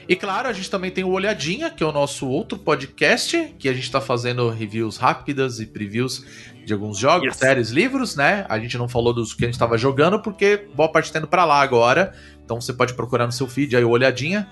[0.08, 3.68] E claro, a gente também tem o Olhadinha, que é o nosso outro podcast, que
[3.68, 6.24] a gente tá fazendo reviews rápidas e previews
[6.70, 7.36] de alguns jogos, Yes.
[7.36, 8.46] séries, livros, né?
[8.48, 11.26] A gente não falou dos que a gente tava jogando, porque boa parte tá indo
[11.28, 12.12] pra lá agora.
[12.44, 14.48] Então você pode procurar no seu feed aí o Olhadinha,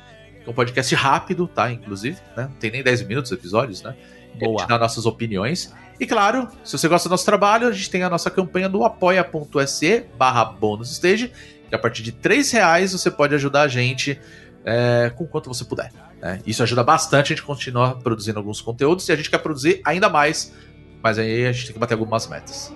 [0.46, 1.70] é um podcast rápido, tá?
[1.72, 2.44] Inclusive, né?
[2.44, 3.94] Não tem nem 10 minutos os episódios, né?
[4.34, 4.58] A Boa.
[4.60, 5.72] gente dá nossas opiniões.
[6.00, 8.84] E claro, se você gosta do nosso trabalho, a gente tem a nossa campanha do
[8.84, 11.32] apoia.se barra bônus stage,
[11.68, 14.18] que a partir de 3 reais você pode ajudar a gente
[14.64, 15.90] é, com quanto você puder.
[16.20, 16.40] né?
[16.46, 20.08] Isso ajuda bastante a gente continuar produzindo alguns conteúdos e a gente quer produzir ainda
[20.08, 20.52] mais,
[21.02, 22.72] mas aí a gente tem que bater algumas metas.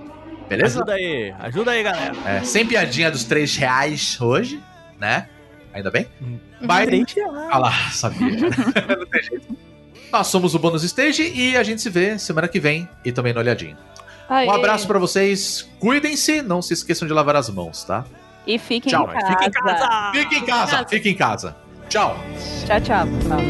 [0.49, 0.79] Beleza?
[0.79, 2.15] Ajuda aí, ajuda aí, galera.
[2.27, 4.63] É, sem piadinha dos 3 reais hoje,
[4.99, 5.29] né?
[5.73, 6.07] Ainda bem?
[6.61, 7.21] Mas Gente,
[7.51, 8.29] ah lá, sabia.
[8.31, 9.57] Não tem jeito.
[10.13, 13.33] Nós somos o Bônus Stage e a gente se vê semana que vem e também
[13.33, 13.79] no Olhadinho.
[14.29, 14.47] Aê.
[14.47, 18.05] Um abraço pra vocês, cuidem-se, não se esqueçam de lavar as mãos, tá?
[18.47, 19.09] E fiquem Tchau.
[19.09, 19.27] em casa.
[19.27, 20.13] Fica em casa!
[20.13, 21.57] Fique em casa, fique em casa.
[21.89, 22.17] Tchau.
[22.67, 23.41] Tchau, tchau, pessoal.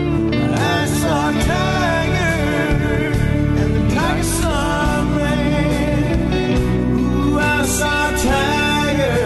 [7.73, 8.13] I saw a
[8.99, 9.17] tiger.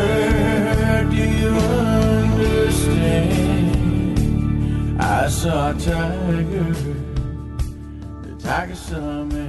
[1.11, 1.53] Do you
[2.39, 3.03] understand?
[5.03, 6.73] I saw a tiger
[8.23, 9.46] The tiger saw me.